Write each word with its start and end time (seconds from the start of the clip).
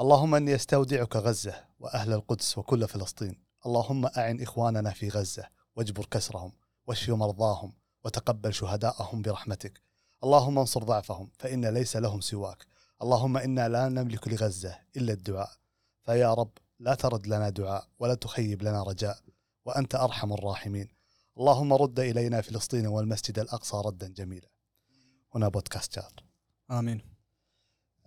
اللهم 0.00 0.34
إني 0.34 0.54
أستودعك 0.54 1.16
غزة 1.16 1.64
وأهل 1.80 2.12
القدس 2.12 2.58
وكل 2.58 2.88
فلسطين. 2.88 3.44
اللهم 3.66 4.06
أعن 4.06 4.42
إخواننا 4.42 4.90
في 4.90 5.08
غزة 5.08 5.48
واجبر 5.76 6.04
كسرهم 6.04 6.52
واشف 6.86 7.10
مرضاهم 7.10 7.72
وتقبل 8.04 8.54
شهداءهم 8.54 9.22
برحمتك. 9.22 9.82
اللهم 10.24 10.58
انصر 10.58 10.84
ضعفهم 10.84 11.30
فإن 11.38 11.66
ليس 11.66 11.96
لهم 11.96 12.20
سواك. 12.20 12.66
اللهم 13.02 13.36
إنا 13.36 13.68
لا 13.68 13.88
نملك 13.88 14.28
لغزة 14.28 14.78
إلا 14.96 15.12
الدعاء. 15.12 15.50
فيا 16.02 16.34
رب 16.34 16.52
لا 16.78 16.94
ترد 16.94 17.26
لنا 17.26 17.50
دعاء 17.50 17.88
ولا 17.98 18.14
تخيب 18.14 18.62
لنا 18.62 18.82
رجاء 18.82 19.18
وأنت 19.64 19.94
أرحم 19.94 20.32
الراحمين. 20.32 20.88
اللهم 21.38 21.72
رد 21.72 22.00
إلينا 22.00 22.40
فلسطين 22.40 22.86
والمسجد 22.86 23.38
الأقصى 23.38 23.82
ردا 23.84 24.08
جميلا. 24.08 24.48
هنا 25.34 25.48
بودكاست 25.48 25.94
جار 25.94 26.12
آمين. 26.70 27.17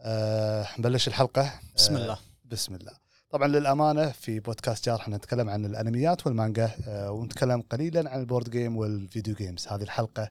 أه 0.01 0.67
نبلش 0.79 1.07
الحلقة. 1.07 1.51
بسم 1.75 1.95
أه 1.95 2.01
الله. 2.03 2.17
بسم 2.45 2.75
الله. 2.75 2.91
طبعا 3.29 3.47
للأمانة 3.47 4.09
في 4.09 4.39
بودكاست 4.39 4.85
جار 4.85 4.99
إحنا 4.99 5.17
نتكلم 5.17 5.49
عن 5.49 5.65
الأنميات 5.65 6.27
والمانجا 6.27 6.71
أه 6.87 7.11
ونتكلم 7.11 7.61
قليلا 7.61 8.09
عن 8.09 8.19
ال 8.19 8.24
board 8.24 8.49
game 8.49 8.77
وال 8.77 8.94
video 8.94 9.35
games. 9.35 9.67
هذه 9.67 9.83
الحلقة 9.83 10.29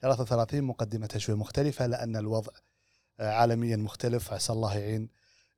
33 0.00 0.62
مقدمتها 0.62 1.18
شوي 1.18 1.34
مختلفة 1.34 1.86
لأن 1.86 2.16
الوضع 2.16 2.52
آه، 3.20 3.30
عالميا 3.30 3.76
مختلف. 3.76 4.32
عسى 4.32 4.52
الله 4.52 4.74
يعين 4.78 5.08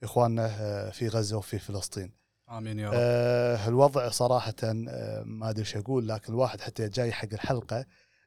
إخواننا 0.03 0.47
آه، 0.61 0.91
في 0.91 1.09
غزة 1.09 1.37
وفي 1.37 1.59
فلسطين. 1.59 2.13
آمين 2.51 2.79
يا 2.79 2.89
رب. 2.89 2.95
آه 2.97 3.69
الوضع 3.69 4.09
صراحة 4.11 4.55
آه 4.65 5.23
ما 5.27 5.51
أدري 5.51 5.61
إيش 5.61 5.77
أقول 5.77 6.09
لكن 6.09 6.33
الواحد 6.33 6.61
حتى 6.61 6.89
جاي 6.89 7.13
حق 7.13 7.29
الحلقة 7.33 7.85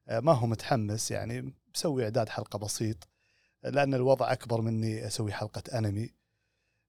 آه 0.08 0.20
ما 0.20 0.32
هو 0.34 0.48
متحمس 0.48 1.12
يعني 1.12 1.54
مسوي 1.76 2.04
إعداد 2.04 2.30
حلقة 2.30 2.60
بسيط. 2.60 2.98
آه، 3.04 3.11
لأن 3.64 3.94
الوضع 3.94 4.32
أكبر 4.32 4.62
مني 4.62 5.08
أسوي 5.08 5.34
حلقة 5.34 5.78
أنمي 5.78 6.14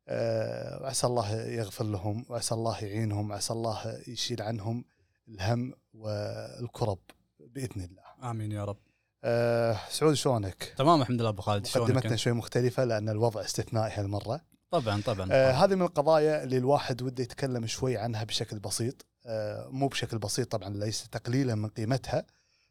آه 0.09 0.83
وعسى 0.83 1.07
الله 1.07 1.35
يغفر 1.35 1.85
لهم 1.85 2.27
وعسى 2.29 2.55
الله 2.55 2.85
يعينهم 2.85 3.31
وعسى 3.31 3.53
الله 3.53 4.03
يشيل 4.09 4.43
عنهم 4.43 4.85
الهم 5.29 5.75
والكرب 5.95 6.99
بإذن 7.41 7.81
الله. 7.81 8.31
آمين 8.31 8.53
يا 8.53 8.65
رب 8.65 8.79
آه 9.25 9.79
سعود 9.91 10.15
شلونك؟ 10.15 10.75
تمام 10.79 11.01
الحمد 11.01 11.21
لله 11.21 11.29
أبو 11.29 11.43
خالد 11.43 11.67
شلونك 11.67 11.91
مقدمتنا؟ 11.91 12.17
شوي 12.17 12.33
مختلفة 12.33 12.85
لأن 12.85 13.09
الوضع 13.09 13.41
استثنائي 13.41 13.93
هالمرة. 13.93 14.41
طبعا 14.71 15.03
طبعا 15.03 15.29
آه 15.33 15.53
هذه 15.53 15.75
من 15.75 15.83
القضايا 15.83 16.43
اللي 16.43 16.59
الواحد 16.59 17.03
وده 17.03 17.23
يتكلم 17.23 17.67
شوي 17.67 17.97
عنها 17.97 18.25
بشكل 18.25 18.59
بسيط 18.59 19.07
آه 19.27 19.69
مو 19.69 19.89
بشكل 19.89 20.19
بسيط 20.19 20.53
طبعا 20.53 20.69
ليس 20.69 21.09
تقليلا 21.09 21.55
من 21.55 21.69
قيمتها 21.69 22.27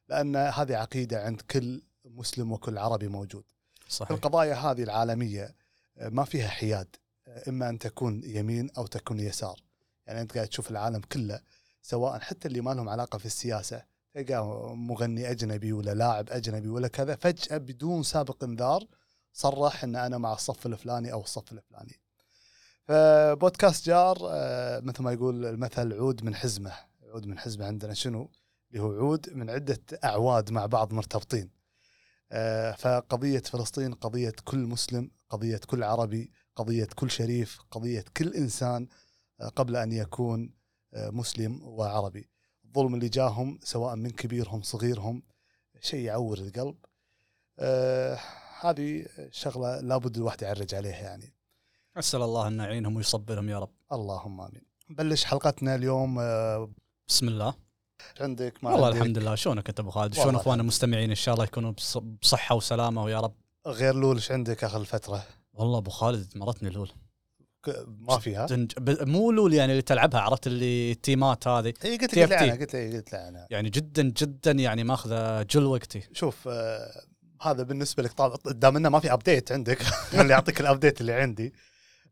لأن 0.09 0.35
هذه 0.35 0.75
عقيدة 0.75 1.23
عند 1.23 1.41
كل 1.41 1.81
مسلم 2.05 2.51
وكل 2.51 2.77
عربي 2.77 3.07
موجود. 3.07 3.43
صحيح 3.91 4.11
القضايا 4.11 4.55
هذه 4.55 4.83
العالمية 4.83 5.55
آه 5.97 6.09
ما 6.09 6.23
فيها 6.23 6.47
حياد 6.47 6.95
آه 7.27 7.49
إما 7.49 7.69
أن 7.69 7.79
تكون 7.79 8.21
يمين 8.23 8.69
أو 8.77 8.87
تكون 8.87 9.19
يسار. 9.19 9.59
يعني 10.07 10.21
أنت 10.21 10.35
قاعد 10.35 10.47
تشوف 10.47 10.71
العالم 10.71 11.01
كله 11.11 11.39
سواء 11.81 12.19
حتى 12.19 12.47
اللي 12.47 12.61
ما 12.61 12.71
لهم 12.71 12.89
علاقة 12.89 13.17
في 13.17 13.25
السياسة 13.25 13.83
تلقى 14.13 14.45
مغني 14.75 15.31
أجنبي 15.31 15.73
ولا 15.73 15.93
لاعب 15.93 16.29
أجنبي 16.29 16.69
ولا 16.69 16.87
كذا 16.87 17.15
فجأة 17.15 17.57
بدون 17.57 18.03
سابق 18.03 18.43
إنذار 18.43 18.83
صرح 19.33 19.83
إن 19.83 19.95
أنا 19.95 20.17
مع 20.17 20.33
الصف 20.33 20.65
الفلاني 20.65 21.13
أو 21.13 21.21
الصف 21.21 21.51
الفلاني. 21.51 21.99
فبودكاست 22.87 23.85
جار 23.85 24.17
آه، 24.29 24.79
مثل 24.79 25.03
ما 25.03 25.11
يقول 25.11 25.45
المثل 25.45 25.93
عود 25.93 26.23
من 26.23 26.35
حزمه، 26.35 26.73
عود 27.13 27.25
من 27.25 27.39
حزمه 27.39 27.65
عندنا 27.65 27.93
شنو؟ 27.93 28.29
اللي 28.71 28.83
هو 28.83 28.91
عود 28.91 29.33
من 29.33 29.49
عدة 29.49 29.81
أعواد 30.03 30.51
مع 30.51 30.65
بعض 30.65 30.93
مرتبطين. 30.93 31.60
آه، 32.31 32.71
فقضية 32.71 33.39
فلسطين 33.39 33.93
قضية 33.93 34.33
كل 34.43 34.57
مسلم، 34.57 35.11
قضية 35.29 35.59
كل 35.67 35.83
عربي، 35.83 36.31
قضية 36.55 36.87
كل 36.95 37.11
شريف، 37.11 37.59
قضية 37.71 38.05
كل 38.17 38.33
إنسان 38.33 38.87
آه، 39.41 39.47
قبل 39.47 39.75
أن 39.75 39.91
يكون 39.91 40.53
آه، 40.93 41.09
مسلم 41.09 41.61
وعربي. 41.63 42.29
الظلم 42.65 42.95
اللي 42.95 43.09
جاهم 43.09 43.59
سواء 43.63 43.95
من 43.95 44.09
كبيرهم 44.09 44.61
صغيرهم 44.61 45.23
شيء 45.81 45.99
يعور 45.99 46.37
القلب. 46.37 46.75
آه، 47.59 48.19
هذه 48.61 49.05
شغلة 49.31 49.79
لابد 49.79 50.17
الواحد 50.17 50.41
يعرج 50.41 50.75
عليها 50.75 51.01
يعني. 51.01 51.33
أسأل 51.97 52.21
الله 52.21 52.47
أن 52.47 52.59
يعينهم 52.59 52.95
ويصبرهم 52.95 53.49
يا 53.49 53.59
رب 53.59 53.71
اللهم 53.91 54.41
آمين. 54.41 54.61
نبلش 54.89 55.25
حلقتنا 55.25 55.75
اليوم 55.75 56.19
آه، 56.19 56.71
بسم 57.07 57.27
الله 57.27 57.53
عندك 58.19 58.63
ما 58.63 58.71
والله 58.71 58.87
عندك؟ 58.87 59.01
الحمد 59.01 59.17
لله 59.17 59.35
شلونك 59.35 59.69
أنت 59.69 59.79
أبو 59.79 59.89
خالد 59.89 60.13
شلون 60.13 60.35
أخواننا. 60.35 60.61
المستمعين 60.61 61.09
إن 61.09 61.15
شاء 61.15 61.33
الله 61.33 61.45
يكونوا 61.45 61.71
بص- 61.71 61.97
بصحة 61.97 62.55
وسلامة 62.55 63.03
ويا 63.03 63.19
رب 63.19 63.33
غير 63.67 63.95
LoL 63.95 64.15
إيش 64.15 64.31
عندك 64.31 64.63
آخر 64.63 64.81
الفترة؟ 64.81 65.23
والله 65.53 65.77
أبو 65.77 65.89
خالد 65.89 66.37
مرتني 66.37 66.69
LoL 66.69 66.91
ما 67.87 68.19
فيها؟ 68.19 68.47
مو 68.87 69.31
LoL 69.31 69.53
يعني 69.53 69.71
اللي 69.71 69.81
تلعبها 69.81 70.19
عرفت 70.19 70.47
اللي 70.47 70.91
ال 70.91 71.00
team 71.00 71.38
ات 71.38 71.47
هذه 71.47 71.73
إي 71.85 71.97
قلت. 71.97 72.17
لك 72.17 72.33
أنا 72.33 72.51
قلت 72.51 72.75
لك 72.75 72.95
قلت 72.95 73.13
أنا 73.13 73.47
يعني 73.49 73.69
جدا 73.69 74.01
جدا 74.03 74.51
يعني 74.51 74.83
ماخذة 74.83 75.41
جل 75.43 75.63
وقتي 75.65 76.03
شوف 76.13 76.47
آه 76.47 77.01
هذا 77.41 77.63
بالنسبة 77.63 78.03
لك 78.03 78.11
طبعا 78.13 78.37
دام 78.45 78.77
إنه 78.77 78.89
ما 78.89 78.99
في 78.99 79.13
update 79.13 79.51
عندك 79.51 79.81
اللي 80.13 80.33
يعطيك 80.33 80.61
ال 80.61 80.67
update 80.67 81.01
اللي 81.01 81.13
عندي 81.13 81.53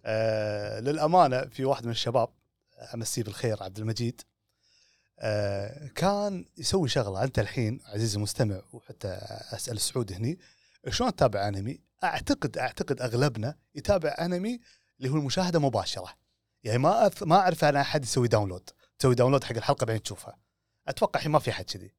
آه 0.05 0.79
للأمانة 0.79 1.41
في 1.45 1.65
واحد 1.65 1.85
من 1.85 1.91
الشباب 1.91 2.29
أمسيه 2.93 3.23
بالخير 3.23 3.63
عبد 3.63 3.79
المجيد 3.79 4.21
آه 5.19 5.87
كان 5.87 6.45
يسوي 6.57 6.89
شغلة. 6.89 7.23
أنت 7.23 7.39
الحين 7.39 7.79
عزيزي 7.85 8.17
المستمع 8.17 8.61
وحتى 8.73 9.07
أسأل 9.51 9.81
سعود 9.81 10.13
هني 10.13 10.39
شلون 10.89 11.15
تتابع 11.15 11.47
أنمي؟ 11.47 11.79
أعتقد 12.03 12.57
أعتقد 12.57 13.01
أغلبنا 13.01 13.55
يتابع 13.75 14.15
أنمي 14.19 14.59
اللي 14.97 15.09
هو 15.09 15.15
المشاهدة 15.15 15.59
مباشرة. 15.59 16.13
يعني 16.63 16.77
ما 16.77 17.07
أث... 17.07 17.23
ما 17.23 17.35
أعرف 17.35 17.63
أنا 17.63 17.81
أحد 17.81 18.03
يسوي 18.03 18.27
download. 18.27 18.69
تسوي 18.99 19.15
download 19.15 19.43
حق 19.43 19.55
الحلقة 19.55 19.85
بعدين 19.85 20.03
تشوفها. 20.03 20.39
أتوقع 20.87 21.19
الحين 21.19 21.31
ما 21.31 21.39
في 21.39 21.51
أحد 21.51 21.65
كذي. 21.65 21.91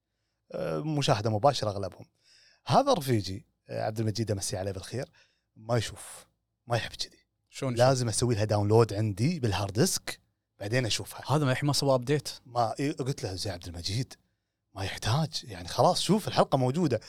آه، 0.53 0.79
مشاهدة 0.79 1.31
مباشرة 1.31 1.71
أغلبهم. 1.71 2.07
هذا 2.67 2.93
رفيجي 2.93 3.47
آه، 3.69 3.83
عبد 3.83 4.01
المجيد 4.01 4.31
امسي 4.31 4.57
عليه 4.57 4.73
بالخير 4.73 5.11
ما 5.57 5.77
يشوف 5.77 6.27
ما 6.67 6.77
يحب 6.77 6.93
كذي. 6.93 7.19
شلون 7.51 7.75
لازم 7.75 8.09
أسوي 8.09 8.35
لها 8.35 8.45
download 8.45 8.95
عندي 8.95 9.41
بال 9.41 9.51
hard 9.51 9.73
disk. 9.73 10.21
بعدين 10.61 10.87
أشوفها. 10.87 11.37
هذا 11.37 11.45
ما 11.45 11.53
الحين 11.53 11.67
ما 11.67 11.73
سوى 11.73 11.95
update 11.95 12.29
ما 12.47 12.75
إيه، 12.81 12.93
قلت 12.93 13.23
له 13.23 13.35
زي 13.35 13.51
عبد 13.51 13.67
المجيد 13.67 14.15
ما 14.75 14.85
يحتاج 14.85 15.45
يعني 15.45 15.69
خلاص 15.69 16.01
شوف 16.01 16.29
الحلقة 16.29 16.59
موجودة. 16.59 17.01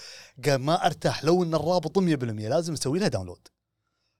قال 0.45 0.55
ما 0.55 0.85
أرتاح 0.85 1.23
لو 1.23 1.43
إن 1.43 1.55
الرابط 1.55 1.99
100% 1.99 2.01
لازم 2.49 2.73
أسوي 2.73 2.99
لها 2.99 3.07
download 3.07 3.47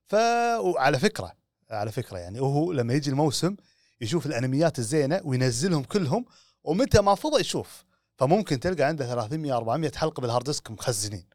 ف 0.08 0.16
وعلى 0.59 1.00
فكرة 1.00 1.34
على 1.72 1.92
فكرة 1.92 2.18
يعني 2.18 2.40
هو 2.40 2.72
لما 2.72 2.94
يجي 2.94 3.09
الموسم 3.09 3.56
يشوف 4.02 4.25
الأنميات 4.25 4.80
الزينة 4.80 5.22
وينزلهم 5.24 5.84
كلهم 5.84 6.25
ومتى 6.63 7.02
ما 7.02 7.16
فضى 7.16 7.42
يشوف. 7.42 7.86
فممكن 8.18 8.59
تلقى 8.59 8.84
عنده 8.84 9.06
300 9.06 9.58
400 9.58 9.92
حلقة 9.96 10.22
بال 10.22 10.30
hard 10.30 10.46
disk 10.46 10.72
مخزنين. 10.72 11.25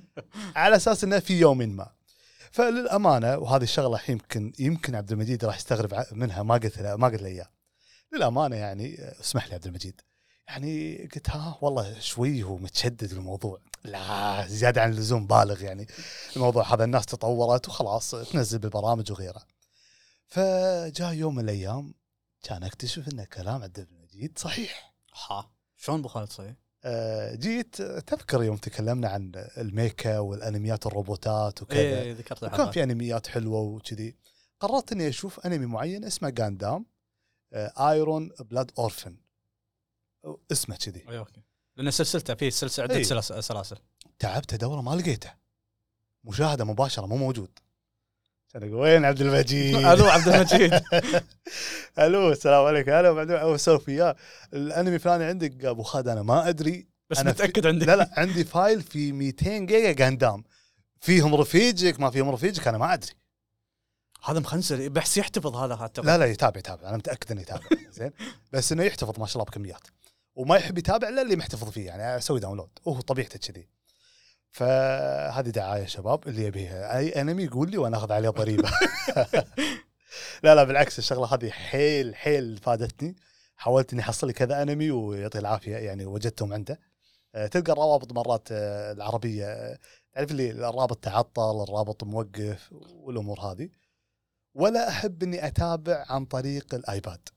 على 0.56 0.76
أساس 0.76 1.04
إنه 1.04 1.18
في 1.18 1.40
يوم 1.40 1.58
ما. 1.58 1.90
فللأمانة 2.56 3.38
وهذه 3.38 3.62
الشغلة 3.62 4.00
يمكن 4.08 4.52
يمكن 4.58 4.94
عبد 4.94 5.12
المجيد 5.12 5.44
راح 5.44 5.56
يستغرب 5.56 6.04
منها 6.12 6.42
ما 6.42 6.54
قلت 6.54 6.78
له 6.78 6.96
ما 6.96 7.08
قلت 7.08 7.22
له 7.22 7.28
إياه. 7.28 7.50
للأمانة 8.12 8.56
يعني 8.56 8.96
اسمح 9.20 9.48
لي 9.48 9.54
عبد 9.54 9.66
المجيد. 9.66 10.00
يعني 10.48 10.96
قلت 11.14 11.30
ها 11.30 11.58
والله 11.60 11.98
شوي 12.00 12.42
هو 12.42 12.56
متشدد 12.56 13.12
الموضوع. 13.12 13.60
لا 13.84 14.46
زيادة 14.46 14.82
عن 14.82 14.90
اللزوم 14.90 15.26
بالغ 15.26 15.62
يعني. 15.62 15.86
الموضوع 16.36 16.74
هذا 16.74 16.84
الناس 16.84 17.06
تطورت 17.06 17.68
وخلاص 17.68 18.10
تنزل 18.10 18.58
بالبرامج 18.58 19.12
وغيرها. 19.12 19.46
فجاء 20.26 21.12
يوم 21.12 21.34
من 21.34 21.44
الأيام 21.44 21.94
كان 22.42 22.64
أكتشف 22.64 23.08
أن 23.08 23.24
كلام 23.24 23.62
عبد 23.62 23.78
المجيد 23.78 24.38
صحيح. 24.38 24.94
ها 25.28 25.50
شلون 25.76 25.98
ابو 25.98 26.08
خالد 26.08 26.32
صحيح؟ 26.32 26.54
جيت 27.34 27.80
آه، 27.80 27.98
تذكر 28.00 28.42
يوم 28.42 28.56
تكلمنا 28.56 29.08
عن 29.08 29.32
الميكا 29.58 30.18
والأنميات 30.18 30.86
الروبوتات 30.86 31.62
وكذا. 31.62 31.78
إيه 31.80 32.12
ذكرت 32.12 32.44
وكان. 32.44 32.70
في 32.70 32.82
أنميات 32.82 33.26
حلوة 33.26 33.60
وكذي. 33.60 34.16
قررت 34.60 34.92
إني 34.92 35.08
أشوف 35.08 35.40
أنمي 35.46 35.66
معين 35.66 36.04
اسمه 36.04 36.30
جاندام 36.30 36.86
آه، 37.52 37.90
Iron-Blooded 37.90 38.70
Orphans 38.78 39.16
اسمه 40.52 40.76
كذي. 40.76 41.04
اي 41.08 41.18
okay. 41.18 41.42
لأن 41.76 41.90
سلسلته 41.90 42.34
في 42.34 42.50
سلسلة 42.50 42.82
عدة 42.84 42.94
إيه. 42.96 43.02
سلاس- 43.02 43.32
سلاسل. 43.32 43.76
تعبت 44.18 44.54
ادور 44.54 44.80
ما 44.80 44.90
لقيته. 44.94 45.30
مشاهدة 46.24 46.64
مباشرة 46.64 47.06
مو 47.06 47.16
موجود. 47.16 47.58
أقول 48.56 48.74
وين 48.74 49.04
عبد 49.04 49.20
المجيد؟ 49.20 49.76
ألو 49.92 50.04
عبد 50.06 50.28
المجيد. 50.28 50.80
ألو 51.98 52.32
السلام 52.32 52.64
عليكم 52.64 52.90
هلا 52.90 53.12
بعدين 53.12 53.36
اسولف 53.36 53.88
وياه 53.88 54.16
الأنمي 54.54 54.98
فلاني 54.98 55.24
عندك 55.24 55.64
أبو 55.64 55.82
خالد 55.82 56.08
أنا 56.08 56.22
ما 56.22 56.48
أدري. 56.48 56.86
بس 57.10 57.18
أنا 57.18 57.32
في- 57.32 57.42
متأكد 57.42 57.66
عندي 57.66 57.84
لا 57.84 57.96
لا 57.96 58.10
عندي 58.16 58.44
file 58.44 58.82
في 58.82 59.12
200 59.12 59.58
جيجا 59.58 59.92
جاندام 59.92 60.44
فيهم 61.00 61.34
رفيجك 61.34 62.00
ما 62.00 62.10
فيهم 62.10 62.28
رفيجك 62.30 62.68
أنا 62.68 62.78
ما 62.78 62.94
أدري. 62.94 63.10
هذا 64.24 64.40
مخنزر 64.40 64.88
بحس 64.88 65.16
يحتفظ 65.16 65.56
هذا 65.56 65.76
حتى 65.76 66.00
لا 66.00 66.18
لا 66.18 66.24
يتابع 66.26 66.58
يتابع. 66.58 66.88
أنا 66.88 66.96
متأكد 66.96 67.32
إنه 67.32 67.40
يتابع. 67.40 67.62
زين. 67.98 68.10
بس 68.52 68.72
إنه 68.72 68.82
يحتفظ 68.82 69.20
ما 69.20 69.26
شاء 69.26 69.34
الله 69.34 69.44
بكميات. 69.44 69.80
وما 70.34 70.56
يحب 70.56 70.78
يتابع 70.78 71.08
إلا 71.08 71.22
اللي 71.22 71.36
محتفظ 71.36 71.70
فيه 71.70 71.86
يعني 71.86 72.16
أسوي 72.16 72.40
download. 72.40 72.68
وهو 72.84 73.00
طبيعته 73.00 73.38
كذي. 73.52 73.68
فهذه 74.50 75.48
دعاية 75.48 75.86
شباب 75.86 76.28
اللي 76.28 76.44
يبيها 76.44 76.98
أي 76.98 77.20
انمي 77.20 77.44
يقول 77.44 77.70
لي 77.70 77.78
وأنا 77.78 77.96
أخذ 77.96 78.12
عليه 78.12 78.28
ضريبة. 78.28 78.70
لا 80.44 80.54
لا 80.54 80.64
بالعكس 80.64 80.98
الشغلة 80.98 81.34
هذه 81.34 81.50
حيل 81.50 82.14
حيل 82.14 82.56
فادتني. 82.56 83.16
حاولت 83.56 83.92
إني 83.92 84.02
أحصل 84.02 84.32
كذا 84.32 84.62
انمي 84.62 84.90
ويعطيه 84.90 85.38
العافية 85.38 85.76
يعني 85.76 86.06
وجدتهم 86.06 86.52
عنده. 86.52 86.80
آه، 87.34 87.46
تلقى 87.46 87.72
الروابط 87.72 88.12
مرات 88.12 88.48
آه، 88.52 88.92
العربية 88.92 89.46
آه، 89.46 89.78
تعرف 90.12 90.30
اللي 90.30 90.50
الرابط 90.50 91.04
تعطل 91.04 91.62
الرابط 91.62 92.04
موقف 92.04 92.72
والأمور 92.72 93.40
هذه. 93.40 93.68
ولا 94.54 94.88
أحب 94.88 95.22
إني 95.22 95.46
أتابع 95.46 96.04
عن 96.08 96.24
طريق 96.24 96.74
الآيباد 96.74 97.28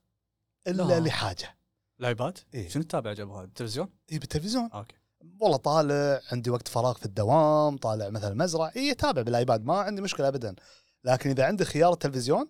إلا 0.67 0.83
لا. 0.83 0.99
لحاجة. 0.99 1.57
الآيباد؟ 1.99 2.37
إيه. 2.53 2.69
شنو 2.69 2.83
تتابع 2.83 3.13
جنب 3.13 3.31
هذا 3.31 3.43
التلفزيون؟ 3.43 3.89
اي 4.11 4.19
بالتلفزيون. 4.19 4.69
okay. 4.73 4.95
والله 5.39 5.57
طالع 5.57 6.21
عندي 6.31 6.49
وقت 6.49 6.67
فراغ 6.67 6.93
في 6.93 7.05
الدوام 7.05 7.77
طالع 7.77 8.09
مثلا 8.09 8.33
مزرعة 8.33 8.71
اي 8.75 8.91
اتابع 8.91 9.21
بالآيباد 9.21 9.65
ما 9.65 9.77
عندي 9.77 10.01
مشكلة 10.01 10.27
ابدا. 10.27 10.55
لكن 11.03 11.29
إذا 11.29 11.45
عندي 11.45 11.65
خيار 11.65 11.93
التلفزيون 11.93 12.49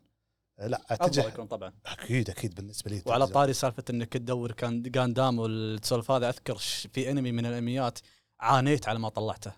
لا 0.60 0.82
أتجه. 0.90 1.28
يكون 1.28 1.48
طبعا. 1.48 1.74
أكيد 1.86 2.30
أكيد 2.30 2.56
بالنسبة 2.56 2.92
لي 2.92 3.02
وعلى. 3.06 3.28
طاري 3.28 3.54
سالفة 3.54 3.84
إنك 3.90 4.14
تدور 4.14 4.52
كان 4.52 4.82
جاندام 4.82 5.40
والسولف 5.40 6.12
هذا 6.12 6.30
أذكر 6.30 6.56
في 6.94 7.12
أنمي 7.12 7.32
من 7.32 7.46
الأنميات 7.46 8.00
عانيت 8.40 8.88
على 8.88 9.00
ما 9.00 9.10
طلعته. 9.10 9.52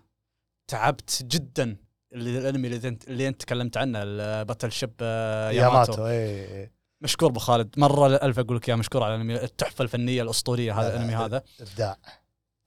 تعبت 0.68 1.22
جدا. 1.22 1.76
اللي 2.12 2.38
الأنمي 2.38 2.68
اللي 2.68 2.88
انت 2.88 3.08
اللي 3.08 3.28
أنت 3.28 3.42
تكلمت 3.42 3.76
عنه 3.76 3.98
ال 4.02 4.72
Battleship 4.72 4.92
آه، 5.00 5.50
ياماتو. 5.50 5.92
ياماتو. 5.92 6.06
اي 6.06 6.62
اي 6.62 6.72
مشكور 7.00 7.28
أبو 7.28 7.40
خالد. 7.40 7.78
مرة 7.78 8.06
الف 8.06 8.38
أقول 8.38 8.56
لك 8.56 8.68
يا 8.68 8.74
مشكور 8.74 9.02
على 9.02 9.14
الأنمي 9.14 9.42
التحفة 9.42 9.82
الفنية 9.82 10.22
الأسطورية 10.22 10.80
هذا 10.80 10.88
لا، 10.88 10.94
الأنمي 10.96 11.12
لا، 11.12 11.24
هذا. 11.24 11.42
إبداع. 11.60 11.98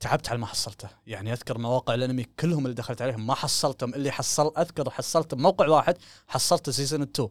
تعبت 0.00 0.28
على 0.28 0.38
ما 0.38 0.46
حصلته. 0.46 0.88
يعني 1.06 1.32
أذكر 1.32 1.58
مواقع 1.58 1.94
الأنمي 1.94 2.24
كلهم 2.40 2.64
اللي 2.64 2.74
دخلت 2.74 3.02
عليهم 3.02 3.26
ما 3.26 3.34
حصلتهم. 3.34 3.94
اللي 3.94 4.10
حصل 4.10 4.52
أذكر 4.58 4.90
حصلت 4.90 5.34
موقع 5.34 5.68
واحد 5.68 5.96
حصلت 6.26 6.70
season 6.70 7.02
2 7.02 7.28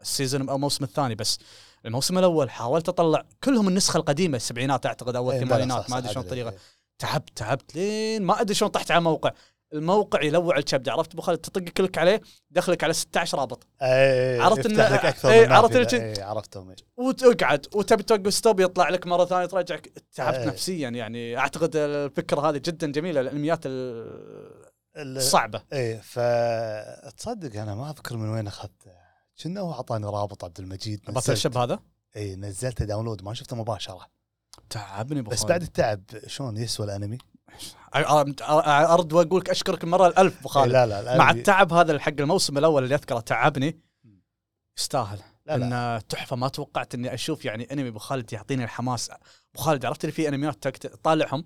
ال 0.00 0.07
season 0.07 0.48
أو 0.48 0.56
الموسم 0.56 0.84
الثاني 0.84 1.14
بس. 1.14 1.38
الموسم 1.86 2.18
الأول 2.18 2.50
حاولت 2.50 2.88
أطلع 2.88 3.24
كلهم 3.44 3.68
النسخة 3.68 3.96
القديمة 3.96 4.36
السبعينات 4.36 4.86
أعتقد 4.86 5.16
أو 5.16 5.30
إيه، 5.30 5.42
الثمانينات 5.42 5.90
ما 5.90 5.98
أدري 5.98 6.12
شلون 6.12 6.24
الطريقة. 6.24 6.50
إيه. 6.50 6.58
تعبت 6.98 7.36
تعبت 7.36 7.74
لين 7.74 8.22
ما 8.22 8.40
أدري 8.40 8.54
شلون 8.54 8.70
طحت 8.70 8.90
على 8.90 9.00
موقع 9.00 9.32
الموقع 9.72 10.22
يلوع 10.22 10.58
الچبد 10.58 10.88
عرفت 10.88 11.12
أبو 11.12 11.22
خالد 11.22 11.38
تطق 11.38 11.62
click 11.62 11.98
عليه 11.98 12.20
دخلك 12.50 12.84
على 12.84 12.92
16 12.92 13.38
رابط 13.38 13.66
اي 13.82 14.40
عرفت 14.40 14.66
إن- 14.68 14.70
لك 14.70 15.04
أكثر 15.04 15.30
إيه، 15.30 15.46
من 15.46 15.52
عرفت 15.52 15.76
نافذة. 15.76 15.96
اللي 15.96 16.18
اي 16.18 16.22
عرفتهم 16.22 16.68
إيه. 16.70 16.76
وتقعد 16.96 17.66
وتبي 17.74 18.02
توقف 18.02 18.34
stop 18.34 18.60
يطلع 18.60 18.88
لك 18.88 19.06
مرة 19.06 19.24
ثانية 19.24 19.46
ترجعك 19.46 19.92
تعبت 20.14 20.36
إيه. 20.36 20.46
نفسيا 20.46 20.88
يعني 20.88 21.38
أعتقد 21.38 21.76
الفكرة 21.76 22.40
هذه 22.50 22.56
جدا 22.64 22.92
جميلة 22.92 23.20
الأنميات 23.20 23.60
ال- 23.66 24.66
ال- 24.96 25.16
الصعبه 25.16 25.62
إيه 25.72 26.00
فتصدق 26.00 27.60
أنا 27.60 27.74
ما 27.74 27.90
أذكر 27.90 28.16
من 28.16 28.28
وين 28.28 28.46
اخذته 28.46 28.90
كنا 29.42 29.60
هو 29.60 29.72
أعطاني 29.72 30.06
رابط 30.06 30.44
عبد 30.44 30.60
المجيد 30.60 31.00
نزلت 31.10 31.36
شب 31.36 31.56
هذا 31.58 31.78
اي 32.16 32.36
نزلته 32.36 32.84
download 32.84 33.22
ما 33.22 33.34
شفته 33.34 33.56
مباشرة 33.56 34.06
تعبني 34.70 35.20
أبو 35.20 35.30
بس. 35.30 35.44
بعد 35.44 35.62
التعب 35.62 36.02
شلون 36.26 36.56
يسوى 36.56 36.86
الأنمي؟ 36.86 37.18
أرد 37.94 39.12
وأقول 39.12 39.40
لك 39.40 39.50
أشكرك 39.50 39.84
المره 39.84 40.06
الألف 40.06 40.38
أبو 40.38 40.48
إيه 40.48 40.52
خالد 40.54 40.72
لا 40.72 40.86
لا 40.86 41.14
الأنمي- 41.14 41.18
مع 41.18 41.30
التعب 41.30 41.72
هذا 41.72 41.98
حق 41.98 42.12
الموسم 42.20 42.58
الأول 42.58 42.84
اللي 42.84 42.94
أذكره 42.94 43.20
تعبني 43.20 43.80
يستاهل. 44.78 45.18
لا 45.46 45.56
لا. 45.58 45.66
انه 45.66 45.98
تحفة 45.98 46.36
ما 46.36 46.48
توقعت 46.48 46.94
إني 46.94 47.14
أشوف 47.14 47.44
يعني 47.44 47.72
أنمي 47.72 47.88
أبو 47.88 47.98
خالد 47.98 48.32
يعطيني 48.32 48.64
الحماس. 48.64 49.10
أبو 49.10 49.62
خالد 49.62 49.84
عرفت 49.84 50.04
اللي 50.04 50.12
في 50.12 50.28
أنميات 50.28 50.68
تطالعهم؟ 50.68 51.44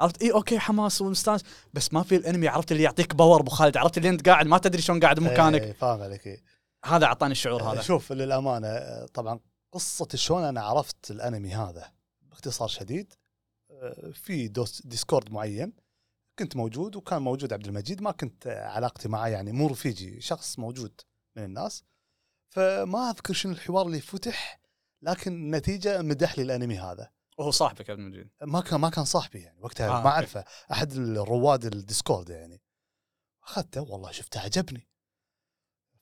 عرفت؟ 0.00 0.22
اي 0.22 0.32
أوكي 0.32 0.58
حماس 0.58 1.00
ومستانس 1.02 1.44
بس 1.74 1.92
ما 1.92 2.02
في 2.02 2.16
الأنمي 2.16 2.48
عرفت 2.48 2.72
اللي 2.72 2.82
يعطيك 2.82 3.14
power 3.14 3.40
أبو 3.40 3.50
خالد؟ 3.50 3.76
عرفت 3.76 3.98
اللي 3.98 4.08
أنت 4.08 4.28
قاعد 4.28 4.46
ما 4.46 4.58
تدري 4.58 4.82
شلون 4.82 5.00
قاعد 5.00 5.20
بمكانك 5.20 5.62
إيه 5.62 5.72
فاهم 5.72 6.02
عليك 6.02 6.26
إيه. 6.26 6.42
هذا 6.84 7.04
أعطاني 7.06 7.32
الشعور 7.32 7.62
هذا. 7.62 7.80
شوف 7.80 8.12
للأمانة 8.12 9.06
طبعا 9.14 9.40
قصة 9.72 10.08
شلون 10.14 10.44
أنا 10.44 10.60
عرفت 10.62 11.10
الأنمي 11.10 11.54
هذا 11.54 11.92
باختصار 12.22 12.68
شديد 12.68 13.12
في 14.12 14.48
دوس 14.48 14.86
Discord 14.86 15.32
معين 15.32 15.72
كنت 16.38 16.56
موجود 16.56 16.96
وكان 16.96 17.22
موجود 17.22 17.52
عبد 17.52 17.66
المجيد 17.66 18.02
ما 18.02 18.10
كنت 18.10 18.46
آه، 18.46 18.68
علاقتي 18.68 19.08
معه 19.08 19.26
يعني 19.26 19.52
مو 19.52 19.66
رفيجي 19.66 20.20
شخص 20.20 20.58
موجود 20.58 21.00
من 21.36 21.44
الناس. 21.44 21.84
فما 22.48 23.10
أذكر 23.10 23.34
شنو 23.34 23.52
الحوار 23.52 23.86
اللي 23.86 24.00
فتح 24.00 24.60
لكن 25.02 25.32
النتيجه 25.32 26.02
مدح 26.02 26.38
لي 26.38 26.44
الأنمي 26.44 26.78
هذا. 26.78 27.10
وهو 27.38 27.50
صاحبك 27.50 27.90
عبد 27.90 28.02
المجيد. 28.02 28.30
ما 28.42 28.60
كان 28.60 28.80
ما 28.80 28.90
كان 28.90 29.04
صاحبي 29.04 29.38
يعني 29.38 29.60
وقتها 29.60 29.98
آه، 29.98 30.02
ما. 30.02 30.10
أعرفه 30.10 30.44
أحد 30.72 30.92
الرواد 30.92 31.64
ال 31.64 31.72
Discord 31.72 32.28
يعني. 32.28 32.62
أخذته 33.44 33.80
والله 33.80 34.10
شفته 34.10 34.40
عجبني. 34.40 34.88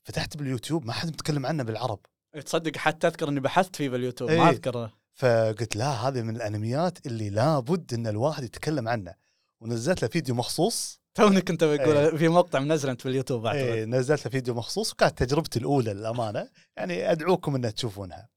فتحت 0.03 0.37
باليوتيوب 0.37 0.85
ما 0.85 0.93
حد 0.93 1.07
متكلم 1.07 1.45
عنه 1.45 1.63
بالعرب. 1.63 1.99
تصدق 2.45 2.77
حتى 2.77 3.07
أذكر 3.07 3.29
إني 3.29 3.39
بحثت 3.39 3.75
فيه 3.75 3.89
باليوتيوب 3.89 4.29
إيه. 4.29 4.37
ما 4.37 4.49
اذكر 4.49 4.98
فقلت 5.19 5.75
لا 5.75 5.89
هذه 5.89 6.21
من 6.21 6.35
الأنميات 6.35 7.05
اللي 7.05 7.29
لابد 7.29 7.93
إن 7.93 8.07
الواحد 8.07 8.43
يتكلم 8.43 8.87
عنه 8.87 9.13
ونزلت 9.61 10.01
له 10.01 10.07
فيديو 10.07 10.35
مخصوص. 10.35 10.99
توني 11.15 11.41
كنت 11.41 11.63
بقول 11.63 11.97
إيه. 11.97 12.17
في 12.17 12.27
مقطع 12.27 12.59
منزله 12.59 12.91
انت 12.91 13.03
باليوتيوب 13.03 13.45
اعتقد 13.45 13.61
إيه 13.61 13.85
نزلت 13.85 14.25
له 14.25 14.31
فيديو 14.31 14.53
مخصوص 14.53 14.93
وكانت 14.93 15.23
تجربتي 15.23 15.59
الأولى 15.59 15.93
للأمانة. 15.93 16.49
يعني 16.77 17.11
أدعوكم 17.11 17.55
ان 17.55 17.73
تشوفونها. 17.73 18.29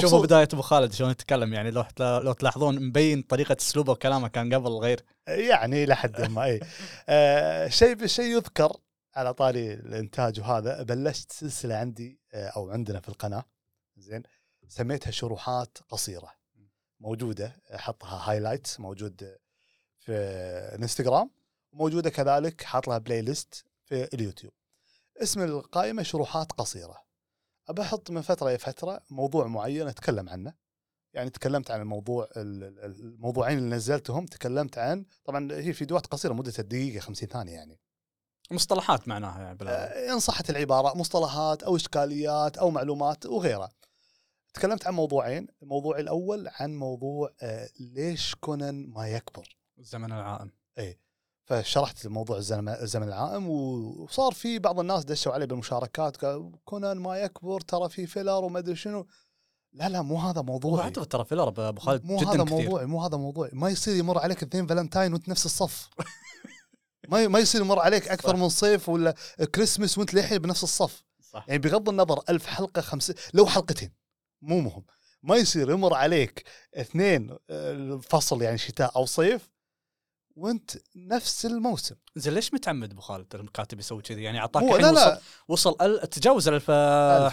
شوفوا 0.00 0.22
بداية 0.22 0.48
أبو 0.52 0.62
خالد 0.62 0.92
شلون 0.92 1.10
يتكلم 1.10 1.54
يعني 1.54 1.70
لو 1.70 1.84
لو 2.00 2.32
تلاحظون 2.32 2.86
مبين 2.88 3.22
طريقة 3.22 3.56
أسلوبه 3.60 3.92
وكلامه 3.92 4.28
كان 4.28 4.54
قبل 4.54 4.70
غير. 4.70 5.00
يعني 5.28 5.86
لحد 5.86 6.30
ما 6.30 6.44
اي 6.44 6.60
آه 7.08 7.68
شيء 7.68 7.94
بالشيء 7.94 8.36
يذكر 8.36 8.76
على 9.14 9.34
طاري 9.34 9.74
الإنتاج 9.74 10.40
وهذا 10.40 10.82
بلشت 10.82 11.32
سلسلة 11.32 11.74
عندي 11.74 12.20
آه 12.34 12.46
أو 12.46 12.70
عندنا 12.70 13.00
في 13.00 13.08
القناة. 13.08 13.44
زين. 13.96 14.22
سميتها 14.68 15.10
شروحات 15.10 15.78
قصيرة. 15.88 16.32
موجودة 17.00 17.56
احطها 17.74 18.30
highlight 18.30 18.66
موجود 18.80 19.36
في 19.98 20.12
الانستغرام 20.74 21.30
موجوده 21.72 22.10
كذلك 22.10 22.62
حاط 22.62 22.88
لها 22.88 22.98
playlist 22.98 23.64
في 23.84 24.04
اليوتيوب. 24.14 24.52
اسم 25.22 25.42
القائمة 25.42 26.02
شروحات 26.02 26.52
قصيرة. 26.52 26.96
أبى 27.68 27.82
أحط 27.82 28.10
من 28.10 28.22
فترة 28.22 28.48
إلى 28.48 28.58
فترة 28.58 29.00
موضوع 29.10 29.46
معين 29.46 29.88
أتكلم 29.88 30.28
عنه. 30.28 30.54
يعني 31.12 31.30
تكلمت 31.30 31.70
عن 31.70 31.80
الموضوع 31.80 32.28
ال- 32.36 32.64
ال- 32.64 33.00
الموضوعين 33.00 33.58
اللي 33.58 33.76
نزلتهم 33.76 34.26
تكلمت 34.26 34.78
عن 34.78 35.04
طبعا 35.24 35.52
هي 35.52 35.72
فيديوهات 35.72 36.06
قصيرة 36.06 36.32
مدتها 36.32 36.62
دقيقه 36.62 37.00
50 37.00 37.28
ثانية 37.28 37.52
يعني. 37.52 37.80
مصطلحات 38.50 39.08
معناها 39.08 39.42
يعني 39.42 39.58
بلا 39.58 40.12
إن 40.12 40.20
صحت 40.20 40.50
العبارة 40.50 40.96
مصطلحات 40.96 41.62
أو 41.62 41.76
إشكاليات 41.76 42.58
أو 42.58 42.70
معلومات 42.70 43.26
وغيرها. 43.26 43.72
تكلمت 44.54 44.86
عن 44.86 44.94
موضوعين 44.94 45.48
الموضوع 45.62 45.98
الأول 45.98 46.48
عن 46.48 46.74
موضوع 46.74 47.30
آه، 47.42 47.68
ليش 47.80 48.34
كونان 48.34 48.90
ما 48.90 49.08
يكبر؟ 49.08 49.56
الزمن 49.78 50.12
العائم. 50.12 50.50
فشرحت 51.44 52.06
موضوع 52.06 52.36
الزمن 52.36 52.68
الزمن 52.68 53.08
العائم 53.08 53.50
وصار 53.50 54.32
في 54.32 54.58
بعض 54.58 54.80
الناس 54.80 55.04
دشوا 55.04 55.32
علي 55.32 55.46
بالمشاركات 55.46 56.16
كونان 56.64 56.96
ما 56.96 57.16
يكبر 57.16 57.60
ترى 57.60 57.88
في 57.88 58.06
filler 58.06 58.44
وما 58.44 58.58
أدري 58.58 58.76
شنو. 58.76 59.06
لا 59.72 59.88
لا 59.88 60.02
مو 60.02 60.16
هذا 60.16 60.42
موضوعي. 60.42 60.82
واعتقد 60.82 61.06
ترى 61.06 61.24
filler 61.24 61.48
أبو 61.48 61.80
خالد 61.80 62.04
مو 62.04 62.16
جدا 62.16 62.30
هذا 62.30 62.44
موضوعي 62.44 62.86
مو 62.86 63.04
هذا 63.04 63.16
موضوعي. 63.16 63.50
ما 63.52 63.70
يصير 63.70 63.96
يمر 63.96 64.18
عليك 64.18 64.42
اثنين 64.42 64.66
فالنتاين 64.66 65.12
وانت 65.12 65.28
نفس 65.28 65.46
الصف. 65.46 65.88
ما 67.10 67.28
ما 67.28 67.38
يصير 67.38 67.60
يمر 67.60 67.78
عليك 67.78 68.08
أكثر 68.08 68.28
صح. 68.28 68.36
من 68.36 68.48
صيف 68.48 68.88
ولا 68.88 69.14
كريسمس 69.54 69.98
وانت 69.98 70.14
للحين 70.14 70.38
بنفس 70.38 70.64
الصف. 70.64 71.04
صح. 71.20 71.44
يعني 71.48 71.58
بغض 71.58 71.88
النظر 71.88 72.20
ألف 72.28 72.46
حلقة 72.46 72.82
خمس 72.82 73.12
لو 73.34 73.46
حلقتين. 73.46 74.03
مو 74.44 74.60
مهم. 74.60 74.84
ما 75.22 75.36
يصير 75.36 75.70
يمر 75.70 75.94
عليك 75.94 76.44
اثنين 76.74 77.36
آه، 77.50 78.00
فصل 78.08 78.42
يعني 78.42 78.58
شتاء 78.58 78.96
أو 78.96 79.06
صيف 79.06 79.50
وأنت 80.36 80.70
نفس 80.96 81.46
الموسم. 81.46 81.94
زين 82.16 82.34
ليش 82.34 82.54
متعمد 82.54 82.90
أبو 82.90 83.00
خالد 83.00 83.34
الكاتب 83.34 83.78
يسوي 83.78 84.02
كذي؟ 84.02 84.22
يعني 84.22 84.38
أعطاك 84.38 84.62
هو 84.62 84.76
الحين 84.76 84.94
لا 84.94 85.00
لا. 85.00 85.20
وصل 85.48 85.70
وصل 85.70 85.76
ال- 85.86 86.10
تجاوز 86.10 86.48
الألف 86.48 86.70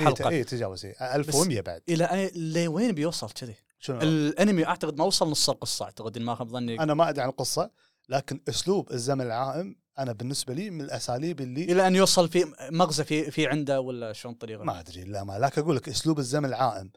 حلقة. 0.02 0.30
اي 0.30 0.44
تجاوز 0.44 0.86
إيه، 0.86 1.16
1100 1.16 1.62
بعد. 1.62 1.82
إلى 1.90 2.32
لوين 2.36 2.92
بيوصل 2.92 3.30
كذي؟ 3.32 3.56
شنو؟ 3.80 4.00
الأنمي 4.02 4.66
أعتقد 4.66 4.98
ما 4.98 5.06
وصل 5.06 5.30
نص 5.30 5.50
القصة 5.50 5.86
أعتقد 5.86 6.18
ما 6.18 6.36
خاب 6.36 6.50
ظني. 6.50 6.80
أنا 6.80 6.94
ما 6.94 7.10
أدري 7.10 7.22
عن 7.22 7.30
القصة 7.30 7.72
لكن 8.10 8.42
أسلوب 8.50 8.92
الزمن 8.92 9.22
العائم 9.26 9.76
أنا 10.00 10.12
بالنسبة 10.14 10.54
لي 10.54 10.70
من 10.70 10.82
الأساليب 10.82 11.42
اللي 11.42 11.64
إلى 11.64 11.88
أن 11.88 11.96
يوصل 11.96 12.30
في 12.30 12.54
مغزى 12.72 13.04
في 13.04 13.32
في 13.32 13.48
عنده 13.48 13.82
ولا 13.82 14.14
شلون 14.14 14.34
طريقة؟ 14.34 14.64
ما 14.64 14.80
أدري 14.80 15.04
لا 15.04 15.24
ما 15.24 15.40
لكن 15.40 15.62
أقول 15.62 15.76
لك 15.76 15.90
أسلوب 15.90 16.20
الزمن 16.20 16.46
العائم. 16.46 16.92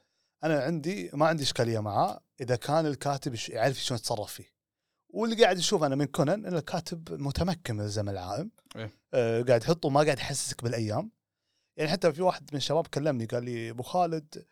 أنا 0.44 0.60
عندي 0.62 1.10
ما 1.14 1.26
عندي 1.26 1.42
إشكالية 1.42 1.78
معاه. 1.78 2.20
إذا 2.40 2.56
كان 2.56 2.86
الكاتب 2.86 3.34
يعرف 3.48 3.76
شلون 3.76 3.98
يتصرف 3.98 4.32
فيه. 4.32 4.54
واللي 5.08 5.42
قاعد 5.44 5.58
يشوف 5.58 5.82
أنا 5.82 5.94
من 5.96 6.04
كونان 6.04 6.46
إن 6.46 6.54
الكاتب 6.56 7.20
متمكن 7.22 7.74
من 7.74 7.80
الزمن 7.84 8.08
العائم 8.08 8.50
إيه. 8.76 8.90
آه 9.14 9.42
قاعد 9.42 9.62
يحطه 9.62 9.88
ما 9.88 10.00
قاعد 10.02 10.18
يحسسك 10.18 10.62
بالأيام. 10.64 11.10
يعني 11.76 11.90
حتى 11.90 12.12
في 12.12 12.22
واحد 12.22 12.48
من 12.52 12.56
الشباب 12.56 12.86
كلمني 12.86 13.24
قال 13.24 13.44
لي 13.44 13.70
أبو 13.70 13.82
خالد 13.82 14.44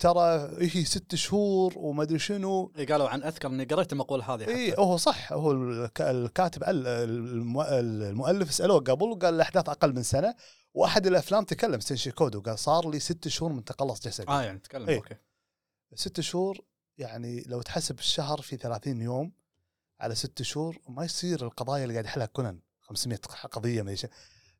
ترى 0.00 0.50
هي 0.60 0.84
ست 0.84 1.14
شهور 1.14 1.72
وما 1.76 2.02
أدري 2.02 2.18
شنو. 2.18 2.72
إيه 2.78 2.86
قالوا 2.86 3.08
عن 3.08 3.22
أذكر 3.22 3.48
إني 3.48 3.64
قريت 3.64 3.92
المقولة 3.92 4.34
هذه. 4.34 4.48
اي 4.48 4.74
هو 4.78 4.96
صح. 4.96 5.32
هو 5.32 5.52
الك- 5.52 6.00
الكاتب 6.00 6.62
ال- 6.62 6.86
الم- 6.86 7.60
المؤلف 7.60 8.54
سألوه 8.54 8.80
قبل 8.80 9.04
وقال 9.06 9.34
الأحداث 9.34 9.68
أقل 9.68 9.94
من 9.94 10.02
سنة. 10.02 10.34
وأحد 10.74 11.06
الأفلام 11.06 11.44
تكلم 11.44 11.80
شينيتشي 11.80 12.10
كودو 12.10 12.40
قال 12.40 12.58
صار 12.58 12.90
لي 12.90 12.98
ست 13.00 13.28
شهور 13.28 13.52
من 13.52 13.64
تقلص 13.64 14.00
جسدي. 14.00 14.28
آه 14.28 14.42
يعني 14.42 14.58
تكلم 14.58 14.88
إيه. 14.88 14.96
أوكي. 14.96 15.14
ست 15.94 16.20
شهور 16.20 16.58
يعني 16.98 17.42
لو 17.46 17.62
تحسب 17.62 17.98
الشهر 17.98 18.40
في 18.40 18.56
30 18.56 19.02
يوم 19.02 19.32
على 20.00 20.14
ست 20.14 20.42
شهور 20.42 20.78
ما 20.88 21.04
يصير 21.04 21.44
القضايا 21.46 21.82
اللي 21.82 21.94
قاعد 21.94 22.04
يحلها 22.04 22.26
كونان. 22.26 22.58
500 22.80 23.18
قضية 23.52 23.82
ما. 23.82 23.94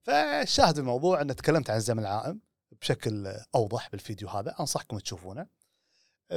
فالشاهد 0.03 0.79
الموضوع 0.79 1.21
ان 1.21 1.37
تكلمت 1.37 1.71
عن 1.71 1.77
الزمن 1.77 1.99
العائم 1.99 2.41
بشكل 2.81 3.27
أوضح 3.55 3.89
بالفيديو 3.91 4.29
هذا 4.29 4.55
أنصحكم 4.61 4.99
تشوفونه. 4.99 5.47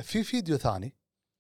في 0.02 0.24
فيديو 0.24 0.58
ثاني 0.58 0.96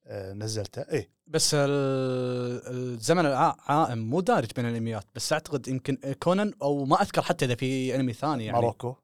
آه، 0.08 0.34
نزلته. 0.34 0.82
إيه. 0.82 1.10
بس 1.28 1.54
ال- 1.54 2.62
الزمن 2.94 3.26
العائم 3.26 3.98
مو 3.98 4.22
دارج 4.22 4.52
بين 4.56 4.66
الأنميات 4.66 5.06
بس 5.16 5.34
أعتقد 5.34 5.68
يمكن 5.68 6.14
كونان 6.24 6.54
أو 6.62 6.86
ما 6.86 7.02
أذكر 7.02 7.22
حتى 7.22 7.46
إذا 7.46 7.56
في 7.56 7.96
أنمي 7.96 8.14
ثاني 8.14 8.46
يعني. 8.46 8.58
ماروكو. 8.58 8.96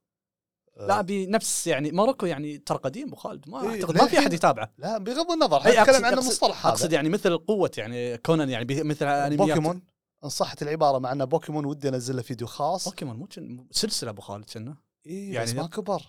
لا 0.87 1.01
بنفس 1.01 1.67
يعني 1.67 1.91
ماروكو 1.91 2.25
يعني 2.25 2.57
ترى 2.57 2.77
قديم 2.77 3.07
أبو 3.07 3.15
خالد. 3.15 3.49
ما 3.49 3.61
إيه، 3.61 3.69
أعتقد 3.69 3.97
ما 3.97 4.07
في 4.07 4.19
أحد 4.19 4.33
يتابعه. 4.33 4.71
لا 4.77 4.97
بغض 4.97 5.31
النظر 5.31 5.59
نتكلم 5.59 6.05
عن 6.05 6.13
المصطلح 6.13 6.65
هذا. 6.65 6.73
أقصد 6.73 6.93
يعني 6.93 7.09
مثل 7.09 7.37
قوة 7.37 7.71
يعني 7.77 8.17
كونان 8.17 8.49
يعني 8.49 8.83
مثل 8.83 9.05
أنميات. 9.05 9.49
بوكيمون. 9.49 9.81
إن 10.23 10.29
صحت 10.29 10.61
العبارة 10.61 10.99
مع 10.99 11.11
أن 11.11 11.25
بوكيمون 11.25 11.65
ودي 11.65 11.89
أنزل 11.89 12.15
له 12.15 12.21
فيديو 12.21 12.47
خاص. 12.47 12.89
بوكيمون 12.89 13.15
مو 13.15 13.27
سلسلة 13.71 14.09
أبو 14.09 14.21
خالد 14.21 14.45
كنا. 14.49 14.77
إيه 15.05 15.33
يعني 15.33 15.49
يعني 15.49 15.61
ما 15.61 15.67
كبر. 15.67 16.01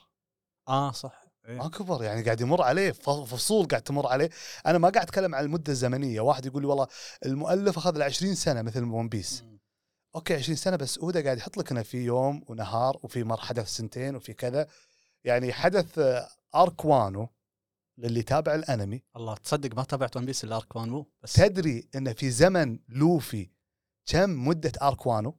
آه 0.68 0.92
صح. 0.92 1.22
إيه. 1.48 1.56
ما 1.56 1.68
كبر 1.68 2.02
يعني 2.02 2.22
قاعد 2.22 2.40
يمر 2.40 2.62
عليه 2.62 2.92
فصول 2.92 3.66
قاعد 3.66 3.82
تمر 3.82 4.06
عليه. 4.06 4.30
أنا 4.66 4.78
ما 4.78 4.88
قاعد 4.88 5.06
أتكلم 5.06 5.34
عن 5.34 5.44
المدة 5.44 5.72
الزمنية. 5.72 6.20
واحد 6.20 6.46
يقول 6.46 6.62
لي 6.62 6.68
والله 6.68 6.86
المؤلف 7.26 7.78
أخذ 7.78 7.98
له 7.98 8.04
20 8.04 8.34
سنة 8.34 8.62
مثل 8.62 8.84
ون 8.84 9.08
بيس. 9.08 9.44
أوكي 10.14 10.34
20 10.34 10.56
سنة 10.56 10.76
بس 10.76 10.98
اودا 10.98 11.24
قاعد 11.24 11.38
يحط 11.38 11.56
لك 11.56 11.70
إنه 11.70 11.82
في 11.82 11.98
يوم 12.04 12.44
ونهار 12.48 12.98
وفي 13.02 13.24
مر 13.24 13.40
حدث 13.40 13.68
سنتين 13.68 14.16
وفي 14.16 14.32
كذا. 14.34 14.66
يعني 15.24 15.52
حدث 15.52 15.98
آه، 15.98 16.28
arc 16.54 16.91
وانو 16.91 17.28
للي 17.98 18.22
تابع 18.22 18.54
الأنمي. 18.54 19.02
الله 19.16 19.34
تصدق 19.36 19.76
ما 19.76 19.84
تابعت 19.84 20.16
ون 20.16 20.26
بيس 20.26 20.44
إلا 20.44 20.56
arc 20.56 20.76
وانو 20.76 21.06
بس 21.22 21.32
تدري 21.32 21.88
انه 21.94 22.12
في 22.12 22.30
زمن 22.30 22.78
لوفي 22.88 23.50
كم 24.06 24.48
مدة 24.48 24.72
arc 24.82 25.10
وانو 25.10 25.38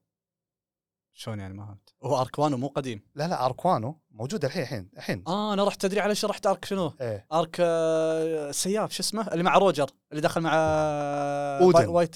شلون 1.16 1.40
يعني 1.40 1.54
ما 1.54 1.66
فهمت؟ 1.66 1.94
هو 2.04 2.22
arc 2.22 2.40
وانو 2.40 2.54
مو 2.56 2.68
قديم. 2.68 3.02
لا 3.16 3.28
لا 3.28 3.46
arc 3.46 3.74
وانو 3.74 4.02
موجود 4.12 4.46
الحين 4.46 4.64
الحين 4.64 4.90
الحين. 4.98 5.24
آه 5.28 5.54
أنا 5.54 5.64
رحت 5.64 5.82
تدري 5.82 6.00
على 6.00 6.16
شو 6.16 6.28
رحت 6.28 6.48
arc 6.48 6.66
شنو؟ 6.66 6.94
إيه. 7.02 7.26
arc 7.34 7.56
آه، 7.60 8.52
سياف 8.52 8.92
شو 8.92 9.00
اسمه؟ 9.04 9.28
اللي 9.28 9.44
مع 9.44 9.58
روجر 9.58 9.90
اللي 10.12 10.22
دخل 10.22 10.42
مع. 10.42 10.52
باي- 11.60 11.86
وايت 11.88 12.16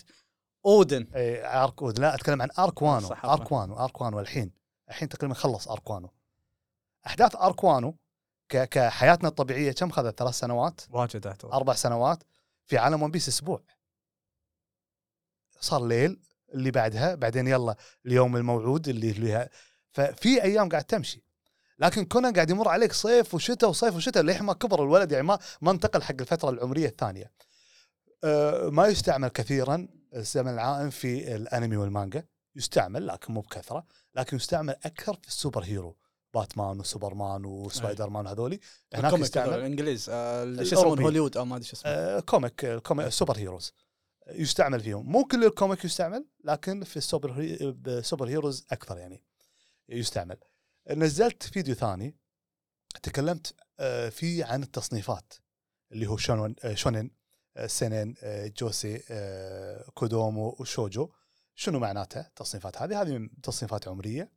أودن. 0.68 1.08
إيه 1.16 1.64
arc 1.64 1.84
لا 1.84 2.16
أتكلم 2.16 2.42
عن 2.42 2.50
arc 2.60 2.84
وانو 2.84 3.08
صح، 3.08 3.18
عفواً. 3.26 3.34
arc 3.34 3.56
وانو 3.56 3.78
arc 3.80 4.00
وانو 4.00 4.20
الحين. 4.20 4.52
الحين 4.90 5.10
تقريبا 5.10 5.34
خلص 5.34 5.68
arc 5.68 5.89
وانو 5.89 6.10
أحداث 7.08 7.36
arc 7.36 7.66
وانو 7.66 7.96
ك- 8.50 8.70
كحياتنا 8.70 9.30
الطبيعية 9.30 9.72
كم 9.72 9.90
خذت؟ 9.92 10.20
ثلاث 10.20 10.34
سنوات؟ 10.34 10.82
واجد 10.90 11.28
اعتقد 11.28 11.52
أربع 11.54 11.74
سنوات. 11.74 12.24
في 12.66 12.78
عالم 12.78 13.04
ون 13.04 13.12
بيس 13.12 13.28
أسبوع. 13.28 13.62
صار 15.60 15.86
ليل 15.88 16.20
اللي 16.54 16.72
بعدها 16.72 17.16
بعدين 17.16 17.48
يلا 17.48 17.76
اليوم 18.06 18.36
الموعود 18.38 18.88
اللي 18.88 19.12
اللي 19.12 19.50
ففي 19.92 20.44
أيام 20.44 20.70
قاعد 20.70 20.84
تمشي. 20.84 21.24
لكن 21.80 22.06
كونان 22.06 22.34
قاعد 22.34 22.50
يمر 22.50 22.68
عليك 22.68 22.94
صيف 22.94 23.34
وشتاء 23.34 23.70
وصيف 23.70 23.96
وشتاء 23.96 24.24
للحين 24.24 24.44
ما 24.44 24.54
كبر 24.54 24.84
الولد؟ 24.84 25.12
يعني 25.12 25.24
ما 25.24 25.40
ما 25.62 25.72
انتقل 25.72 26.02
حق 26.04 26.16
الفترة 26.20 26.50
العمرية 26.50 26.88
الثانية. 26.88 27.32
أه 28.24 28.70
ما 28.70 28.88
يستعمل 28.88 29.28
كثيرا. 29.30 29.88
الزمن 30.16 30.54
العائم 30.54 30.90
في 30.90 31.36
الانمي 31.36 31.78
والمانجا. 31.78 32.24
يستعمل 32.56 33.08
لكن 33.08 33.34
مو 33.34 33.42
بكثرة 33.42 33.86
لكن 34.16 34.38
يستعمل 34.38 34.76
أكثر 34.86 35.14
في 35.22 35.28
ال 35.28 35.64
superhero. 35.64 35.98
باتمان 36.34 36.80
وسوبرمان 36.80 37.46
وسبايدر 37.46 38.10
مان 38.10 38.28
هذولي 38.28 38.60
هناك 38.94 39.14
يستعمل. 39.20 39.54
الانجليز 39.54 40.10
آه، 40.10 40.56
شو 40.56 40.62
يسمون. 40.62 41.00
هوليوود 41.02 41.38
أو 41.38 41.46
ما 41.46 41.56
أدري 41.56 41.68
شو 41.68 41.76
اسمه. 41.76 41.92
آه، 41.92 42.20
comic 42.20 42.66
ال 42.66 42.72
comic 42.72 43.02
ال 43.02 43.08
superheroes. 43.08 43.74
يستعمل 44.28 44.80
فيهم. 44.80 45.12
مو 45.12 45.24
كل 45.26 45.44
ال 45.46 45.52
comic 45.52 45.86
يستعمل 45.86 46.26
لكن 46.44 46.84
في 46.84 46.98
ال 46.98 47.03
super 47.03 47.32
he- 47.32 47.56
بال 47.56 47.72
superheroes 47.72 48.66
أكثر 48.72 48.98
يعني 48.98 49.24
يستعمل. 49.90 50.38
نزلت 50.92 51.44
فيديو 51.44 51.76
ثاني 51.76 52.16
تكلمت 53.04 53.54
آه، 53.80 54.10
فيه 54.10 54.46
عن 54.46 54.64
التصنيفات 54.64 55.34
اللي 55.92 56.08
هو 56.08 56.18
shonen 56.74 57.10
shonen 57.66 58.16
آه، 58.24 58.48
josei 58.48 59.04
آه، 59.12 59.90
kodomo 59.94 60.56
و 60.60 60.67
shojo. 60.67 61.10
شنو 61.56 61.80
معناتها 61.80 62.28
التصنيفات 62.28 62.82
هذه؟ 62.82 63.02
هذه 63.02 63.30
تصنيفات 63.44 63.88
عمرية. 63.88 64.32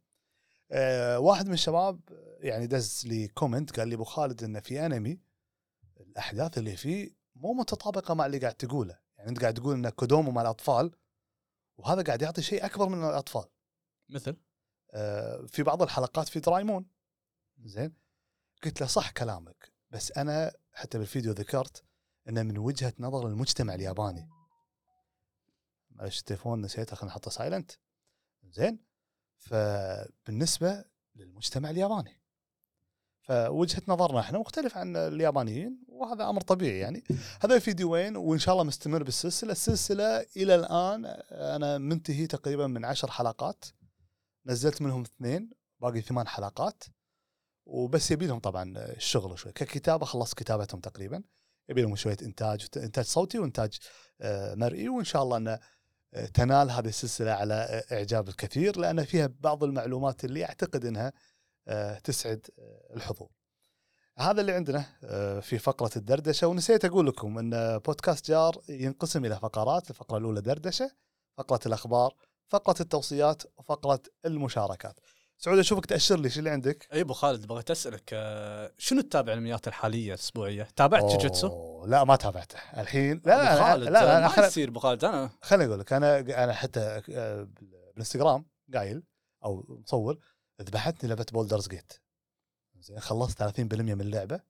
آه، 0.72 1.18
واحد 1.18 1.46
من 1.46 1.52
الشباب 1.52 2.00
يعني 2.40 2.66
دز 2.66 3.06
لي 3.06 3.28
comment 3.28 3.78
قال 3.78 3.88
لي 3.88 3.94
أبو 3.94 4.04
خالد 4.04 4.44
انه 4.44 4.60
في 4.60 4.86
انمي 4.86 5.20
الأحداث 6.00 6.58
اللي 6.58 6.76
فيه 6.76 7.16
مو 7.34 7.52
متطابقة 7.52 8.14
مع 8.14 8.26
اللي 8.26 8.38
قاعد 8.38 8.54
تقوله. 8.54 8.98
يعني 9.16 9.30
أنت 9.30 9.40
قاعد 9.40 9.54
تقول 9.54 9.74
إن 9.74 9.88
kodomo 9.88 10.30
مع 10.30 10.42
الاطفال 10.42 10.90
وهذا 11.76 12.02
قاعد 12.02 12.22
يعطي 12.22 12.42
شيء 12.42 12.64
أكبر 12.64 12.88
من 12.88 13.04
الأطفال. 13.04 13.44
مثل؟ 14.08 14.36
في 15.46 15.62
بعض 15.62 15.82
الحلقات 15.82 16.28
في 16.28 16.40
دورايمون. 16.40 16.86
زين؟ 17.64 17.94
قلت 18.64 18.80
له 18.80 18.86
صح 18.86 19.10
كلامك 19.10 19.72
بس 19.90 20.12
أنا 20.12 20.52
حتى 20.72 20.98
بالفيديو 20.98 21.32
ذكرت 21.32 21.84
إنه 22.30 22.42
من 22.42 22.58
وجهة 22.58 22.92
نظر 22.98 23.26
المجتمع 23.26 23.74
الياباني. 23.74 24.28
معلش 25.90 26.18
التليفون 26.18 26.60
نسيته 26.60 26.96
خلينا 26.96 27.12
نحطه 27.12 27.30
silent 27.30 27.72
زين. 28.44 28.78
فبالنسبة 29.38 30.84
للمجتمع 31.14 31.70
الياباني. 31.70 32.20
فوجهة 33.22 33.82
نظرنا 33.88 34.20
إحنا 34.20 34.38
مختلف 34.38 34.76
عن 34.76 34.96
اليابانيين 34.96 35.84
وهذا 35.88 36.28
أمر 36.28 36.40
طبيعي 36.40 36.78
يعني. 36.78 37.04
هذا 37.40 37.58
فيديوين 37.58 38.16
وإن 38.16 38.38
شاء 38.38 38.52
الله 38.52 38.64
مستمر 38.64 39.02
بالسلسلة. 39.02 39.52
السلسلة 39.52 40.26
إلى 40.36 40.54
الآن 40.54 41.04
أنا 41.30 41.78
منتهي 41.78 42.26
تقريبا 42.26 42.66
من 42.66 42.84
عشر 42.84 43.10
حلقات. 43.10 43.64
نزلت 44.46 44.82
منهم 44.82 45.02
اثنين 45.02 45.50
باقي 45.80 46.00
ثمان 46.00 46.28
حلقات. 46.28 46.84
وبس 47.66 48.10
يبي 48.10 48.26
لهم 48.26 48.38
طبعا 48.38 48.72
الشغل 48.78 49.38
شوي. 49.38 49.52
ككتابة 49.52 50.06
خلصت 50.06 50.38
كتابتهم 50.38 50.80
تقريبا. 50.80 51.22
يبي 51.70 51.82
لهم 51.82 51.96
شوية 51.96 52.16
إنتاج 52.22 52.66
إنتاج 52.76 53.04
صوتي 53.04 53.38
وإنتاج 53.38 53.78
آه، 54.20 54.54
مرئي 54.54 54.88
وإن 54.88 55.04
شاء 55.04 55.22
الله 55.22 55.36
أن 55.36 55.58
آه، 56.14 56.26
تنال 56.26 56.70
هذه 56.70 56.88
السلسلة 56.88 57.32
على 57.32 57.82
إعجاب 57.92 58.28
الكثير 58.28 58.78
لأن 58.78 59.04
فيها 59.04 59.30
بعض 59.40 59.64
المعلومات 59.64 60.24
اللي 60.24 60.44
أعتقد 60.44 60.84
إنها 60.84 61.12
آه، 61.68 61.98
تسعد 61.98 62.46
آه، 62.58 62.94
الحضور. 62.96 63.28
هذا 64.18 64.40
اللي 64.40 64.52
عندنا 64.52 64.84
في 65.40 65.58
فقرة 65.58 65.90
الدردشة 65.96 66.46
ونسيت 66.46 66.84
أقول 66.84 67.06
لكم 67.06 67.38
أن 67.38 67.78
بودكاست 67.78 68.28
جار 68.28 68.60
ينقسم 68.68 69.24
إلى 69.24 69.36
فقرات، 69.36 69.90
الفقرة 69.90 70.18
الأولى 70.18 70.40
دردشة، 70.40 70.90
فقرة 71.36 71.60
الأخبار، 71.66 72.14
فقرة 72.48 72.74
التوصيات 72.80 73.42
وفقرة 73.56 74.02
المشاركات. 74.24 75.00
سعود 75.42 75.58
أشوفك 75.58 75.86
تأشر 75.86 76.20
لي 76.20 76.30
شو 76.30 76.38
اللي 76.38 76.50
عندك؟ 76.50 76.88
أي 76.92 77.00
أبو 77.00 77.12
خالد 77.12 77.46
بغيت 77.46 77.70
أسألك 77.70 78.10
آه، 78.12 78.72
شنو 78.78 79.00
تتابع 79.00 79.32
الأنميات 79.32 79.68
الحالية 79.68 80.08
الأسبوعية؟ 80.14 80.68
تابعت 80.76 81.02
أوه، 81.02 81.12
جوجوتسو؟ 81.12 81.84
لا 81.86 82.04
ما 82.04 82.16
تابعته 82.16 82.58
الحين 82.76 83.22
لا 83.24 83.44
لا 83.44 83.76
لا 83.76 83.90
لا, 83.90 83.90
لا, 83.90 84.20
ما 84.20 84.28
خل- 84.28 84.44
يصير 84.44 84.68
أبو 84.68 84.80
خالد 84.80 85.04
أنا 85.04 85.30
خليني 85.42 85.66
أقول 85.68 85.80
لك 85.80 85.92
أنا 85.92 86.18
أنا 86.44 86.52
حتى 86.52 87.02
آه، 87.10 87.48
بالإنستغرام 87.60 88.46
قايل 88.74 89.02
أو 89.44 89.64
مصور 89.86 90.18
ذبحتني 90.62 91.08
لعبة 91.08 91.26
بولدرز 91.32 91.68
جيت 91.68 91.92
زين 92.78 93.00
خلصت 93.00 93.38
30% 93.42 93.60
من 93.60 94.00
اللعبة 94.00 94.40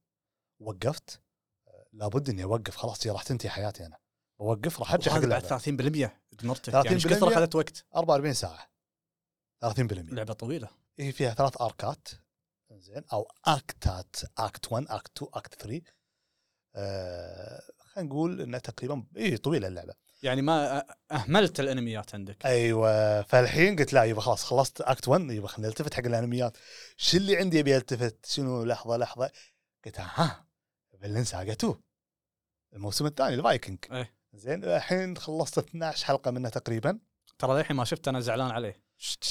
وقفت 0.60 1.20
آه، 1.68 1.86
لابد 1.92 2.28
إني 2.30 2.44
أوقف 2.44 2.76
خلاص 2.76 3.06
راح 3.06 3.22
تنتهي 3.22 3.50
حياتي 3.50 3.86
أنا 3.86 3.96
بوقف 4.40 4.80
راح 4.80 4.92
أرجع 4.92 5.12
حق 5.12 5.18
اللعبة 5.18 5.58
30% 5.58 6.10
دمرته 6.32 6.70
يعني 6.76 6.90
إيش 6.90 7.06
30% 7.06 7.10
كثر 7.10 7.28
أخذت 7.28 7.54
وقت؟ 7.54 7.86
44 7.96 8.32
ساعة 8.34 8.69
30% 9.64 10.12
لعبة 10.12 10.32
طويلة. 10.32 10.68
هي 10.98 11.12
فيها 11.12 11.34
ثلاث 11.34 11.60
أركات. 11.60 12.08
زين. 12.72 13.04
أو 13.12 13.32
أكتات. 13.44 14.16
أكت 14.38 14.72
1 14.72 14.86
أكت 14.88 15.16
2 15.16 15.30
أكت 15.34 15.54
3 15.54 15.82
آه 16.74 17.62
خلينا 17.78 18.10
نقول 18.10 18.40
انها 18.40 18.58
تقريبا 18.58 19.04
اي 19.16 19.36
طويلة 19.36 19.68
اللعبة. 19.68 19.94
يعني 20.22 20.42
ما 20.42 20.84
أهملت 21.12 21.60
الأنميات 21.60 22.14
عندك. 22.14 22.46
أيوه. 22.46 23.22
فالحين 23.22 23.76
قلت 23.76 23.92
لا 23.92 24.04
يبا 24.04 24.20
خلاص 24.20 24.44
خلصت 24.44 24.80
act 24.80 25.08
1 25.08 25.30
يبا 25.30 25.48
خلينا 25.48 25.68
نلتفت 25.68 25.94
حق 25.94 26.04
الأنميات. 26.04 26.56
شو 26.96 27.16
اللي 27.16 27.36
عندي 27.36 27.60
أبي 27.60 27.76
ألتفت؟ 27.76 28.26
شنو؟ 28.26 28.64
لحظة 28.64 28.96
لحظة. 28.96 29.30
قلت 29.84 30.00
ها 30.00 30.46
Vinland 31.00 31.24
Saga 31.24 31.52
2 31.52 31.74
الموسم 32.72 33.06
الثاني 33.06 33.34
الفايكنج. 33.34 33.78
إيه. 33.92 34.14
زين. 34.32 34.64
الحين 34.64 35.16
خلصت 35.16 35.58
12 35.58 36.06
حلقة 36.06 36.30
منه 36.30 36.48
تقريبا. 36.48 36.98
ترى 37.38 37.58
للحين 37.58 37.76
ما 37.76 37.84
شفت 37.84 38.08
أنا 38.08 38.20
زعلان 38.20 38.50
عليه. 38.50 38.89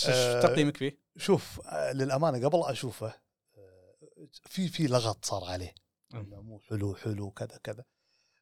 آه، 0.10 0.42
تقييمك 0.42 0.78
فيه؟ 0.78 1.00
شوف 1.18 1.62
آه، 1.68 1.92
للأمانة 1.92 2.48
قبل 2.48 2.64
أشوفه 2.64 3.14
آه، 3.58 3.96
في 4.46 4.68
في 4.68 4.88
لغط 4.88 5.26
صار 5.26 5.44
عليه. 5.44 5.74
إنه 6.14 6.42
مو 6.42 6.60
حلو 6.60 6.96
حلو 6.96 7.32
كذا 7.32 7.58
كذا. 7.64 7.86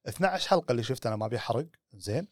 12 0.07 0.49
حلقة 0.49 0.71
اللي 0.71 0.83
شفت 0.83 1.05
أنا 1.05 1.15
ما 1.15 1.25
أبي 1.25 1.37
أحرق. 1.37 1.67
زين. 1.93 2.27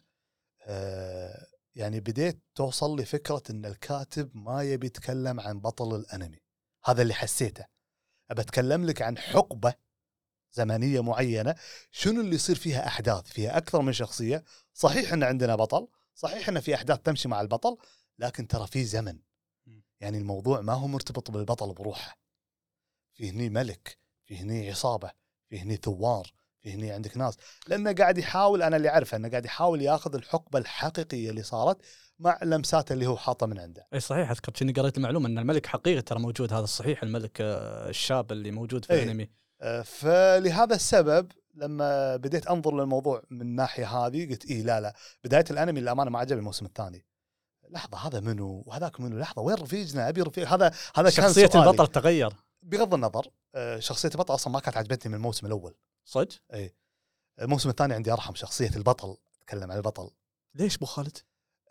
آه 0.62 1.46
يعني 1.74 2.00
بديت 2.00 2.42
توصل 2.54 2.96
لي 2.96 3.04
فكرة 3.04 3.42
إن 3.50 3.64
الكاتب 3.64 4.36
ما 4.36 4.62
يبي 4.62 4.86
يتكلم 4.86 5.40
عن 5.40 5.60
بطل 5.60 5.96
الأنمي. 5.96 6.40
هذا 6.84 7.02
اللي 7.02 7.14
حسيته. 7.14 7.64
ابى 8.30 8.42
أتكلم 8.42 8.86
لك 8.86 9.02
عن 9.02 9.18
حقبة 9.18 9.74
زمنية 10.52 11.02
معينة 11.02 11.54
شنو 11.90 12.20
اللي 12.20 12.34
يصير 12.34 12.56
فيها 12.56 12.86
أحداث؟ 12.86 13.26
فيها 13.26 13.56
أكثر 13.56 13.82
من 13.82 13.92
شخصية. 13.92 14.44
صحيح 14.74 15.12
إن 15.12 15.22
عندنا 15.22 15.56
بطل 15.56 15.88
صحيح 16.14 16.48
إن 16.48 16.60
في 16.60 16.74
أحداث 16.74 16.98
تمشي 16.98 17.28
مع 17.28 17.40
البطل 17.40 17.76
لكن 18.18 18.48
ترى 18.48 18.66
في 18.66 18.84
زمن. 18.84 19.18
يعني 20.00 20.18
الموضوع 20.18 20.60
ما 20.60 20.72
هو 20.72 20.86
مرتبط 20.86 21.30
بالبطل 21.30 21.74
بروحه. 21.74 22.18
في 23.14 23.30
هني 23.30 23.48
ملك 23.48 23.98
في 24.26 24.38
هني 24.38 24.70
عصابة 24.70 25.10
في 25.48 25.60
هني 25.60 25.76
ثوار 25.76 26.32
في 26.62 26.72
هني 26.72 26.90
عندك 26.90 27.16
ناس. 27.16 27.36
لأنه 27.68 27.92
قاعد 27.92 28.18
يحاول 28.18 28.62
أنا 28.62 28.76
اللي 28.76 28.88
أعرفه 28.88 29.16
أنه 29.16 29.28
قاعد 29.28 29.44
يحاول 29.44 29.82
يأخذ 29.82 30.14
الحقبة 30.14 30.58
الحقيقية 30.58 31.30
اللي 31.30 31.42
صارت 31.42 31.78
مع 32.18 32.38
لمساته 32.42 32.92
اللي 32.92 33.06
هو 33.06 33.16
حاطه 33.16 33.46
من 33.46 33.58
عنده. 33.58 33.86
إي 33.94 34.00
صحيح 34.00 34.30
أذكر 34.30 34.52
كني 34.52 34.72
قريت 34.72 34.96
المعلومة 34.96 35.28
أن 35.28 35.38
الملك 35.38 35.66
حقيقي 35.66 36.02
ترى 36.02 36.18
موجود 36.18 36.52
هذا 36.52 36.64
الصحيح 36.64 37.02
الملك 37.02 37.40
آه، 37.40 37.88
الشاب 37.88 38.32
اللي 38.32 38.50
موجود 38.50 38.84
في. 38.84 38.94
الأنمي. 38.94 39.30
آه، 39.60 39.82
فلهذا 39.82 40.74
السبب 40.74 41.32
لما 41.54 42.16
بديت 42.16 42.46
أنظر 42.46 42.76
للموضوع 42.76 43.22
من 43.30 43.40
الناحية 43.40 43.86
هذه 43.86 44.30
قلت 44.30 44.44
إيه 44.50 44.62
لا 44.62 44.80
لا. 44.80 44.94
بداية 45.24 45.44
الأنمي 45.50 45.80
للأمانة 45.80 46.10
ما 46.10 46.18
عجبني 46.18 46.38
الموسم 46.38 46.66
الثاني. 46.66 47.04
لحظة 47.70 47.98
هذا 47.98 48.20
منو؟ 48.20 48.62
وهذاك 48.66 49.00
منو؟ 49.00 49.18
لحظة 49.18 49.42
وين 49.42 49.56
رفيجنا 49.56 50.08
أبي 50.08 50.22
رفيج 50.22 50.44
هذا 50.44 50.66
هذا 50.96 51.10
كان 51.10 51.10
شخصية. 51.10 51.50
البطل 51.54 51.86
تغير. 51.86 52.32
بغض 52.62 52.94
النظر 52.94 53.26
آه، 53.54 53.78
شخصية 53.78 54.08
البطل 54.08 54.34
أصلا 54.34 54.52
ما 54.52 54.60
كانت 54.60 54.76
عجبتني 54.76 55.10
من 55.10 55.16
الموسم 55.16 55.46
الأول. 55.46 55.74
صدق؟ 56.04 56.28
الموسم 57.40 57.68
الثاني 57.68 57.94
عندي 57.94 58.12
أرحم 58.12 58.34
شخصية 58.34 58.70
البطل 58.76 59.16
أتكلم 59.42 59.70
عن 59.72 59.76
البطل. 59.76 60.10
ليش 60.54 60.76
أبو 60.76 60.86
خالد؟ 60.86 61.18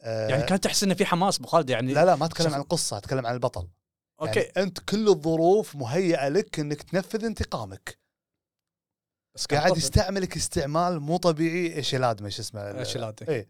آه، 0.02 0.30
يعني 0.30 0.44
كان 0.44 0.60
تحس 0.62 0.84
إنه 0.84 0.94
في 0.94 1.06
حماس 1.06 1.40
أبو 1.40 1.48
خالد 1.48 1.70
يعني 1.70 1.94
لا 1.94 2.06
لا 2.06 2.16
ما 2.16 2.26
أتكلم 2.26 2.46
شخص- 2.48 2.54
عن 2.56 2.62
القصة 2.62 2.98
أتكلم 2.98 3.26
عن 3.26 3.34
البطل. 3.34 3.68
أوكي. 4.22 4.40
يعني 4.40 4.52
أنت 4.58 4.80
كل 4.80 5.08
الظروف 5.08 5.76
مهيئة 5.76 6.28
لك 6.30 6.60
إنك 6.60 6.84
تنفذ 6.84 7.26
انتقامك. 7.26 8.00
بس 9.36 9.46
قاعد. 9.46 9.78
يستعملك 9.78 10.36
استعمال 10.38 11.00
مو 11.00 11.18
طبيعي. 11.18 11.76
إيشيلاد 11.76 12.22
ما 12.22 12.30
شو 12.30 12.42
اسمه 12.42 12.72
ال- 12.72 12.78
إيشيلاد. 12.78 13.46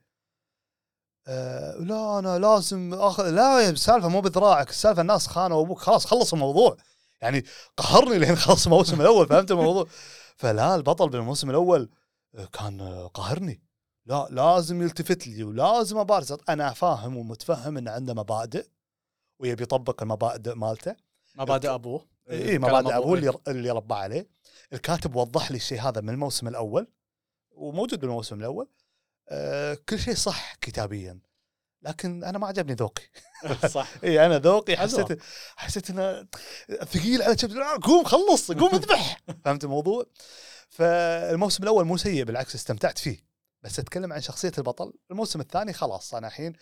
آه 1.28 1.78
لا 1.78 2.20
أنا 2.20 2.40
لازم 2.40 2.94
اخذ 2.94 3.30
لا 3.30 3.60
يا 3.60 3.70
السالفه 3.70 4.08
مو 4.08 4.22
بذراعك 4.22 4.70
السالفه 4.70 5.02
الناس 5.02 5.28
خانوا 5.28 5.62
أبوك 5.62 5.80
خلاص 5.80 6.06
خلص 6.06 6.34
الموضوع. 6.34 6.78
يعني 7.22 7.44
قهرني 7.78 8.18
لين 8.20 8.36
خلص 8.46 8.66
الموسم 8.66 9.02
الأول 9.02 9.28
فهمت 9.28 9.52
الموضوع؟ 9.52 9.88
فلا 10.36 10.76
البطل 10.76 11.10
بالموسم 11.10 11.50
الأول 11.50 11.90
آه، 12.36 12.46
كان 12.46 13.08
قهرني. 13.14 13.62
لا 14.06 14.28
لازم 14.32 14.82
يلتفت 14.82 15.28
لي 15.28 15.44
ولازم 15.44 15.98
أبارز. 15.98 16.38
أنا 16.50 16.74
فاهم 16.74 17.18
ومتفهم 17.18 17.78
انه 17.78 17.92
عنده 17.92 18.14
مبادئ 18.14 18.68
ويبي 19.40 19.64
يطبق 19.64 20.02
المبادئ 20.02 20.56
مالته. 20.56 20.96
مبادئ 21.36 21.74
أبوه. 21.74 22.08
اي 22.30 22.58
مبادئ 22.58 22.98
أبوه 22.98 23.18
إيه. 23.18 23.20
اللي 23.20 23.40
اللي 23.48 23.70
ربى 23.70 23.96
عليه. 23.96 24.28
الكاتب 24.74 25.16
وضح 25.16 25.52
لي 25.52 25.58
الشيء 25.58 25.82
هذا 25.82 26.02
من 26.02 26.10
الموسم 26.10 26.48
الأول 26.48 26.88
وموجود 27.52 28.00
بالموسم 28.00 28.40
الأول. 28.40 28.68
آه 29.30 29.78
كل 29.90 30.00
شيء 30.00 30.16
صح 30.16 30.56
كتابيا. 30.62 31.20
لكن 31.82 32.24
أنا 32.24 32.38
ما 32.38 32.48
عجبني 32.48 32.74
ذوقي. 32.76 33.04
صح. 33.74 33.90
اي 34.04 34.26
أنا 34.26 34.38
ذوقي. 34.38 34.78
حسيت 34.78 35.22
حسيت 35.56 35.90
إنه 35.90 36.28
ثقيل 36.86 37.22
على 37.22 37.36
كبد 37.36 37.52
لا، 37.54 37.78
قوم 37.84 38.04
خلص 38.04 38.52
قوم 38.52 38.76
اذبح. 38.76 39.18
فهمت 39.46 39.64
الموضوع؟ 39.64 40.06
فالموسم 40.70 41.64
الأول 41.64 41.86
مو 41.86 41.98
سيء 41.98 42.24
بالعكس 42.24 42.56
استمتعت 42.56 42.98
فيه. 42.98 43.26
بس 43.64 43.80
أتكلم 43.80 44.14
عن 44.14 44.22
شخصية 44.22 44.52
البطل. 44.58 44.94
الموسم 45.12 45.40
الثاني 45.42 45.74
خلاص 45.74 46.14
أنا 46.16 46.28
الحين 46.28 46.54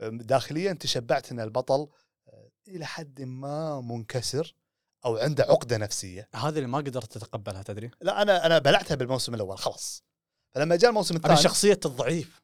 داخليا 0.00 0.72
تشبعت 0.72 1.32
إن 1.32 1.40
البطل 1.40 1.88
آه، 2.28 2.50
إلى 2.68 2.86
حد 2.86 3.22
ما 3.22 3.80
منكسر 3.80 4.54
أو 5.04 5.16
عنده 5.16 5.44
عقدة 5.44 5.76
نفسية. 5.76 6.28
هذه 6.34 6.48
اللي 6.56 6.66
ما 6.66 6.78
قدرت 6.78 7.12
تتقبلها 7.12 7.62
تدري؟ 7.62 7.90
لا 8.00 8.22
أنا 8.22 8.46
أنا 8.46 8.58
بلعتها 8.58 8.94
بالموسم 8.94 9.34
الأول 9.34 9.58
خلاص. 9.58 10.04
فلما 10.54 10.76
جاء 10.76 10.90
الموسم 10.90 11.14
أبي 11.16 11.24
الثاني 11.24 11.42
شخصية 11.42 11.80
الضعيف. 11.84 12.42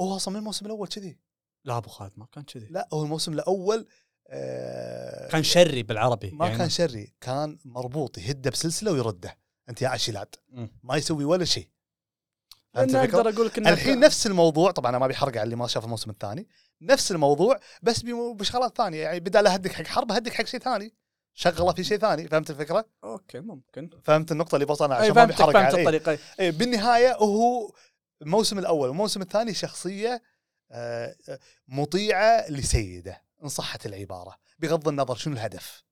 هو 0.00 0.16
أصلا 0.16 0.34
من 0.34 0.40
الموسم 0.40 0.66
الأول 0.66 0.88
كذي. 0.88 1.18
لا 1.64 1.76
أبو 1.76 1.88
خالد 1.88 2.12
ما 2.16 2.26
كان 2.32 2.44
كذي. 2.44 2.66
لا 2.70 2.88
هو 2.92 3.02
الموسم 3.02 3.32
الأول 3.32 3.88
آه 4.28 5.28
كان 5.28 5.42
شري 5.42 5.82
بالعربي 5.82 6.30
ما 6.30 6.46
يعني. 6.46 6.58
كان 6.58 6.70
شري 6.70 7.14
كان 7.20 7.58
مربوط 7.64 8.18
يهده 8.18 8.50
بسلسلة 8.50 8.92
ويرده. 8.92 9.38
أنت 9.68 9.82
يا 9.82 9.88
عشيلات. 9.88 10.34
ما 10.82 10.96
يسوي 10.96 11.24
ولا 11.24 11.44
شيء. 11.44 11.68
الفكرة؟ 12.76 13.18
أقدر 13.18 13.28
أقول 13.28 13.46
لك 13.46 13.58
الحين 13.58 14.00
نفس 14.00 14.26
الموضوع 14.26 14.70
طبعا 14.70 14.90
أنا 14.90 14.98
ما 14.98 15.06
بيحرق 15.06 15.32
على 15.32 15.42
اللي 15.42 15.56
ما 15.56 15.66
شاف 15.66 15.84
الموسم 15.84 16.10
الثاني. 16.10 16.48
نفس 16.80 17.12
الموضوع 17.12 17.60
بس 17.82 18.02
بشغلات 18.36 18.76
ثانية. 18.76 19.02
يعني 19.02 19.20
بدال 19.20 19.46
أهدك 19.46 19.72
حق 19.72 19.86
حرب 19.86 20.12
أهدك 20.12 20.32
حق 20.32 20.44
شيء 20.44 20.60
ثاني. 20.60 20.94
شغله 21.34 21.72
في 21.72 21.84
شيء 21.84 21.98
ثاني 21.98 22.28
فهمت 22.28 22.50
الفكرة؟ 22.50 22.84
أوكي 23.04 23.40
ممكن 23.40 23.90
فهمت 24.04 24.32
النقطة 24.32 24.54
اللي 24.54 24.66
بوصلنا 24.66 24.96
اي 24.96 25.02
عشان 25.02 25.14
ما 25.14 25.24
بيحرق 25.24 25.52
فهمت 25.52 25.74
الطريقة 25.74 26.18
إيه 26.40 26.50
بالنهاية 26.50 27.14
هو 27.16 27.72
الموسم 28.22 28.58
الأول 28.58 28.88
والموسم 28.88 29.22
الثاني 29.22 29.54
شخصية 29.54 30.22
آه، 30.70 31.16
مطيعة 31.68 32.50
لسيدة 32.50 33.22
إن 33.44 33.48
صحت 33.48 33.86
العبارة 33.86 34.36
بغض 34.58 34.88
النظر 34.88 35.14
شنو 35.14 35.34
الهدف 35.34 35.84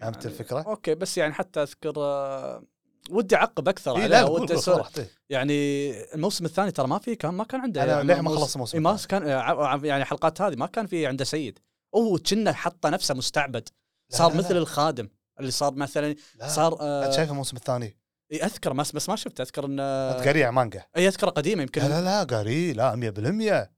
فهمت 0.00 0.24
يعني 0.24 0.26
الفكرة؟ 0.26 0.62
أوكي 0.62 0.94
بس 0.94 1.18
يعني 1.18 1.32
حتى 1.32 1.62
أذكر 1.62 1.92
آه، 1.96 2.62
ودي 3.10 3.36
أعقب 3.36 3.68
أكثر 3.68 3.96
إيه 3.96 4.02
عليها 4.02 4.24
ودي. 4.24 4.56
صراحة. 4.56 4.90
يعني 5.30 5.90
الموسم 6.14 6.44
الثاني 6.44 6.70
ترى 6.70 6.86
ما 6.86 6.98
في 6.98 7.16
كان 7.16 7.34
ما 7.34 7.44
كان 7.44 7.60
عنده 7.60 7.82
أنا 7.82 7.92
يعني 7.92 8.04
للحين 8.04 8.24
ما 8.24 8.30
خلصت 8.30 8.56
الموسم 8.56 8.76
إيه، 8.76 8.82
ما. 8.82 8.98
كان 9.08 9.28
آه، 9.28 9.80
يعني 9.84 10.02
الحلقات 10.02 10.40
هذه 10.40 10.56
ما 10.56 10.66
كان 10.66 10.86
في 10.86 11.06
عنده 11.06 11.24
سيد 11.24 11.58
هو 11.94 12.18
كنا 12.18 12.52
حطه 12.52 12.90
نفسه 12.90 13.14
مستعبد 13.14 13.68
صار 14.14 14.32
لا، 14.32 14.38
مثل 14.38 14.54
لا. 14.54 14.58
الخادم 14.58 15.08
اللي 15.40 15.50
صار 15.50 15.74
مثلا 15.74 16.14
لا. 16.34 16.48
صار 16.48 16.76
آه 16.80 17.10
شايف 17.10 17.30
الموسم 17.30 17.56
الثاني؟ 17.56 17.98
إيه، 18.32 18.44
أذكر 18.44 18.72
بس 18.72 18.92
بس 18.92 19.08
ما 19.08 19.16
شفته. 19.16 19.42
أذكر 19.42 19.64
إن 19.64 19.80
أنت 19.80 20.26
قاري 20.26 20.50
مانجا. 20.50 20.84
إي 20.96 21.08
أذكره 21.08 21.30
قديمه 21.30 21.62
يمكن. 21.62 21.82
لا 21.82 21.88
لا 21.88 22.00
لا 22.00 22.36
قاري 22.36 22.72
لا 22.72 22.96
100% 22.96 23.70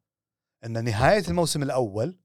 إن 0.65 0.85
نهاية 0.85 1.29
الموسم 1.29 1.63
الأول 1.63 2.19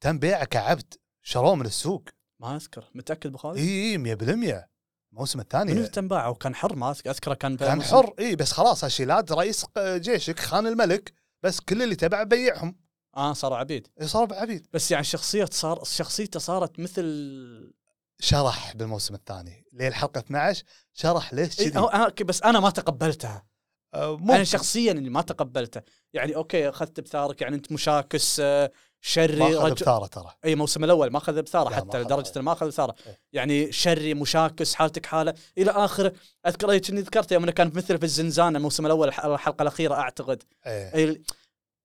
تم 0.00 0.18
بيعه 0.18 0.44
كعبد 0.44 0.94
شروه 1.22 1.54
من 1.54 1.66
السوق. 1.66 2.08
ما 2.40 2.56
أذكر. 2.56 2.84
متأكد 2.94 3.26
ابو 3.26 3.38
خالد؟ 3.38 3.58
إي 3.58 3.92
اي 3.92 3.98
100% 3.98 4.68
الموسم 5.12 5.40
الثاني. 5.40 5.74
من 5.74 5.90
تم 5.90 6.08
باعه؟ 6.08 6.30
وكان 6.30 6.54
حر 6.54 6.76
ما 6.76 6.90
أذكره 6.90 7.34
كان 7.34 7.56
كان 7.56 7.82
حر 7.82 8.14
إي 8.18 8.36
بس 8.36 8.52
خلاص 8.52 8.84
هشيلاد 8.84 9.32
رئيس 9.32 9.66
جيشك 9.78 10.38
خان 10.40 10.66
الملك 10.66 11.12
بس 11.42 11.60
كل 11.60 11.82
اللي 11.82 11.96
تبعه 11.96 12.24
بيعهم. 12.24 12.87
آه 13.18 13.32
صاروا 13.32 13.56
عبيد. 13.56 13.88
صاروا 14.02 14.36
عبيد. 14.36 14.66
بس 14.72 14.90
يعني 14.90 15.04
شخصية 15.04 15.48
صار 15.52 15.84
شخصيته 15.84 16.40
صارت 16.40 16.78
مثل 16.80 17.72
شرح 18.20 18.72
بالموسم 18.76 19.14
الثاني. 19.14 19.64
ليه 19.72 19.88
الحلقة 19.88 20.18
12 20.18 20.64
شرح 20.94 21.34
ليش 21.34 21.60
إيه 21.60 21.68
كذي. 21.70 21.78
آه، 21.78 22.12
بس 22.24 22.42
أنا 22.42 22.60
ما 22.60 22.70
تقبلتها. 22.70 23.46
أنا 23.94 24.06
ممكن 24.10 24.44
شخصيا 24.44 24.92
اللي 24.92 25.10
ما 25.10 25.22
تقبلته. 25.22 25.80
يعني 26.12 26.36
أوكي 26.36 26.68
أخذت 26.68 27.00
بثارك 27.00 27.40
يعني 27.42 27.56
أنت 27.56 27.72
مشاكس 27.72 28.40
آه، 28.40 28.70
شري 29.00 29.36
ما 29.36 29.58
أخذ 29.58 29.70
بثارة 29.74 30.06
ترى. 30.06 30.30
إي 30.44 30.54
موسم 30.54 30.84
الأول 30.84 31.10
ما 31.10 31.18
أخذ 31.18 31.42
بثارة 31.42 31.74
حتى. 31.74 31.98
لدرجة 32.02 32.32
إنه 32.36 32.44
ما 32.44 32.52
أخذ 32.52 32.66
بثارة. 32.66 32.94
إيه. 33.06 33.18
يعني 33.32 33.72
شري 33.72 34.14
مشاكس 34.14 34.74
حالتك 34.74 35.06
حالة. 35.06 35.34
إلى 35.58 35.70
اخره 35.70 36.12
أذكر 36.46 36.70
أي 36.70 36.80
كني 36.80 37.00
ذكرت 37.00 37.32
يوم 37.32 37.42
انه 37.42 37.52
كان 37.52 37.72
مثل 37.74 37.98
في 37.98 38.04
الزنزانة 38.04 38.58
الموسم 38.58 38.86
الأول 38.86 39.08
الح- 39.08 39.24
الحلقة 39.24 39.62
الأخيرة 39.62 39.94
أعتقد. 39.94 40.42
أي 40.66 41.22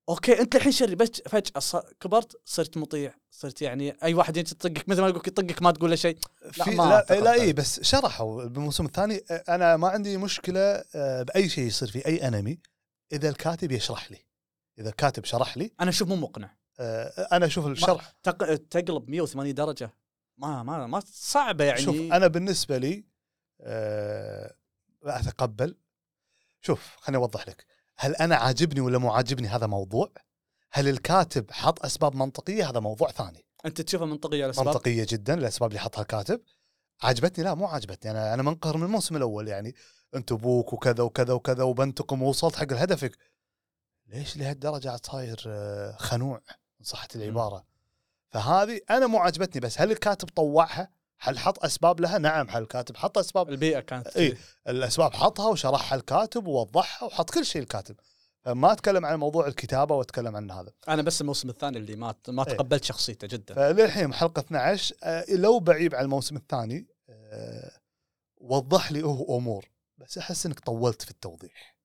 أوكي 0.10 0.40
أنت 0.40 0.56
الحين 0.56 0.72
شري 0.72 0.96
بس 0.96 1.10
فجأة 1.10 1.84
كبرت 2.00 2.42
صرت 2.46 2.78
مطيع 2.78 3.14
صرت 3.32 3.62
يعني 3.62 3.98
أي 4.04 4.14
واحد 4.14 4.38
يجي 4.38 4.52
يطقك 4.52 4.90
مثل 4.90 5.02
ما 5.02 5.08
يقول 5.08 5.22
يطقك 5.28 5.62
ما 5.62 5.72
تقول 5.72 5.90
له 5.90 5.96
شيء. 5.96 6.18
لا، 6.58 6.64
لا, 6.66 6.76
لا 6.76 7.00
أتقبل. 7.00 7.28
اي 7.28 7.54
بس 7.54 7.82
شرحوا 7.82 8.46
بالموسم 8.46 8.86
الثاني. 8.86 9.18
أنا 9.50 9.78
ما 9.78 9.88
عندي 9.88 10.18
مشكلة 10.18 10.84
بأي 11.24 11.50
شيء 11.50 11.64
يصير 11.64 11.92
في 11.92 12.06
أي 12.06 12.28
أنمي 12.28 12.60
إذا 13.12 13.30
الكاتب 13.30 13.72
يشرح 13.72 14.12
لي. 14.12 14.18
إذا 14.80 14.90
الكاتب 14.90 15.26
شرح 15.26 15.58
لي 15.58 15.72
أنا 15.82 15.90
أشوف 15.90 16.08
مو 16.08 16.16
مقنع. 16.16 16.56
أنا 17.32 17.46
أشوف 17.46 17.68
الشرح. 17.68 18.14
تق... 18.24 18.56
تقلب 18.56 19.10
180 19.10 19.54
درجة. 19.54 19.94
ما 20.38 20.64
ما 20.64 20.88
ما 20.88 21.02
صعبة 21.06 21.64
يعني. 21.64 21.82
شوف 21.82 21.96
أنا 21.96 22.28
بالنسبة 22.28 22.78
لي 22.78 23.04
آه، 23.62 24.56
أتقبل. 25.04 25.76
شوف 26.62 26.96
خليني 26.98 27.18
أوضح 27.18 27.48
لك. 27.48 27.73
هل 28.04 28.16
أنا 28.16 28.36
عاجبني 28.36 28.82
ولا 28.82 28.98
مو 28.98 29.12
عاجبني 29.12 29.48
هذا 29.48 29.68
موضوع؟ 29.68 30.12
هل 30.72 30.88
الكاتب 30.88 31.52
حط 31.52 31.86
أسباب 31.86 32.16
منطقية؟ 32.16 32.70
هذا 32.70 32.80
موضوع 32.80 33.12
ثاني. 33.12 33.46
أنت 33.66 33.82
تشوفها 33.82 34.08
منطقية 34.08 34.46
الاسباب 34.46 34.68
منطقية 34.68 35.06
جدا 35.10 35.34
الأسباب 35.34 35.70
اللي 35.70 35.80
حطها 35.80 36.02
الكاتب. 36.02 36.42
عجبتني؟ 37.04 37.46
لا 37.46 37.54
مو 37.54 37.66
عجبتني. 37.66 38.12
أنا 38.12 38.34
أنا 38.34 38.44
منقهر 38.44 38.78
من 38.78 38.84
الموسم 38.84 39.16
الأول 39.16 39.48
يعني 39.48 39.76
أنت 40.16 40.32
أبوك 40.32 40.74
وكذا 40.74 41.04
وكذا 41.04 41.34
وكذا 41.34 41.64
وبنتقم 41.64 42.22
ووصلت 42.22 42.56
حق 42.56 42.74
هدفك 42.74 43.18
ليش 44.08 44.38
لهالدرجة 44.38 44.92
عاد 44.92 45.06
صاير 45.06 45.44
آه، 45.48 45.96
خنوع؟ 46.00 46.42
إن 46.80 46.86
صحت 46.86 47.16
العبارة. 47.16 47.66
فهذه 48.30 48.82
أنا 48.90 49.08
مو 49.08 49.18
عجبتني 49.18 49.62
بس 49.62 49.82
هل 49.82 49.92
الكاتب 49.92 50.30
طوعها؟ 50.30 50.90
هل 51.24 51.40
حط 51.40 51.66
أسباب 51.66 52.02
لها؟ 52.02 52.18
نعم 52.18 52.50
هل 52.50 52.62
الكاتب 52.62 52.98
حط 52.98 53.18
أسباب؟ 53.18 53.50
البيئة 53.50 53.80
كانت 53.80 54.08
اي 54.08 54.38
الأسباب 54.68 55.14
حطها 55.14 55.50
وشرحها 55.50 55.96
الكاتب 55.96 56.48
ووضحها 56.48 57.08
وحط 57.08 57.30
كل 57.30 57.46
شيء 57.46 57.62
الكاتب. 57.62 57.96
فما 58.42 58.72
أتكلم 58.72 59.06
عن 59.06 59.20
موضوع 59.20 59.48
الكتابة 59.48 59.96
وأتكلم 59.96 60.36
عن 60.36 60.52
هذا. 60.52 60.72
أنا 60.88 61.02
بس 61.02 61.22
الموسم 61.22 61.50
الثاني 61.50 61.78
اللي 61.78 61.96
ما 61.96 62.16
ما 62.28 62.48
إيه. 62.48 62.54
تقبلت 62.56 62.84
شخصيته 62.84 63.28
جدا. 63.28 63.56
فللحين 63.56 64.14
حلقة 64.14 64.40
12 64.40 64.96
آه، 65.04 65.26
لو 65.30 65.60
بعيب 65.60 65.96
على 65.96 66.06
الموسم 66.06 66.36
الثاني 66.36 66.88
آه، 67.10 67.72
وضح 68.38 68.92
لي 68.92 69.04
هو 69.04 69.38
أمور 69.38 69.66
بس 69.98 70.18
أحس 70.18 70.46
إنك 70.46 70.60
طولت 70.60 71.02
في 71.02 71.12
التوضيح. 71.12 71.76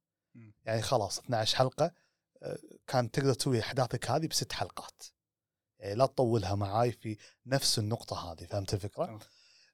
يعني 0.64 0.82
خلاص 0.82 1.18
12 1.18 1.56
حلقة 1.56 1.92
آه، 2.42 2.58
كان 2.86 3.10
تقدر 3.10 3.34
تسوي 3.34 3.60
أحداثك 3.60 4.10
هذه 4.10 4.26
بست 4.26 4.52
حلقات. 4.52 5.02
لا 5.84 6.06
تطولها 6.06 6.54
معاي 6.54 6.92
في 6.92 7.16
نفس 7.46 7.78
النقطة 7.78 8.32
هذه 8.32 8.46
فهمت 8.46 8.74
الفكرة؟ 8.74 9.18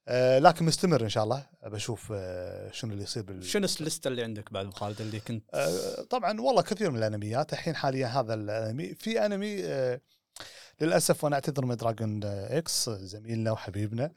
آه 0.07 0.39
لكن 0.39 0.65
مستمر 0.65 1.03
إن 1.03 1.09
شاء 1.09 1.23
الله. 1.23 1.45
بشوف 1.63 2.11
آه 2.15 2.71
شنو 2.71 2.91
اللي 2.91 3.03
يصير 3.03 3.23
بال... 3.23 3.45
شنو 3.45 3.67
الليسته 3.79 4.07
اللي 4.07 4.23
عندك 4.23 4.53
بعد 4.53 4.73
خالد 4.73 5.01
اللي 5.01 5.19
كنت؟ 5.19 5.43
آه، 5.53 6.01
طبعا 6.09 6.41
والله 6.41 6.61
كثير 6.61 6.91
من 6.91 6.97
الأنميات. 6.97 7.53
الحين 7.53 7.75
حاليا 7.75 8.07
هذا 8.07 8.33
الأنمي 8.33 8.95
في 8.95 9.25
أنمي 9.25 9.63
آه، 9.63 10.01
للأسف 10.81 11.23
وأنا 11.23 11.35
أعتذر 11.35 11.65
من 11.65 11.75
دراجون 11.75 12.23
إكس 12.23 12.89
زميلنا 12.89 13.51
وحبيبنا. 13.51 14.11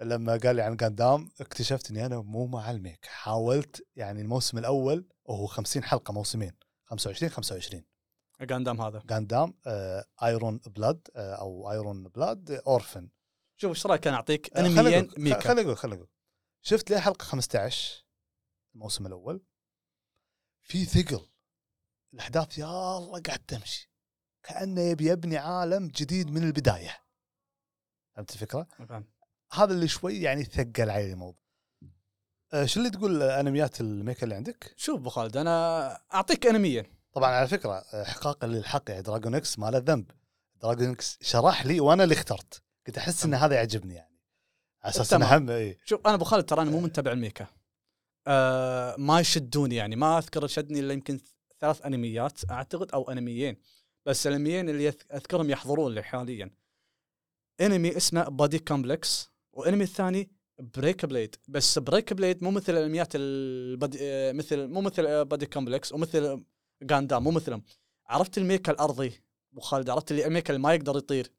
لما 0.00 0.36
قال 0.36 0.56
لي 0.56 0.62
عن 0.62 0.76
جاندام 0.76 1.30
اكتشفت 1.40 1.90
إني 1.90 2.06
أنا 2.06 2.16
مو 2.16 2.46
مع 2.46 2.70
ال 2.70 2.75
mecha. 2.75 3.06
حاولت 3.06 3.86
يعني 3.96 4.20
الموسم 4.20 4.58
الأول 4.58 5.08
وهو 5.24 5.46
50 5.46 5.84
حلقة 5.84 6.12
موسمين 6.12 6.52
25 6.84 7.30
25 7.30 7.82
قاندام 8.50 8.80
هذا. 8.80 9.02
جاندام 9.06 9.54
آه، 9.66 10.04
Iron-Blooded 10.22 11.08
آه، 11.16 11.34
أو 11.34 11.70
Iron-Blooded 11.70 12.50
Orphans 12.50 13.08
شوف 13.56 13.70
إيش 13.70 13.86
رأيك 13.86 14.06
أنا 14.06 14.16
أعطيك 14.16 14.56
آه، 14.56 14.60
أنميين 14.60 15.10
mecha؟ 15.18 15.40
خليني 15.40 15.60
أقول 15.60 15.76
خليني 15.76 15.96
أقول. 15.96 16.08
شفت 16.62 16.90
ليه 16.90 16.98
حلقة 16.98 17.22
15 17.22 18.06
الموسم 18.74 19.06
الأول. 19.06 19.44
في 20.62 20.84
ثقل. 20.84 21.28
الأحداث 22.14 22.58
يا 22.58 22.96
الله 22.98 23.20
قاعد 23.20 23.38
تمشي. 23.38 23.90
كأنه 24.42 24.80
يبي 24.80 25.10
يبني 25.10 25.36
عالم 25.36 25.88
جديد 25.88 26.30
من 26.30 26.42
البداية. 26.42 26.96
فهمت 28.16 28.32
الفكرة؟ 28.32 28.68
فاهم. 28.88 29.04
هذا 29.52 29.72
اللي 29.72 29.88
شوي 29.88 30.20
يعني 30.20 30.44
ثقل 30.44 30.90
علي 30.90 31.12
الموضوع. 31.12 31.42
آه، 32.52 32.64
شو 32.64 32.80
اللي 32.80 32.90
تقول 32.90 33.22
أنميات 33.22 33.80
ال 33.80 33.87
mecha 33.87 34.24
اللي 34.24 34.34
عندك؟ 34.34 34.74
شوف 34.76 35.00
أبو 35.00 35.08
خالد 35.08 35.36
أنا 35.36 35.88
أعطيك 36.14 36.46
انميين 36.46 36.95
طبعا 37.16 37.30
على 37.30 37.48
فكرة 37.48 37.72
آه، 37.72 38.02
احقاقا 38.02 38.46
للحق 38.46 38.82
يعني 38.88 39.02
دراجون 39.02 39.34
إكس 39.34 39.58
ما 39.58 39.70
له 39.70 39.78
ذنب. 39.78 40.10
دراجون 40.62 40.90
إكس 40.90 41.18
شرح 41.20 41.66
لي 41.66 41.80
وأنا 41.80 42.04
اللي 42.04 42.14
اخترت. 42.14 42.62
كنت 42.86 42.98
أحس 42.98 43.24
إن 43.24 43.34
هذا 43.34 43.54
يعجبني 43.54 43.94
يعني. 43.94 44.18
على 44.82 44.90
أساس 44.90 45.12
إنه. 45.12 45.36
هم 45.36 45.50
اي 45.50 45.78
شوف 45.84 46.00
أنا 46.06 46.14
أبو 46.14 46.24
خالد 46.24 46.44
ترى 46.44 46.62
أنا 46.62 46.70
مو 46.70 46.80
متابع 46.80 47.12
ال 47.12 47.17
mecha. 47.17 47.46
آه 48.26 48.96
ما 48.98 49.20
يشدوني 49.20 49.74
يعني. 49.74 49.96
ما 49.96 50.18
أذكر 50.18 50.46
شدني 50.46 50.80
إلا 50.80 50.92
يمكن 50.92 51.20
ثلاث 51.60 51.86
أنميات 51.86 52.50
أعتقد 52.50 52.90
أو 52.90 53.10
أنميين. 53.10 53.56
بس 54.06 54.26
الأنميين 54.26 54.68
اللي 54.68 54.88
أذكرهم 54.88 55.50
يحضرون 55.50 55.94
لي 55.94 56.02
حاليا. 56.02 56.50
أنمي 57.60 57.96
اسمه 57.96 58.22
Buddy 58.22 58.58
Complex 58.58 59.30
وانمي 59.52 59.84
الثاني 59.84 60.30
Break 60.58 61.06
Blade 61.06 61.36
بس 61.48 61.78
Break 61.78 62.12
Blade 62.12 62.44
مو 62.44 62.50
مثل 62.50 62.72
الأنميات 62.72 63.12
ال 63.14 63.28
Buddy 63.28 63.98
آه، 64.02 64.32
مثل 64.32 64.66
مو 64.66 64.80
مثل 64.80 65.24
Buddy 65.24 65.46
Complex 65.46 65.92
ومثل 65.92 66.44
جاندام 66.82 67.24
مو 67.24 67.30
مثلهم. 67.30 67.62
عرفت 68.06 68.38
ال 68.38 68.44
mecha 68.44 68.72
الأرضي؟ 68.72 69.22
أبو 69.52 69.60
خالد 69.60 69.90
عرفت 69.90 70.10
اللي 70.10 70.26
ال 70.26 70.30
mecha 70.30 70.50
اللي 70.50 70.62
ما 70.62 70.74
يقدر 70.74 70.96
يطير. 70.96 71.32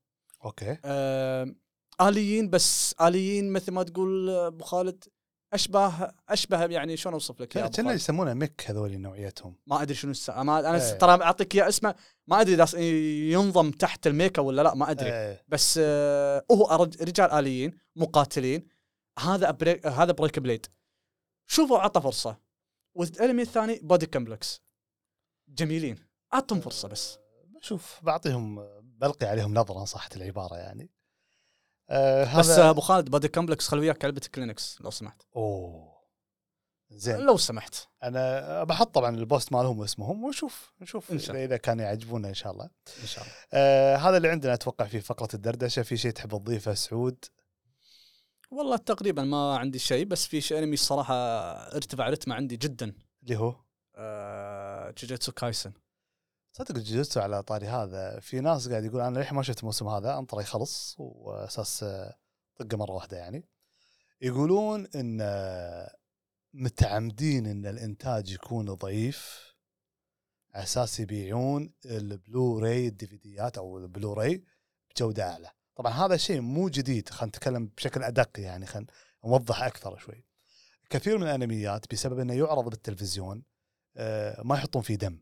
أوكي. 0.46 0.78
آه، 0.86 1.56
آليين 2.02 2.50
بس 2.50 2.96
آليين 3.02 3.54
مثل 3.54 3.72
ما 3.72 3.84
تقول 3.84 4.30
أبو 4.30 4.64
خالد 4.64 5.04
اشبه 5.54 6.12
أشبه 6.30 6.66
يعني 6.66 6.98
شلون 6.98 7.14
أوصف 7.14 7.42
لك 7.42 7.56
يا 7.56 7.66
أبو 7.66 7.72
كنا؟ 7.72 7.94
يسمونه 7.94 8.34
mech 8.34 8.64
هذول 8.68 9.02
نوعيتهم. 9.02 9.56
ما 9.68 9.82
أدري 9.82 9.96
شنو 9.96 10.12
الس... 10.12 10.30
ما 10.30 10.60
أنا 10.60 10.86
إيه. 10.86 10.98
ترى 10.98 11.24
أعطيك 11.24 11.56
إياه 11.56 11.68
اسمه 11.68 11.96
ما 12.28 12.42
أدري 12.42 12.64
إذا 12.64 12.80
ينضم 13.32 13.72
تحت 13.72 14.08
ال 14.08 14.13
mecha 14.13 14.42
ولا 14.42 14.62
لا 14.62 14.76
ما 14.76 14.92
أدري. 14.92 15.10
آه، 15.12 15.44
بس 15.48 15.80
آه 15.84 16.46
هو 16.52 16.90
رجال 17.02 17.32
آليين 17.32 17.78
مقاتلين. 17.96 18.68
هذا 19.20 19.52
Break 19.52 19.88
هذا 19.88 20.12
Break 20.12 20.40
Blade 20.40 20.66
شوفوا 21.48 21.80
عطى 21.80 22.02
فرصة. 22.02 22.38
والانمي 22.96 23.42
الثاني 23.42 23.80
بودي 23.84 24.06
كومبلكس 24.06 24.62
جميلين. 25.50 26.08
أعطهم 26.34 26.60
فرصة 26.60 26.88
بس. 26.88 27.18
بشوف 27.62 28.00
بعطيهم 28.04 28.68
بلقي 28.82 29.28
عليهم 29.28 29.54
نظرة 29.54 29.80
إن 29.80 29.86
صحت 29.86 30.18
العبارة 30.18 30.56
يعني. 30.56 30.92
آه 31.90 32.40
بس 32.40 32.50
أبو 32.50 32.82
خالد 32.82 33.10
Buddy 33.10 33.28
Complex 33.28 33.68
خل 33.68 33.80
وياك 33.80 34.06
علبة 34.06 34.22
كلينكس 34.36 34.82
لو 34.82 34.92
سمحت. 34.92 35.22
أوه. 35.36 35.98
زين. 36.90 37.18
لو 37.18 37.38
سمحت. 37.38 37.76
أنا 38.04 38.64
بحط 38.64 38.96
طبعا 38.96 39.16
ال 39.16 39.23
post 39.23 39.54
مالهم 39.54 39.80
واسمهم 39.80 40.24
ونشوف 40.24 40.74
نشوف 40.82 41.12
إن 41.12 41.20
شاء 41.20 41.32
الله. 41.32 41.46
إذا 41.46 41.58
كانوا 41.58 41.86
يعجبونا 41.86 42.30
إن 42.30 42.34
شاء 42.34 42.52
الله. 42.52 42.70
إن 43.02 43.08
شاء 43.08 43.24
الله. 43.24 43.36
آه 43.54 43.96
هذا 43.96 44.18
اللي 44.18 44.30
عندنا 44.30 44.54
أتوقع 44.54 44.86
في 44.86 45.02
فقرة 45.02 45.30
الدردشة. 45.34 45.82
في 45.82 45.98
شيء 45.98 46.12
تحب 46.12 46.30
تضيفه 46.30 46.74
سعود؟ 46.74 47.26
والله 48.52 48.78
تقريبا 48.78 49.24
ما 49.24 49.58
عندي 49.58 49.80
شيء 49.80 50.06
بس 50.06 50.28
في 50.28 50.42
شيء 50.42 50.58
أنمي 50.58 50.74
الصراحة 50.74 51.14
ارتفع 51.76 52.10
رتمه 52.10 52.36
عندي 52.36 52.58
جدا. 52.58 52.94
اللي 53.24 53.36
هو؟ 53.36 53.56
آه 53.96 54.57
Jujutsu 54.98 55.32
Kaisen. 55.32 55.74
صدق 56.52 56.76
جوجوتسو 56.76 57.20
على 57.20 57.44
طاري 57.44 57.68
هذا. 57.68 58.20
في 58.20 58.40
ناس 58.40 58.70
قاعد 58.70 58.86
يقول 58.86 59.02
أنا 59.02 59.20
للحين 59.20 59.36
ما 59.36 59.44
شفت 59.44 59.60
الموسم 59.60 59.88
هذا 59.88 60.18
انطره 60.18 60.42
يخلص 60.42 60.96
وأساس 60.98 61.86
طقة 62.56 62.78
مرة 62.78 62.92
واحدة 62.92 63.18
يعني. 63.18 63.50
يقولون 64.22 64.88
إن 64.96 65.22
متعمدين 66.54 67.46
إن 67.46 67.66
الإنتاج 67.66 68.32
يكون 68.32 68.74
ضعيف 68.74 69.48
على 70.54 70.64
أساس 70.64 71.00
يبيعون 71.00 71.74
البلوراي 71.86 72.88
الديفيديات 72.88 73.58
أو 73.58 73.78
البلوراي 73.78 74.44
بجودة 74.90 75.32
أعلى. 75.32 75.52
طبعا 75.76 75.92
هذا 75.92 76.18
شيء 76.18 76.42
مو 76.42 76.70
جديد 76.70 77.10
خلينا 77.10 77.28
نتكلم 77.28 77.66
بشكل 77.66 78.04
أدق 78.04 78.40
يعني 78.40 78.66
خلينا 78.66 78.88
نوضح 79.26 79.64
أكثر 79.64 79.98
شوي. 79.98 80.26
كثير 80.90 81.18
من 81.18 81.24
الأنميات 81.24 81.92
بسبب 81.92 82.20
إنه 82.20 82.34
يعرض 82.34 82.70
بالتلفزيون 82.70 83.44
ما 84.44 84.56
يحطون 84.56 84.82
فيه 84.82 84.96
دم. 84.96 85.20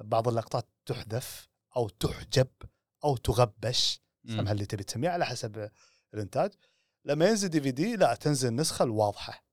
بعض 0.00 0.28
اللقطات 0.28 0.68
تحذف 0.86 1.48
أو 1.76 1.88
تحجب 1.88 2.48
أو 3.04 3.16
تغبش. 3.16 4.00
سمها 4.28 4.52
اللي 4.52 4.66
تبي 4.66 4.84
تسميه 4.84 5.08
على 5.10 5.26
حسب 5.26 5.70
الإنتاج. 6.14 6.50
لما 7.04 7.28
ينزل 7.28 7.48
دي 7.48 7.60
في 7.60 7.70
دي 7.70 7.96
لا 7.96 8.14
تنزل 8.14 8.48
النسخة 8.48 8.82
الواضحة. 8.82 9.44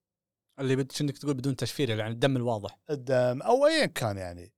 اللي 0.59 0.75
بد 0.75 0.91
انك 1.01 1.17
تقول 1.17 1.33
بدون 1.33 1.55
تشفير 1.55 1.89
يعني 1.89 2.13
الدم 2.13 2.35
الواضح. 2.37 2.77
الدم 2.89 3.41
أو 3.41 3.67
ايا 3.67 3.85
كان 3.85 4.17
يعني. 4.17 4.53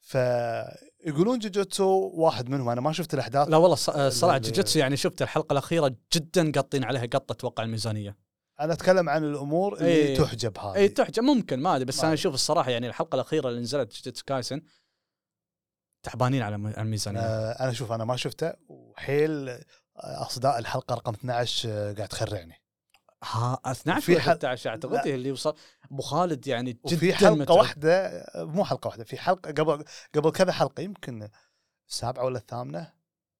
فيقولون 0.00 1.38
جوجوتسو 1.38 2.10
واحد 2.14 2.48
منهم 2.48 2.68
أنا 2.68 2.80
ما 2.80 2.92
شفت 2.92 3.14
الأحداث. 3.14 3.48
لا 3.48 3.56
والله 3.56 3.76
الص- 3.76 3.96
الصراحه 3.96 4.36
ال- 4.36 4.42
جوجيتسو 4.42 4.78
يعني 4.78 4.96
شفت 4.96 5.22
الحلقة 5.22 5.52
الأخيرة 5.52 5.96
جدا 6.14 6.52
قاطين 6.52 6.84
عليها 6.84 7.06
قطة 7.06 7.32
أتوقع 7.32 7.62
الميزانية. 7.62 8.16
أنا 8.60 8.72
أتكلم 8.72 9.08
عن 9.08 9.24
الأمور 9.24 9.74
اللي 9.76 9.88
إيه. 9.88 10.16
تحجب 10.18 10.58
هذه 10.58 10.74
اي 10.76 10.88
تحجب 10.88 11.22
ممكن 11.22 11.60
ما 11.60 11.74
أدري 11.76 11.84
بس 11.84 11.98
ما 11.98 12.04
أنا. 12.04 12.14
أشوف 12.14 12.34
الصراحة 12.34 12.70
يعني 12.70 12.86
الحلقة 12.86 13.14
الأخيرة 13.16 13.48
اللي 13.48 13.60
نزلت 13.60 13.92
جوجيتسو 13.92 14.24
كايسن 14.24 14.62
تعبانين 16.02 16.42
على 16.42 16.54
الم- 16.56 16.66
على 16.66 16.82
الميزانية 16.82 17.20
آه، 17.20 17.64
أنا 17.64 17.72
شوف 17.72 17.92
أنا 17.92 18.04
ما 18.04 18.16
شفته 18.16 18.52
وحيل 18.68 19.58
أصداء 19.96 20.58
الحلقة 20.58 20.94
رقم 20.94 21.12
12 21.12 21.68
آه، 21.72 21.92
قاعد 21.92 22.08
تخرعني 22.08 22.62
ها 23.24 23.60
12 23.66 24.00
في 24.00 24.12
ولا 24.12 24.20
حل- 24.20 24.26
13 24.38 24.70
أعتقد 24.70 25.06
اللي 25.06 25.32
وصل 25.32 25.56
أبو 25.90 26.02
خالد 26.02 26.46
يعني 26.46 26.72
جدا 26.72 26.80
وفي 26.96 27.14
حلقة 27.14 27.34
متعب. 27.34 27.56
واحدة 27.56 28.06
آه، 28.06 28.44
مو 28.44 28.64
حلقة 28.64 28.88
واحدة 28.88 29.04
في 29.04 29.16
حلقة 29.18 29.50
قبل 29.52 29.84
قبل 30.14 30.30
كذا 30.30 30.52
حلقة 30.52 30.80
يمكن 30.80 31.28
السابعة 31.88 32.24
ولا 32.24 32.38
الثامنة 32.38 32.92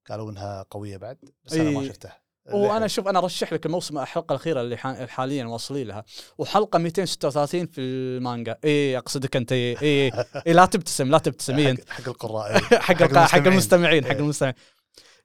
قالوا 0.09 0.31
إنها 0.31 0.63
قوية 0.71 0.97
بعد 0.97 1.19
بس 1.45 1.53
أنا 1.53 1.71
ما 1.71 1.81
إي. 1.81 1.89
شفتها 1.89 2.24
وأنا 2.53 2.87
شوف 2.87 3.09
أنا 3.09 3.19
أرشح 3.19 3.53
لك 3.53 3.67
الموسم 3.67 3.99
الحلقة 3.99 4.33
الأخيرة 4.33 4.61
اللي 4.61 4.77
حا- 4.77 5.07
حاليا 5.07 5.45
واصلين 5.47 5.87
لها 5.87 6.05
وحلقة 6.39 6.79
236 6.79 7.67
في 7.67 7.81
المانجا 7.81 8.59
اي 8.65 8.99
أقصدك 8.99 9.37
أنت 9.37 9.53
اي 9.53 9.77
اي, 9.83 10.13
إي 10.47 10.53
لا 10.53 10.67
تبتسم 10.67 11.11
لا 11.11 11.19
تبتسم 11.19 11.57
إي 11.57 11.71
أنت. 11.71 11.91
حق, 11.91 12.09
القراء. 12.09 12.59
حق 12.63 13.03
حق 13.17 13.47
المستمعين 13.47 14.05
حق 14.05 14.11
إيه. 14.11 14.19
المستمعين 14.19 14.55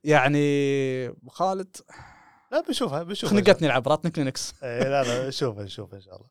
يعني 0.03 1.13
خالد 1.29 1.77
لا 2.51 2.61
بنشوفها 2.61 3.03
بنشوفها 3.03 3.37
خنقتني 3.39 3.67
العبرات 3.67 4.07
كلينكس 4.07 4.53
إيه 4.63 4.83
لا 4.83 5.03
لا 5.03 5.27
نشوف 5.27 5.59
نشوف 5.59 5.93
إن 5.93 6.01
شاء 6.01 6.15
الله. 6.15 6.27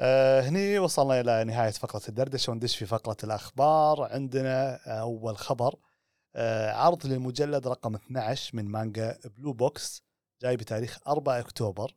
آه 0.00 0.40
هني 0.40 0.78
وصلنا 0.78 1.20
إلى 1.20 1.44
نهاية 1.44 1.70
فقرة 1.70 2.02
الدردشة 2.08 2.50
وندش 2.50 2.76
في 2.76 2.86
فقرة 2.86 3.16
الأخبار 3.24 4.08
عندنا 4.12 4.78
أول 4.86 5.36
خبر 5.36 5.74
عرض 6.72 7.06
للمجلد 7.06 7.68
رقم 7.68 7.94
12 7.94 8.56
من 8.56 8.64
مانجا 8.64 9.18
Blue 9.24 9.52
Box 9.52 10.02
جاي 10.42 10.56
بتاريخ 10.56 10.98
4 11.08 11.38
أكتوبر. 11.38 11.94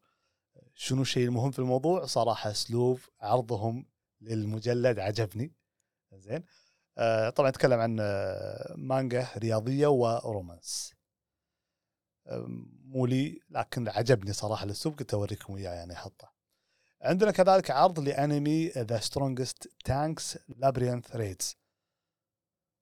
شنو 0.76 1.02
الشيء 1.02 1.26
المهم 1.26 1.52
في 1.52 1.60
الموضوع؟ 1.60 2.06
صراحة 2.06 2.52
أسلوب 2.52 3.00
عرضهم 3.22 3.86
للمجلد 4.22 5.00
عجبني. 5.00 5.54
زين. 6.14 6.44
آه 6.98 7.30
طبعا 7.30 7.50
اتكلم 7.50 7.80
عن 7.80 7.98
آه 8.00 8.74
مانجا 8.78 9.28
رياضية 9.38 9.88
و 9.88 9.99
romance. 9.99 10.94
مو 12.86 13.06
لي 13.06 13.40
لكن 13.50 13.88
عجبني 13.88 14.34
صراحة 14.34 14.64
الأسلوب 14.66 15.00
قلت 15.00 15.14
أوريكم 15.14 15.56
إياه 15.56 15.74
يعني 15.74 15.94
احطه. 15.94 16.32
عندنا 17.02 17.32
كذلك 17.32 17.72
عرض 17.72 18.00
لأنمي 18.00 18.68
The 18.68 19.00
Strongest 19.00 19.72
Tank's 19.86 20.38
Labyrinth 20.48 21.16
Raids. 21.16 21.56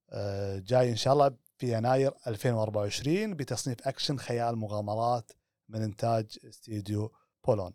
آه، 0.09 0.59
جاي 0.59 0.89
إن 0.89 0.95
شاء 0.95 1.13
الله 1.13 1.37
في 1.57 1.77
يناير 1.77 2.13
2024 2.27 3.33
بتصنيف 3.35 3.87
أكشن 3.87 4.17
خيال 4.17 4.55
مغامرات 4.55 5.31
من 5.69 5.81
إنتاج 5.81 6.37
استديو 6.49 7.11
بولون. 7.47 7.73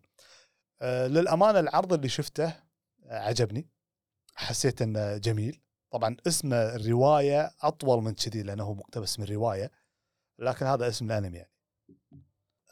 آه، 0.82 1.06
للأمانة 1.06 1.60
العرض 1.60 1.92
اللي 1.92 2.08
شفته 2.08 2.44
آه، 2.46 3.18
عجبني. 3.18 3.68
حسيت 4.34 4.82
إنه 4.82 5.16
جميل. 5.16 5.60
طبعا 5.90 6.16
اسم 6.26 6.52
الرواية 6.52 7.50
أطول 7.62 8.02
من 8.02 8.14
كذي 8.14 8.42
لأنه 8.42 8.64
هو 8.64 8.74
مقتبس 8.74 9.18
من 9.18 9.24
رواية 9.26 9.70
لكن 10.38 10.66
هذا 10.66 10.88
اسم 10.88 11.04
الأنمي 11.06 11.38
يعني. 11.38 11.52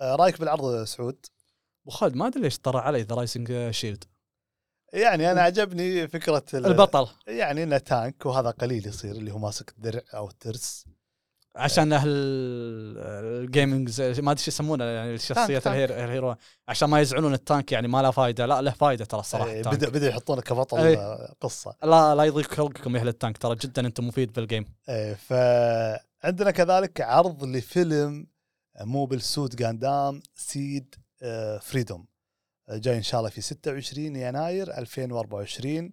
آه، 0.01 0.15
رأيك 0.17 0.41
بالعرض 0.41 0.85
سعود؟ 0.85 1.27
أبو 1.83 1.91
خالد 1.91 2.15
ما 2.15 2.27
أدري 2.27 2.43
ليش 2.43 2.59
طلع 2.59 2.81
علي 2.81 3.03
The 3.03 3.15
Rising 3.15 3.71
Shield 3.71 4.05
يعني 4.93 5.33
أنا 5.33 5.41
عجبني 5.43 6.09
فكرة 6.09 6.45
ال- 6.55 6.67
البطل. 6.67 7.09
يعني 7.27 7.63
إنه 7.63 7.79
tank 7.79 8.27
وهذا 8.27 8.51
قليل 8.51 8.87
يصير 8.87 9.11
اللي 9.15 9.33
هو 9.33 9.39
ماسك 9.39 9.71
الدرع 9.71 10.03
أو 10.15 10.29
الترس. 10.29 10.85
عشان 11.59 11.93
أهل 11.93 12.09
ال 12.09 12.36
gaming 12.36 14.01
ما 14.01 14.33
أدري 14.33 14.43
شو 14.43 14.51
يسمونه 14.51 14.85
يعني 14.85 15.15
الشخصيات 15.15 15.67
ال 15.67 15.80
hero 15.80 16.35
عشان 16.69 16.89
ما 16.89 17.01
يزعلون 17.01 17.35
ال 17.35 17.42
tank 17.42 17.73
يعني 17.73 17.89
ما 17.89 18.03
له 18.03 18.11
فائده 18.11 18.47
لا 18.47 18.63
له 18.63 18.71
فائده 18.71 19.05
ترى 19.05 19.21
الصراحه 19.21 19.53
ال 19.53 19.56
tank. 19.56 19.75
بدا 19.77 19.89
بدأ 19.89 20.09
يحطونه 20.09 20.41
كبطل. 20.43 20.79
آه، 20.79 21.35
قصة. 21.41 21.75
لا 21.83 22.15
لا 22.15 22.25
يضيق 22.25 22.53
خلقكم 22.55 22.97
يا 22.97 23.01
أهل 23.01 23.09
ال 23.09 23.15
tank 23.15 23.39
ترى 23.39 23.57
جدا 23.57 23.87
أنتم 23.87 24.09
مفيد 24.09 24.33
بال 24.33 24.43
game 24.43 24.65
إيه، 24.89 25.15
فعندنا 25.15 26.51
كذلك 26.51 27.01
عرض 27.01 27.45
لفيلم 27.45 28.27
Mobile 28.81 29.21
Suit 29.21 29.57
Gundam 29.57 30.23
SEED 30.35 30.95
Freedom 31.61 32.07
جاي 32.71 32.97
إن 32.97 33.03
شاء 33.03 33.21
الله 33.21 33.31
في 33.31 33.41
26 33.41 34.17
يناير 34.17 34.79
2024 34.79 35.93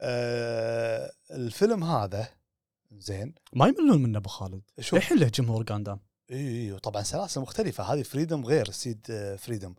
آه، 0.00 1.12
الفيلم 1.30 1.84
هذا 1.84 2.28
زين. 2.98 3.34
ما 3.52 3.66
يملون 3.66 4.02
منه 4.02 4.18
أبو 4.18 4.28
خالد. 4.28 4.62
شوف. 4.80 4.94
للحين 4.94 5.18
له 5.18 5.28
جمهور 5.28 5.62
قاندام 5.62 6.00
اي 6.30 6.36
اي 6.36 6.72
وطبعا 6.72 7.02
سلاسل 7.02 7.40
مختلفة. 7.40 7.84
هذه 7.84 8.02
Freedom 8.02 8.46
غير 8.46 8.70
SEED 8.70 9.06
آه، 9.10 9.36
Freedom 9.36 9.74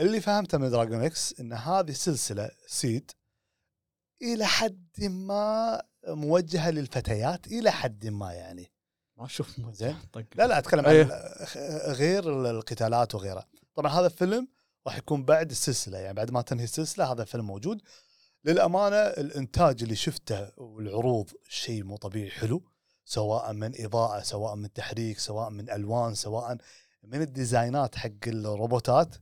اللي 0.00 0.20
فهمته 0.20 0.58
من 0.58 0.70
دراجون 0.70 1.02
إكس 1.02 1.40
إن 1.40 1.52
هذه 1.52 1.92
سلسلة 1.92 2.50
SEED 2.66 3.10
إلى 4.22 4.46
حد 4.46 5.04
ما 5.04 5.82
موجهة 6.08 6.70
للفتيات 6.70 7.46
إلى 7.46 7.70
حد 7.70 8.06
ما 8.06 8.32
يعني. 8.32 8.72
ما 9.16 9.24
أشوف 9.24 9.60
زين. 9.70 9.96
لا 10.34 10.46
لا 10.46 10.58
أتكلم 10.58 10.86
أيه. 10.86 11.04
عن 11.04 11.92
غير 11.92 12.50
القتالات 12.50 13.14
وغيره. 13.14 13.44
طبعا 13.74 13.92
هذا 13.92 14.06
الفيلم 14.06 14.48
راح 14.86 14.98
يكون 14.98 15.24
بعد 15.24 15.50
السلسلة. 15.50 15.98
يعني 15.98 16.14
بعد 16.14 16.30
ما 16.30 16.42
تنهي 16.42 16.64
السلسلة 16.64 17.12
هذا 17.12 17.22
الفيلم 17.22 17.46
موجود. 17.46 17.82
للأمانة 18.44 18.96
الإنتاج 18.96 19.82
اللي 19.82 19.96
شفته 19.96 20.48
والعروض 20.56 21.30
شيء 21.48 21.84
مو 21.84 21.96
طبيعي 21.96 22.30
حلو. 22.30 22.62
سواء 23.04 23.52
من 23.52 23.72
إضاءة 23.84 24.22
سواء 24.22 24.54
من 24.54 24.72
تحريك 24.72 25.18
سواء 25.18 25.50
من 25.50 25.70
ألوان 25.70 26.14
سواء 26.14 26.56
من 27.02 27.22
الديزاينات 27.22 27.96
حق 27.96 28.10
الروبوتات 28.26 29.16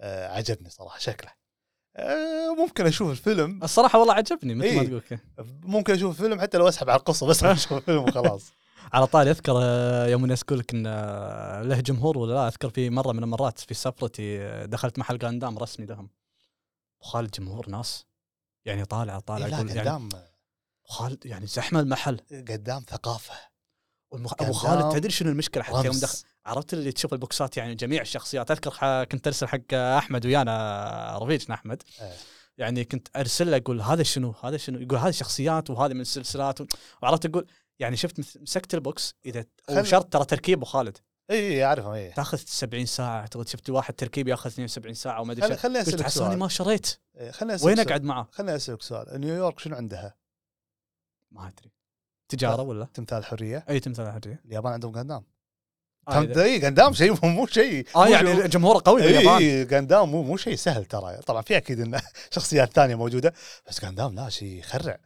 آه 0.00 0.28
عجبني 0.28 0.70
صراحة 0.70 0.98
شكله. 0.98 1.30
آه 1.96 2.54
ممكن 2.58 2.86
أشوف 2.86 3.10
الفيلم. 3.10 3.62
الصراحة 3.62 3.98
والله 3.98 4.14
عجبني 4.14 4.54
مثل 4.54 4.74
ما 4.74 4.80
إيه. 4.80 4.88
تقول 4.88 5.00
كذا. 5.00 5.20
ممكن 5.62 5.92
أشوف 5.92 6.20
الفيلم 6.20 6.40
حتى 6.40 6.58
لو 6.58 6.68
أسحب 6.68 6.90
على 6.90 6.98
القصة 6.98 7.26
بس 7.26 7.44
أشوف 7.44 7.72
الفيلم 7.72 8.02
وخلاص. 8.02 8.52
على 8.92 9.06
طاري 9.06 9.30
أذكر 9.30 9.52
آه، 9.56 10.06
يوم 10.06 10.24
الناس 10.24 10.42
يقول 10.42 10.58
لك 10.58 10.74
إن 10.74 10.86
آه، 10.86 11.62
له 11.62 11.80
جمهور 11.80 12.18
ولا 12.18 12.34
لا؟ 12.34 12.48
أذكر 12.48 12.70
في 12.70 12.90
مرة 12.90 13.12
من 13.12 13.22
المرات 13.22 13.58
في 13.58 13.74
سفرتي 13.74 14.66
دخلت 14.66 14.98
محل 14.98 15.18
قاندام 15.18 15.58
رسمي 15.58 15.86
لهم. 15.86 16.10
أبو 17.00 17.04
خالد 17.10 17.30
جمهور 17.30 17.68
ناس. 17.68 18.06
يعني 18.66 18.84
طالع 18.84 19.18
طالع 19.18 19.46
إيه 19.46 19.52
يقول 19.54 19.68
يعني 19.68 19.80
قدام 19.80 20.08
خالد 20.84 21.26
يعني 21.26 21.46
زحمة 21.46 21.80
المحل. 21.80 22.20
قدام 22.30 22.82
ثقافة. 22.88 23.34
والمخ- 24.14 24.32
قدام 24.34 24.48
ابو 24.48 24.52
خالد 24.52 24.92
تدري 24.92 25.12
شنو 25.12 25.30
المشكلة 25.30 25.62
حتى 25.62 25.86
يوم. 25.86 25.98
دخل؟ 25.98 26.18
عرفت 26.46 26.72
اللي 26.72 26.92
تشوف 26.92 27.12
البوكسات 27.12 27.56
يعني 27.56 27.74
جميع 27.74 28.02
الشخصيات. 28.02 28.50
أذكر 28.50 28.70
ح- 28.70 29.02
كنت 29.02 29.26
أرسل 29.26 29.46
حق 29.48 29.74
أحمد 29.74 30.26
ويانا 30.26 31.18
رفيجنا 31.22 31.54
أحمد. 31.54 31.82
إيه. 32.00 32.12
يعني 32.58 32.84
كنت 32.84 33.08
أرسل 33.16 33.50
له 33.50 33.56
أقول 33.56 33.80
هذا 33.82 34.02
شنو؟ 34.02 34.34
هذا 34.44 34.56
شنو؟ 34.56 34.78
يقول 34.80 34.98
هذه 34.98 35.10
شخصيات 35.10 35.70
وهذه 35.70 35.92
من 35.92 36.00
السلسلات 36.00 36.60
و- 36.60 36.66
وعرفت 37.02 37.26
أقول 37.26 37.46
يعني 37.78 37.96
شفت 37.96 38.18
مس- 38.18 38.36
مسكت 38.36 38.74
ال 38.74 38.84
box 38.84 39.14
إذا 39.26 39.44
خل- 39.68 39.80
وشرط 39.80 40.12
ترى 40.12 40.24
تركيب 40.24 40.58
أبو 40.58 40.64
خالد. 40.66 40.98
اي 41.30 41.36
اي 41.48 41.64
أعرفهم 41.64 41.92
اي 41.92 42.12
تأخذ 42.12 42.38
70 42.38 42.86
ساعة 42.86 43.20
أعتقد 43.20 43.48
شفت 43.48 43.70
واحد 43.70 43.94
تركيب 43.94 44.28
يأخذ 44.28 44.50
72 44.50 44.94
ساعة 44.94 45.20
وما 45.20 45.32
أدري 45.32 45.56
خليني 45.56 45.80
أسألك 45.80 46.08
سؤال. 46.08 46.38
ما 46.38 46.48
شريت. 46.48 46.98
إيه، 47.16 47.30
خليني 47.30 47.54
أسألك 47.54 47.66
وين. 47.78 47.80
أقعد 47.80 48.02
معه؟ 48.04 48.28
خليني 48.32 48.56
أسألك 48.56 48.82
سؤال. 48.82 49.20
نيويورك 49.20 49.58
شنو 49.58 49.76
عندها؟ 49.76 50.14
ما 51.30 51.48
أدري. 51.48 51.72
تجارة 52.28 52.62
ولا؟ 52.62 52.84
تمثال 52.94 53.24
حرية؟ 53.24 53.64
أي 53.68 53.80
تمثال 53.80 54.12
حرية. 54.12 54.42
اليابان 54.44 54.72
عندهم 54.72 54.92
تم- 56.10 56.38
اي 56.40 56.66
قندام 56.66 56.92
شيء 56.92 57.12
مو- 57.12 57.28
مو 57.30 57.46
شيء. 57.46 57.86
مو 57.96 58.04
يعني 58.04 58.48
جمهوره 58.48 58.82
قوي 58.84 59.02
باليابان. 59.02 59.36
اي 59.42 59.64
قندام 59.64 60.10
مو 60.10 60.22
مو 60.22 60.36
شيء 60.36 60.54
سهل 60.56 60.84
ترى. 60.84 61.16
طبعا 61.16 61.42
في 61.42 61.56
أكيد 61.56 61.80
إن 61.80 62.00
شخصيات 62.34 62.72
ثانية 62.72 62.94
موجودة 62.94 63.32
بس 63.68 63.84
قندام 63.84 64.14
لا 64.14 64.28
شيء 64.28 64.58
يخرع. 64.58 64.98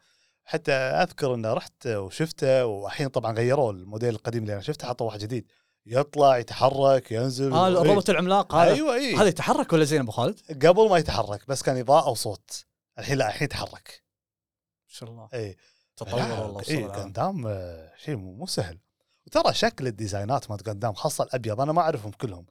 حتى 0.45 0.73
أذكر 0.73 1.35
انه 1.35 1.53
رحت 1.53 1.87
وشفته 1.87 2.67
والحين 2.67 3.09
طبعا 3.09 3.33
غيروا 3.33 3.73
الموديل 3.73 4.09
القديم 4.15 4.43
اللي 4.43 4.53
أنا 4.53 4.63
شفته 4.63 4.89
حطوا 4.89 5.07
واحد 5.07 5.19
جديد. 5.19 5.47
يطلع 5.87 6.39
يتحرك 6.39 7.13
ينزل. 7.13 7.53
آه. 7.53 7.69
الروبوت 7.69 8.11
العملاق 8.11 8.55
هذا. 8.55 8.73
أيوه 8.73 8.95
اي 8.95 9.15
هذا 9.15 9.29
يتحرك 9.29 9.73
ولا 9.73 9.85
زين 9.85 10.01
أبو 10.01 10.11
خالد؟ 10.11 10.67
قبل 10.67 10.89
ما 10.89 10.99
يتحرك 10.99 11.49
بس 11.49 11.63
كان 11.63 11.79
اضاءه 11.79 12.09
وصوت 12.09 12.65
الحين 12.99 13.19
لا 13.19 13.29
الحين 13.29 13.45
يتحرك. 13.45 14.05
ما 14.89 14.95
شاء 14.95 15.11
الله. 15.11 15.29
اي 15.35 15.57
تطور 15.97 16.21
والله 16.21 16.63
اي. 16.69 16.85
قندام 16.85 17.47
آه، 17.47 17.93
شيء 17.97 18.17
مو 18.17 18.47
سهل. 18.47 18.79
وترى 19.27 19.55
شكل 19.55 19.87
الديزاينات 19.87 20.51
مالت 20.51 20.69
قندام 20.69 20.93
خاصة 20.93 21.25
الأبيض 21.25 21.61
أنا 21.61 21.73
ما 21.73 21.81
أعرفهم 21.81 22.13
كلهم. 22.13 22.47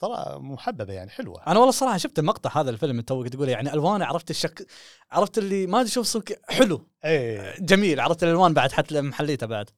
ترى 0.00 0.38
محببة 0.38 0.92
يعني 0.92 1.10
حلوة. 1.10 1.42
أنا 1.46 1.58
والله 1.58 1.72
صراحة 1.72 1.96
شفت 1.96 2.18
المقطع 2.18 2.60
هذا 2.60 2.70
الفيلم 2.70 2.98
أنت 2.98 3.08
توك 3.08 3.28
تقول 3.28 3.48
يعني 3.48 3.72
ألوانه 3.72 4.04
عرفت 4.04 4.30
الشك 4.30 4.66
عرفت 5.10 5.38
اللي 5.38 5.66
ما 5.66 5.80
أدري 5.80 5.90
شو 5.90 6.20
حلو. 6.48 6.88
اي 7.04 7.54
جميل 7.60 8.00
عرفت 8.00 8.22
الألوان 8.22 8.54
بعد 8.54 8.72
حتى 8.72 9.00
محليته 9.00 9.46
بعد. 9.46 9.70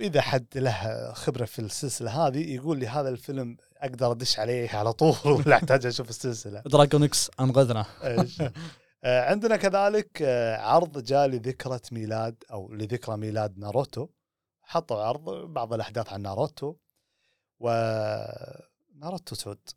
إذا 0.00 0.20
حد 0.20 0.46
له 0.58 1.12
خبرة 1.12 1.44
في 1.44 1.58
السلسلة 1.58 2.26
هذه 2.26 2.54
يقول 2.54 2.78
لي 2.78 2.86
هذا 2.86 3.08
الفيلم 3.08 3.56
أقدر 3.76 4.12
أدش 4.12 4.38
عليه 4.38 4.70
على 4.70 4.92
طول 4.92 5.16
ولا 5.46 5.56
أحتاج 5.56 5.86
أشوف 5.86 6.10
السلسلة. 6.10 6.60
دراجون 6.60 7.02
إكس 7.02 7.30
انقذنا؟ 7.40 7.86
آه، 9.04 9.30
عندنا 9.30 9.56
كذلك 9.56 10.22
آه، 10.22 10.56
عرض 10.56 11.02
جاء 11.02 11.26
لذكرى 11.26 11.78
ميلاد 11.92 12.44
أو 12.50 12.72
لذكرى 12.72 13.16
ميلاد 13.16 13.58
ناروتو. 13.58 14.08
حطوا 14.62 15.02
عرض 15.02 15.30
بعض 15.52 15.72
الأحداث 15.72 16.12
عن 16.12 16.22
ناروتو. 16.22 16.74
و 17.60 17.68
ناروتو 18.94 19.34
سعود 19.34 19.68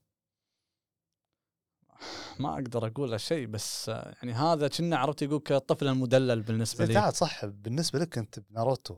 ما 2.40 2.54
أقدر 2.54 2.88
أقول 2.88 3.20
شيء 3.20 3.48
بس 3.48 3.90
آه، 3.90 4.14
يعني 4.16 4.34
هذا 4.34 4.68
كنا 4.68 4.98
عرفت 4.98 5.22
يقولك 5.22 5.52
الطفل 5.52 5.88
المدلل 5.88 6.42
بالنسبة 6.42 6.86
لي. 6.86 6.94
تعال 6.94 7.16
صح. 7.16 7.46
بالنسبة 7.46 8.00
لك 8.00 8.18
أنت 8.18 8.40
بناروتو. 8.40 8.98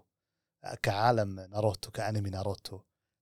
كعالم 0.82 1.40
ناروتو 1.40 1.92
كأنمي 1.92 2.30
ناروتو 2.30 2.80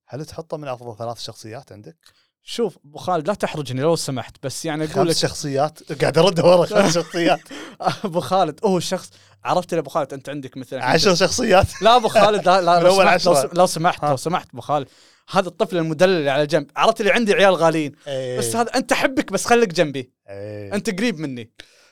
هل 0.08 0.26
تحطه 0.26 0.58
من 0.58 0.68
أفضل 0.68 0.98
ثلاث 0.98 1.20
شخصيات 1.20 1.72
عندك؟ 1.72 1.98
شوف 2.44 2.78
ابو 2.86 2.98
خالد 2.98 3.28
لا 3.28 3.34
تحرجني 3.34 3.82
لو 3.82 3.96
سمحت 3.96 4.36
بس 4.44 4.66
يعني 4.66 4.86
أقول 4.86 5.08
لك 5.08 5.16
شخصيات 5.16 6.02
قاعد 6.02 6.18
أرد 6.18 6.40
ورا 6.40 6.66
خمس 6.66 6.94
شخصيات 7.00 7.40
أبو 7.82 8.20
خالد 8.20 8.60
هو 8.66 8.78
الشخص 8.78 9.10
عرفت 9.44 9.74
يا 9.74 9.80
ابو 9.80 9.90
خالد 9.90 10.14
أنت 10.14 10.30
عندك 10.30 10.58
مثلا 10.58 10.86
عشر 10.86 11.16
شخصيات 11.16 11.82
لا 11.82 11.96
أبو 11.96 12.08
خالد 12.08 12.46
لا 12.46 12.62
لا 12.62 12.80
لو 12.84 12.96
سمحت 12.96 13.26
لو, 13.54 13.66
سمحت. 13.66 14.04
لو 14.04 14.16
سمحت 14.16 14.50
أبو 14.54 14.62
خالد 14.62 14.88
هذا 15.30 15.48
الطفل 15.48 15.78
المدلل 15.78 16.18
اللي 16.18 16.30
على 16.30 16.48
جنب 16.48 16.72
عرفت 16.76 17.02
اللي 17.02 17.12
عندي 17.12 17.34
عيال 17.34 17.56
غاليين 17.56 17.96
إيه. 18.08 18.38
بس 18.38 18.56
هذا 18.56 18.76
أنت 18.76 18.92
أحبك 18.92 19.32
بس 19.32 19.46
خليك 19.46 19.74
جنبي 19.74 20.12
إيه. 20.30 20.74
أنت 20.74 20.98
قريب 21.00 21.20
مني 21.20 21.52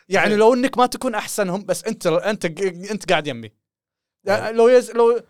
يعني 0.10 0.32
إيه. 0.32 0.38
لو 0.38 0.54
إنك 0.54 0.78
ما 0.78 0.86
تكون 0.86 1.16
أحسنهم 1.16 1.66
بس 1.66 1.84
انت 1.84 2.08
أنت 2.08 2.46
أنت 2.92 3.10
قاعد 3.12 3.28
يمي 3.28 3.52
إيه. 4.28 4.52
لو 4.52 4.70
يز 4.70 4.92
لو 4.92 5.22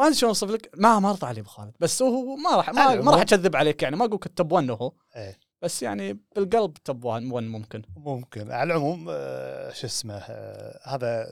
ما 0.00 0.06
أدري 0.06 0.18
شلون 0.18 0.28
اوصف 0.30 0.50
لك. 0.50 0.70
ما 0.76 0.98
ما 0.98 1.12
رضى 1.12 1.26
علي 1.26 1.40
ابو 1.40 1.48
خالد 1.48 1.72
بس 1.80 2.02
هو 2.02 2.36
ما 2.36 2.56
راح 2.56 2.70
ما. 2.70 2.94
ما 2.94 3.12
راح 3.12 3.20
أكذب 3.20 3.56
عليك 3.56 3.82
يعني. 3.82 3.96
ما 3.96 4.04
أقول 4.04 4.14
لك 4.14 4.26
التوب 4.26 4.52
1 4.52 4.70
هو. 4.70 4.92
إيه. 5.16 5.38
بس 5.62 5.82
يعني 5.82 6.20
بالقلب 6.36 6.74
توب 6.74 7.04
1 7.04 7.22
ممكن. 7.22 7.82
ممكن. 7.96 8.52
على 8.52 8.72
العموم 8.72 9.06
آه، 9.10 9.72
شو 9.72 9.86
اسمه 9.86 10.14
آه، 10.14 10.80
هذا 10.84 11.30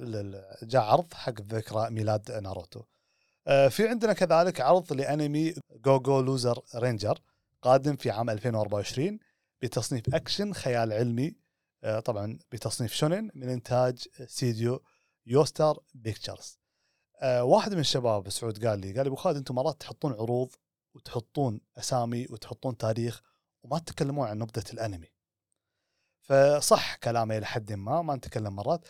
جاء 0.62 0.82
عرض 0.82 1.14
حق 1.14 1.40
ذكرى 1.40 1.90
ميلاد 1.90 2.30
ناروتو. 2.30 2.82
آه، 3.46 3.68
في 3.68 3.88
عندنا 3.88 4.12
كذلك 4.12 4.60
عرض 4.60 4.92
لأنمي 4.92 5.54
Go 5.84 5.98
Go 6.00 6.20
Loser 6.20 6.62
Ranger 6.74 7.18
قادم 7.62 7.96
في 7.96 8.10
عام 8.10 8.30
2024 8.30 9.18
بتصنيف 9.62 10.14
أكشن 10.14 10.52
خيال 10.52 10.92
علمي. 10.92 11.36
آه، 11.84 12.00
طبعا 12.00 12.38
بتصنيف 12.52 12.94
شونن 12.94 13.30
من 13.34 13.48
إنتاج 13.48 14.08
استديو 14.20 14.82
يوستر 15.26 15.78
بيكتشرز 15.94 16.57
آه، 17.20 17.44
واحد 17.44 17.74
من 17.74 17.80
الشباب 17.80 18.28
سعود 18.28 18.66
قال 18.66 18.80
لي 18.80 18.92
قال 18.92 19.02
لي 19.04 19.08
أبو 19.08 19.16
خالد 19.16 19.36
أنتم 19.36 19.54
مرات 19.54 19.80
تحطون 19.80 20.12
عروض 20.12 20.54
وتحطون 20.94 21.60
أسامي 21.78 22.26
وتحطون 22.30 22.76
تاريخ 22.76 23.22
وما 23.62 23.78
تتكلمون 23.78 24.28
عن 24.28 24.38
نبذة 24.38 24.64
الأنمي. 24.72 25.08
فصح 26.20 26.96
كلامه 26.96 27.38
إلى 27.38 27.46
حد 27.46 27.72
ما 27.72 28.02
ما 28.02 28.14
نتكلم 28.14 28.56
مرات. 28.56 28.80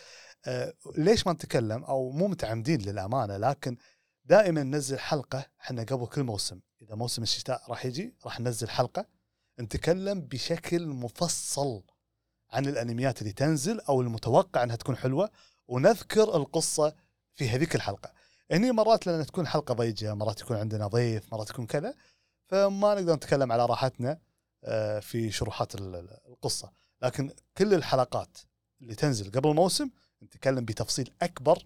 آه، 0.46 0.74
ليش 0.96 1.26
ما 1.26 1.32
نتكلم؟ 1.32 1.84
أو 1.84 2.10
مو 2.10 2.28
متعمدين 2.28 2.80
للأمانة 2.80 3.36
لكن 3.36 3.76
دائما 4.24 4.62
ننزل 4.62 4.98
حلقة 4.98 5.46
إحنا 5.60 5.82
قبل 5.82 6.06
كل 6.06 6.22
موسم. 6.22 6.60
إذا 6.82 6.94
موسم 6.94 7.22
الشتاء 7.22 7.62
راح 7.68 7.84
يجي 7.86 8.14
راح 8.24 8.40
ننزل 8.40 8.68
حلقة 8.70 9.06
نتكلم 9.60 10.20
بشكل 10.20 10.86
مفصل 10.86 11.82
عن 12.50 12.66
الأنميات 12.66 13.22
اللي 13.22 13.32
تنزل 13.32 13.80
أو 13.80 14.00
المتوقع 14.00 14.62
إنها 14.62 14.76
تكون 14.76 14.96
حلوة 14.96 15.30
ونذكر 15.68 16.36
القصة 16.36 16.94
في 17.34 17.48
هذيك 17.48 17.74
الحلقة. 17.74 18.17
هني 18.50 18.72
مرات 18.72 19.06
لأن 19.06 19.26
تكون 19.26 19.46
حلقة 19.46 19.74
ضيجه، 19.74 20.14
مرات 20.14 20.40
يكون 20.40 20.56
عندنا 20.56 20.86
ضيف، 20.86 21.32
مرات 21.32 21.48
تكون 21.48 21.66
كذا 21.66 21.94
فما 22.46 22.94
نقدر 22.94 23.14
نتكلم 23.14 23.52
على 23.52 23.66
راحتنا 23.66 24.18
آه، 24.64 25.00
في 25.00 25.30
شروحات 25.30 25.74
ال- 25.74 25.94
ال- 25.96 26.18
القصة، 26.28 26.70
لكن 27.02 27.30
كل 27.58 27.74
الحلقات 27.74 28.38
اللي 28.80 28.94
تنزل 28.94 29.30
قبل 29.30 29.50
الموسم 29.50 29.90
نتكلم 30.22 30.64
بتفصيل 30.64 31.10
أكبر 31.22 31.58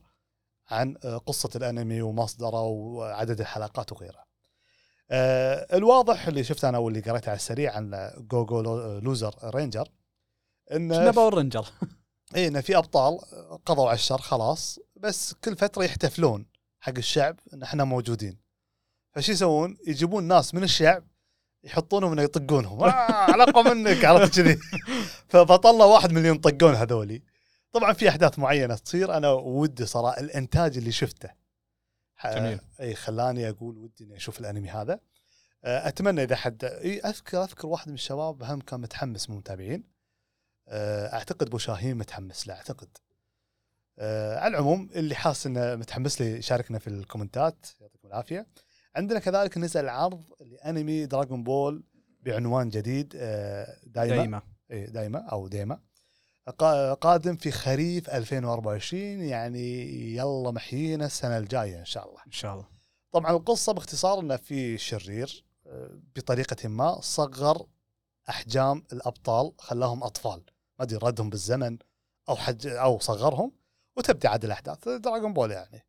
عن 0.70 0.96
آه، 1.04 1.16
قصة 1.16 1.50
الأنمي 1.56 2.02
ومصدره 2.02 2.60
وعدد 2.62 3.40
الحلقات 3.40 3.92
وغيرها. 3.92 4.26
آه، 5.10 5.76
الواضح 5.76 6.26
اللي 6.26 6.44
شفته 6.44 6.68
أنا 6.68 6.78
واللي 6.78 7.00
قريته 7.00 7.28
على 7.28 7.36
السريع 7.36 7.76
عن 7.76 8.10
Go 8.16 8.38
Go 8.38 8.60
Lo- 8.60 8.98
Loser 8.98 9.34
Ranger 9.44 9.88
انه 10.72 11.10
Power 11.10 11.34
Ranger؟ 11.34 11.66
اي 12.36 12.48
انه 12.48 12.60
في 12.60 12.76
أبطال 12.76 13.18
قضوا 13.66 13.88
على 13.88 13.94
الشر 13.94 14.18
خلاص 14.18 14.78
بس 14.96 15.34
كل 15.34 15.56
فترة 15.56 15.84
يحتفلون. 15.84 16.46
حق 16.82 16.92
الشعب 16.98 17.40
إن 17.54 17.62
إحنا 17.62 17.84
موجودين. 17.84 18.38
فشو 19.12 19.32
يسوون؟ 19.32 19.78
يجيبون 19.86 20.24
ناس 20.24 20.54
من 20.54 20.62
الشعب 20.62 21.04
يحطونهم 21.64 22.12
إنه 22.12 22.22
يطقونهم. 22.22 22.84
آه 22.84 22.86
علاقه 23.12 23.62
منك 23.62 24.04
عرفت 24.04 24.40
كذي. 24.40 24.58
فبطلنا 25.30 25.84
واحد 25.84 26.12
مليون 26.12 26.38
طقون 26.38 26.74
هذولي. 26.74 27.22
طبعا 27.72 27.92
في 27.92 28.08
أحداث 28.08 28.38
معينة 28.38 28.74
تصير. 28.74 29.16
أنا 29.16 29.30
ودي 29.30 29.86
صراحة 29.86 30.20
الإنتاج 30.20 30.76
اللي 30.76 30.92
شفته. 30.92 31.30
جميل. 32.24 32.60
إي 32.80 32.94
خلاني 32.94 33.48
أقول 33.48 33.78
ودي 33.78 34.04
إني 34.04 34.16
أشوف 34.16 34.40
الأنمي 34.40 34.68
هذا. 34.68 35.00
آه، 35.64 35.88
أتمنى 35.88 36.22
إذا 36.22 36.36
حد 36.36 36.64
إي 36.64 37.00
اذكر 37.00 37.44
أذكر 37.44 37.66
واحد 37.66 37.88
من 37.88 37.94
الشباب 37.94 38.42
هم 38.42 38.60
كان 38.60 38.80
متحمس 38.80 39.30
من 39.30 39.34
المتابعين 39.34 39.84
آه، 40.68 41.14
أعتقد 41.14 41.46
أبو 41.46 41.58
شاهين 41.58 41.96
متحمس 41.96 42.48
له 42.48 42.54
أعتقد. 42.54 42.88
آه، 43.98 44.38
على 44.38 44.50
العموم 44.50 44.90
اللي 44.94 45.14
حاس 45.14 45.46
إنه 45.46 45.74
متحمس 45.76 46.20
لي 46.20 46.38
يشاركنا 46.38 46.78
في 46.78 46.88
الكومنتات 46.88 47.66
يعطيكم 47.80 48.08
العافية. 48.08 48.46
عندنا 48.96 49.18
كذلك 49.18 49.58
نزل 49.58 49.88
عرض 49.88 50.22
لأنمي 50.40 51.06
دراغون 51.06 51.42
بول 51.44 51.84
بعنوان 52.20 52.68
جديد 52.68 53.12
آه، 53.16 53.76
دايما. 53.86 54.16
دايما. 54.16 54.42
اي 54.70 54.86
دايما 54.86 55.18
أو 55.18 55.48
ديما. 55.48 55.80
قا- 56.50 56.94
قادم 57.00 57.36
في 57.36 57.50
خريف 57.50 58.10
2024 58.10 59.20
يعني 59.20 59.86
يلا 60.16 60.50
محيينا 60.50 61.06
السنة 61.06 61.38
الجاية 61.38 61.78
إن 61.80 61.84
شاء 61.84 62.08
الله. 62.08 62.20
إن 62.26 62.32
شاء 62.32 62.54
الله. 62.54 62.66
طبعا 63.12 63.30
القصة 63.30 63.72
باختصار 63.72 64.20
إنه 64.20 64.36
في 64.36 64.78
شرير 64.78 65.44
آه، 65.66 66.00
بطريقة 66.16 66.68
ما 66.68 67.00
صغر 67.00 67.66
أحجام 68.28 68.84
الأبطال 68.92 69.52
خلاهم 69.58 70.02
أطفال. 70.04 70.42
ما 70.78 70.84
أدري 70.84 70.98
ردهم 71.02 71.30
بالزمن 71.30 71.78
أو 72.28 72.36
حج 72.36 72.66
أو 72.66 72.98
صغرهم. 72.98 73.52
وتبدا 73.96 74.28
عاد 74.28 74.44
الأحداث. 74.44 74.88
Dragon 74.88 75.32
Ball 75.32 75.50
يعني. 75.50 75.86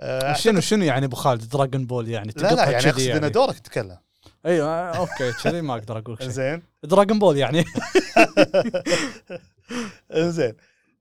آه، 0.00 0.32
شنو 0.32 0.60
شنو 0.60 0.84
يعني 0.84 1.06
أبو 1.06 1.16
خالد؟ 1.16 1.48
Dragon 1.48 1.86
Ball 1.86 2.08
يعني 2.08 2.32
لا 2.36 2.54
لا 2.54 2.70
يعني 2.70 2.90
أقصد 2.90 3.08
إنه 3.08 3.28
دورك 3.28 3.58
تتكلم. 3.58 3.98
أيوه 4.46 4.68
آه، 4.68 4.96
أوكي 4.96 5.32
كذي 5.32 5.60
ما 5.60 5.74
أقدر 5.74 5.98
أقول 5.98 6.18
شيء. 6.18 6.28
زين. 6.28 6.62
Dragon 6.82 7.18
Ball 7.18 7.36
يعني. 7.36 7.64
زين. 10.16 10.54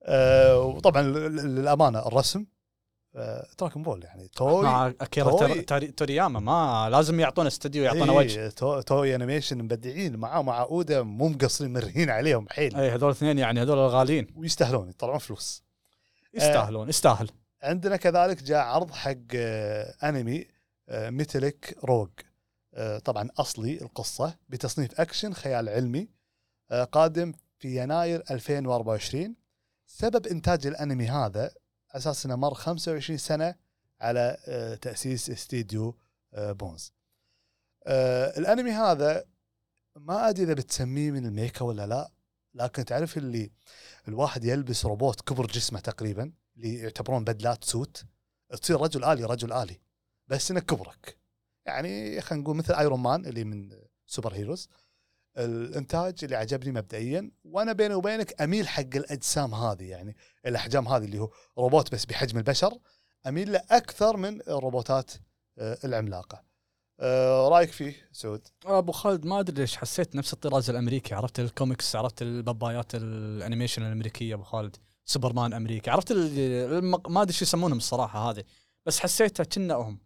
آه، 0.03 0.59
وطبعا 0.59 1.01
للأمانة 1.01 2.07
الرسم 2.07 2.45
آه، 3.15 3.47
Dragon 3.59 3.83
Ball 3.83 4.03
يعني. 4.03 4.27
توي 4.27 4.93
أكيرا 5.01 5.61
تورياما 5.97 6.39
ما 6.39 6.89
لازم 6.91 7.19
يعطونا 7.19 7.47
استوديو 7.47 7.83
يعطونا 7.83 8.11
وجه. 8.11 8.39
إيه، 8.39 8.49
تو- 8.49 8.81
توي 8.81 9.15
أنيميشن 9.15 9.57
مبدعين 9.57 10.15
معاه 10.17 10.41
مع 10.41 10.61
اودا 10.61 11.01
مو 11.01 11.27
مقصرين 11.27 11.73
مرهين 11.73 12.09
عليهم 12.09 12.47
حيل. 12.49 12.75
اي 12.75 12.89
هذول 12.89 13.09
الاثنين 13.09 13.37
يعني 13.39 13.61
هذول 13.61 13.77
الغاليين. 13.77 14.27
ويستاهلون 14.35 14.89
يطلعون 14.89 15.17
فلوس. 15.17 15.64
يستاهلون 16.35 16.89
يستاهل. 16.89 17.29
عندنا 17.63 17.95
كذلك 17.95 18.43
جاء 18.43 18.57
عرض 18.65 18.91
حق 18.91 19.15
آه، 19.35 19.95
انمي 20.03 20.47
آه، 20.89 21.09
Metallic 21.09 21.77
Rouge 21.83 22.09
آه، 22.73 22.97
طبعا 22.99 23.29
أصلي 23.37 23.81
القصة 23.81 24.37
بتصنيف 24.49 25.01
أكشن 25.01 25.33
خيال 25.33 25.69
علمي 25.69 26.09
آه، 26.71 26.83
قادم 26.83 27.33
في 27.59 27.83
يناير 27.83 28.23
2024 28.31 29.35
سبب 29.87 30.27
إنتاج 30.27 30.67
الأنمي 30.67 31.07
هذا 31.07 31.51
أساس 31.91 32.25
إنه 32.25 32.35
مر 32.35 32.53
25 32.53 33.17
سنة 33.17 33.55
على 34.01 34.37
آه، 34.47 34.75
تأسيس 34.75 35.29
استديو 35.29 35.97
آه، 36.33 36.51
بونز 36.51 36.93
آه، 37.87 38.39
الأنمي 38.39 38.71
هذا 38.71 39.25
ما 39.95 40.29
أدري 40.29 40.43
إذا 40.43 40.53
بتسميه 40.53 41.11
من 41.11 41.25
ال 41.25 41.32
mecha 41.32 41.65
ولا 41.65 41.87
لا 41.87 42.11
لكن 42.53 42.85
تعرف 42.85 43.17
اللي 43.17 43.51
الواحد 44.07 44.45
يلبس 44.45 44.85
روبوت 44.85 45.21
كبر 45.21 45.45
جسمه 45.45 45.79
تقريبا 45.79 46.33
اللي 46.57 46.75
يعتبرون 46.75 47.23
بدلات 47.23 47.63
suit. 47.63 48.05
تصير 48.61 48.81
رجل 48.81 49.03
آلي 49.03 49.23
رجل 49.23 49.53
آلي 49.53 49.79
بس 50.27 50.51
إنه 50.51 50.59
كبرك. 50.59 51.17
يعني 51.65 52.21
خلينا 52.21 52.43
نقول 52.43 52.55
مثل 52.55 52.73
Iron 52.73 52.99
Man 52.99 53.25
اللي 53.25 53.43
من 53.43 53.69
super 54.05 54.33
heroes 54.33 54.69
الإنتاج 55.37 56.23
اللي 56.23 56.35
عجبني 56.35 56.71
مبدئيا 56.71 57.31
وأنا 57.43 57.73
بيني 57.73 57.93
وبينك 57.93 58.41
أميل 58.41 58.67
حق 58.67 58.95
الأجسام 58.95 59.53
هذه 59.53 59.83
يعني 59.83 60.15
الأحجام 60.45 60.87
هذه 60.87 61.05
اللي 61.05 61.19
هو 61.19 61.29
روبوت 61.57 61.91
بس 61.91 62.05
بحجم 62.05 62.37
البشر 62.37 62.77
أميل 63.27 63.51
له 63.51 63.61
أكثر 63.71 64.17
من 64.17 64.41
الروبوتات 64.41 65.11
آه، 65.57 65.77
العملاقة. 65.83 66.43
آه، 66.99 67.47
رأيك 67.49 67.71
فيه 67.71 67.95
سعود؟ 68.11 68.47
أبو 68.65 68.91
خالد 68.91 69.25
ما 69.25 69.39
أدري 69.39 69.61
ليش 69.61 69.77
حسيت 69.77 70.15
نفس 70.15 70.33
الطراز 70.33 70.69
الأمريكي. 70.69 71.15
عرفت 71.15 71.39
الكوميكس 71.39 71.95
عرفت 71.95 72.21
البابايات 72.21 72.95
ال 72.95 73.04
animation 73.04 73.81
الأمريكية 73.85 74.33
أبو 74.33 74.43
خالد؟ 74.43 74.75
سوبرمان 75.05 75.53
أمريكي. 75.53 75.89
عرفت 75.89 76.11
ال- 76.11 76.39
المق... 76.77 77.09
ما 77.09 77.21
أدري 77.21 77.33
شو 77.33 77.45
يسمونهم 77.45 77.77
الصراحة 77.77 78.29
هذه. 78.31 78.43
بس 78.85 78.99
حسيتها 78.99 79.43
كنا 79.43 79.73
هم 79.75 79.99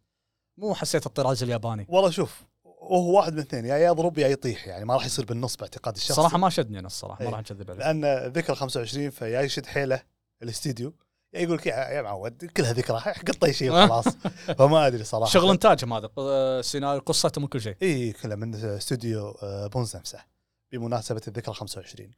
مو 0.58 0.74
حسيت 0.76 1.06
الطراز 1.06 1.44
الياباني. 1.44 1.86
والله 1.90 2.10
شوف 2.10 2.44
وهو 2.64 3.18
واحد 3.18 3.34
من 3.34 3.40
اثنين 3.40 3.66
يا 3.66 3.78
يضرب 3.78 4.18
يا 4.18 4.28
يطيح 4.28 4.68
يعني 4.68 4.86
ما 4.86 4.94
راح 4.94 5.06
يصير 5.06 5.26
بالنص 5.26 5.56
باعتقاد 5.56 5.96
الشخص 5.96 6.16
صراحة 6.16 6.38
ما 6.38 6.50
شدني 6.50 6.80
أنا 6.80 6.88
الصراحة 6.88 7.20
ما 7.24 7.26
إيه. 7.30 7.32
راح 7.36 7.40
نكذب 7.40 7.72
عليك 7.72 7.80
لأن 7.82 8.28
ذكرى 8.32 8.56
25 8.56 9.10
فيا 9.10 9.42
يشد 9.42 9.66
حيله 9.66 10.02
الاستديو 10.44 10.94
يقول 11.34 11.58
لك 11.58 11.66
يا 11.68 12.02
معود 12.02 12.46
كلها 12.46 12.74
ذكرى 12.74 13.02
اي 13.44 13.54
شيء 13.54 13.72
وخلاص 13.72 14.06
فما 14.58 14.88
أدري 14.88 15.04
صراحة. 15.04 15.32
شغل 15.32 15.50
انتاجهم 15.50 15.94
هذا 15.94 16.08
ق- 16.08 16.62
سيناريو 16.62 17.02
قصتهم 17.02 17.44
وكل 17.44 17.62
شيء. 17.62 17.76
إي 17.82 18.12
كله 18.12 18.36
من 18.36 18.56
استوديو 18.56 19.30
آه، 19.44 19.68
بونز 19.68 19.96
نفسه 19.96 20.20
بمناسبة 20.72 21.22
الذكرى 21.28 21.54
25 21.56 22.12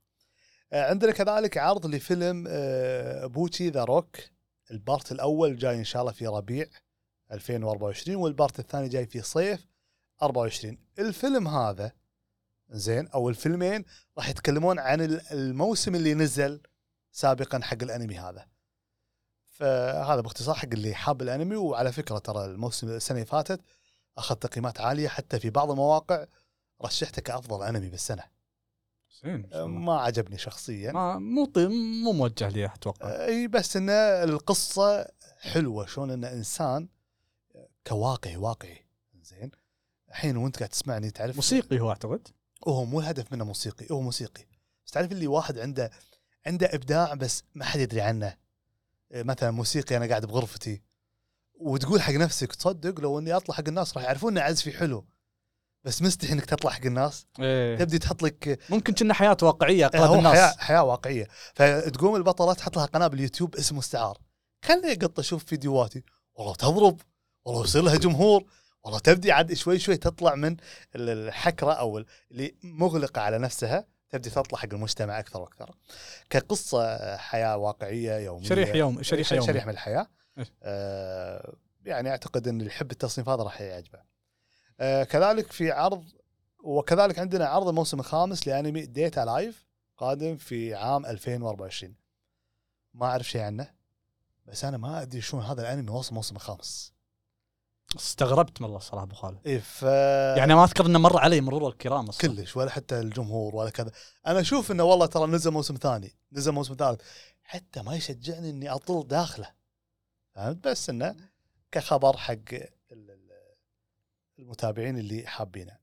آه، 0.73 0.89
عندنا 0.89 1.11
كذلك 1.11 1.57
عرض 1.57 1.85
لفيلم 1.85 2.45
آه، 2.49 3.25
Bocchi 3.25 3.69
the 3.69 3.83
Rock. 3.83 4.15
ال 4.71 4.79
part 4.79 5.11
الأول 5.11 5.57
جاي 5.57 5.75
إن 5.75 5.83
شاء 5.83 6.01
الله 6.01 6.11
في 6.13 6.27
ربيع 6.27 6.65
2024 7.31 8.15
وال 8.15 8.30
part 8.30 8.59
الثاني 8.59 8.89
جاي 8.89 9.05
في 9.05 9.21
صيف 9.21 9.67
24 10.23 10.77
الفيلم 10.99 11.47
هذا 11.47 11.91
زين 12.69 13.07
أو 13.07 13.29
الفيلمين 13.29 13.85
راح 14.17 14.29
يتكلمون 14.29 14.79
عن 14.79 15.01
ال- 15.01 15.21
الموسم 15.31 15.95
اللي 15.95 16.13
نزل 16.13 16.61
سابقا 17.11 17.59
حق 17.63 17.77
الأنمي 17.83 18.17
هذا. 18.19 18.45
فهذا 19.61 20.21
باختصار 20.21 20.55
حق 20.55 20.67
اللي 20.73 20.95
حاب 20.95 21.21
الانمي. 21.21 21.55
وعلى 21.55 21.91
فكرة 21.91 22.17
ترى 22.17 22.45
الموسم 22.45 22.89
السنة 22.89 23.17
اللي 23.17 23.25
فاتت 23.25 23.61
اخذ 24.17 24.35
تقييمات 24.35 24.81
عالية 24.81 25.07
حتى 25.07 25.39
في 25.39 25.49
بعض 25.49 25.71
المواقع 25.71 26.25
رشحته 26.85 27.21
كافضل 27.21 27.63
أنمي 27.63 27.89
بالسنة. 27.89 28.23
زين. 29.23 29.49
ما. 29.53 29.99
عجبني 29.99 30.37
شخصيا. 30.37 30.91
ما 30.91 31.19
مو 31.19 31.45
طي... 31.45 31.67
مو 32.03 32.11
موجه 32.11 32.49
لي 32.49 32.65
أتوقع. 32.65 33.25
أي 33.25 33.47
بس 33.47 33.77
انه 33.77 33.93
القصة 34.23 35.07
حلوة 35.39 35.85
شلون 35.85 36.11
انه 36.11 36.31
إنسان 36.31 36.87
كواقعي 37.87 38.37
واقعي. 38.37 38.85
زين. 39.21 39.51
الحين 40.09 40.37
وأنت 40.37 40.57
قاعد 40.57 40.69
تسمعني 40.69 41.11
تعرف 41.11 41.35
موسيقي 41.35 41.79
هو 41.79 41.89
أعتقد؟ 41.89 42.27
هو 42.67 42.85
مو 42.85 42.99
الهدف 42.99 43.31
منه 43.31 43.45
موسيقي 43.45 43.87
هو 43.91 44.01
موسيقي. 44.01 44.45
بس 44.85 44.91
تعرف 44.91 45.11
اللي 45.11 45.27
واحد 45.27 45.59
عنده 45.59 45.91
عنده 46.47 46.69
إبداع 46.73 47.13
بس 47.13 47.43
ما 47.55 47.65
حد 47.65 47.79
يدري 47.79 48.01
عنه. 48.01 48.35
مثلا 49.13 49.51
موسيقي 49.51 49.97
أنا 49.97 50.05
قاعد 50.07 50.25
بغرفتي 50.25 50.81
وتقول 51.53 52.01
حق 52.01 52.13
نفسك 52.13 52.55
تصدق 52.55 52.99
لو 52.99 53.19
إني 53.19 53.33
أطلع 53.33 53.55
حق 53.55 53.63
الناس 53.67 53.97
راح 53.97 54.03
يعرفون 54.05 54.37
إن 54.37 54.43
عزفي 54.43 54.71
حلو 54.71 55.05
بس 55.83 56.01
مستحي 56.01 56.33
إنك 56.33 56.45
تطلع 56.45 56.71
حق 56.71 56.85
الناس. 56.85 57.25
إيه. 57.39 57.77
تبدي 57.77 57.99
تحط 57.99 58.23
لك 58.23 58.59
ممكن 58.69 58.93
كنا 58.93 59.13
حياة 59.13 59.37
واقعية 59.41 59.91
إيه، 59.93 60.05
هو 60.05 60.15
الناس. 60.15 60.33
حياة 60.33 60.55
حياة 60.57 60.83
واقعية. 60.83 61.27
فتقوم 61.55 62.15
البطله 62.15 62.53
تحط 62.53 62.77
لها 62.77 62.85
قناة 62.85 63.07
باليوتيوب 63.07 63.55
اسم 63.55 63.77
مستعار 63.77 64.17
خلني 64.65 64.91
اقط 64.91 65.19
أشوف 65.19 65.45
فيديوهاتي. 65.45 66.03
والله 66.35 66.55
تضرب 66.55 67.01
والله 67.45 67.63
يصير 67.63 67.81
لها 67.81 67.95
جمهور 67.95 68.43
والله 68.83 68.99
تبدي 68.99 69.31
عاد 69.31 69.53
شوي 69.53 69.79
شوي 69.79 69.97
تطلع 69.97 70.35
من 70.35 70.51
ال- 70.95 71.09
الحكرة 71.27 71.71
أو 71.71 71.97
ال- 71.97 72.05
اللي 72.31 72.55
مغلقة 72.63 73.21
على 73.21 73.37
نفسها. 73.37 73.85
تبدي 74.11 74.29
تطلع 74.29 74.59
حق 74.59 74.73
المجتمع 74.73 75.19
أكثر 75.19 75.41
وأكثر 75.41 75.75
كقصة 76.29 77.17
حياة 77.17 77.57
واقعية 77.57 78.17
يومية 78.17 78.47
شريح 78.49 78.75
يوم 78.75 79.03
شريح 79.03 79.27
ش- 79.27 79.31
يوم 79.31 79.45
شريح 79.45 79.65
من 79.65 79.73
الحياة 79.73 80.07
إيه. 80.37 80.45
آه 80.63 81.53
يعني 81.85 82.09
أعتقد 82.09 82.47
إن 82.47 82.59
اللي 82.59 82.69
يحب 82.71 82.91
التصنيف 82.91 83.29
هذا 83.29 83.43
راح 83.43 83.61
يعجبه. 83.61 83.99
آه 84.79 85.03
كذلك 85.03 85.51
في 85.51 85.71
عرض 85.71 86.05
وكذلك 86.63 87.19
عندنا 87.19 87.45
عرض 87.47 87.67
الموسم 87.67 87.99
الخامس 87.99 88.47
لأنمي 88.47 88.85
ديتا 88.85 89.19
لايف 89.19 89.67
قادم 89.97 90.37
في 90.37 90.75
عام 90.75 91.05
2024. 91.05 91.95
ما 92.93 93.05
أعرف 93.05 93.29
شيء 93.29 93.41
عنه 93.41 93.71
بس 94.45 94.65
أنا 94.65 94.77
ما 94.77 95.01
أدري 95.01 95.21
شلون 95.21 95.43
هذا 95.43 95.61
الأنمي 95.61 95.91
وصل 95.91 96.09
الموسم 96.09 96.35
الخامس. 96.35 96.93
استغربت 97.95 98.61
والله 98.61 98.79
صراحة 98.79 99.03
أبو 99.03 99.15
خالد. 99.15 99.39
إيه 99.45 99.59
ف 99.59 99.81
يعني 100.37 100.55
ما 100.55 100.63
أذكر 100.63 100.85
إنه 100.85 100.99
مر 100.99 101.17
علي 101.17 101.41
مرور 101.41 101.67
الكرام 101.69 102.09
أصلا. 102.09 102.35
كلش 102.35 102.57
ولا 102.57 102.69
حتى 102.69 102.99
الجمهور 102.99 103.55
ولا 103.55 103.69
كذا. 103.69 103.91
أنا 104.27 104.39
أشوف 104.39 104.71
إنه 104.71 104.83
والله 104.83 105.05
ترى 105.05 105.27
نزل 105.27 105.51
موسم 105.51 105.75
ثاني 105.75 106.15
نزل 106.31 106.51
موسم 106.51 106.75
ثالث. 106.75 107.01
حتى 107.43 107.81
ما 107.81 107.95
يشجعني 107.95 108.49
إني 108.49 108.69
أطل 108.69 109.07
داخله. 109.07 109.51
فهمت؟ 110.35 110.67
بس 110.67 110.89
إنه 110.89 111.15
كخبر 111.71 112.17
حق 112.17 112.33
ال- 112.33 112.69
ال- 112.91 113.31
المتابعين 114.39 114.97
اللي 114.97 115.27
حابينه. 115.27 115.77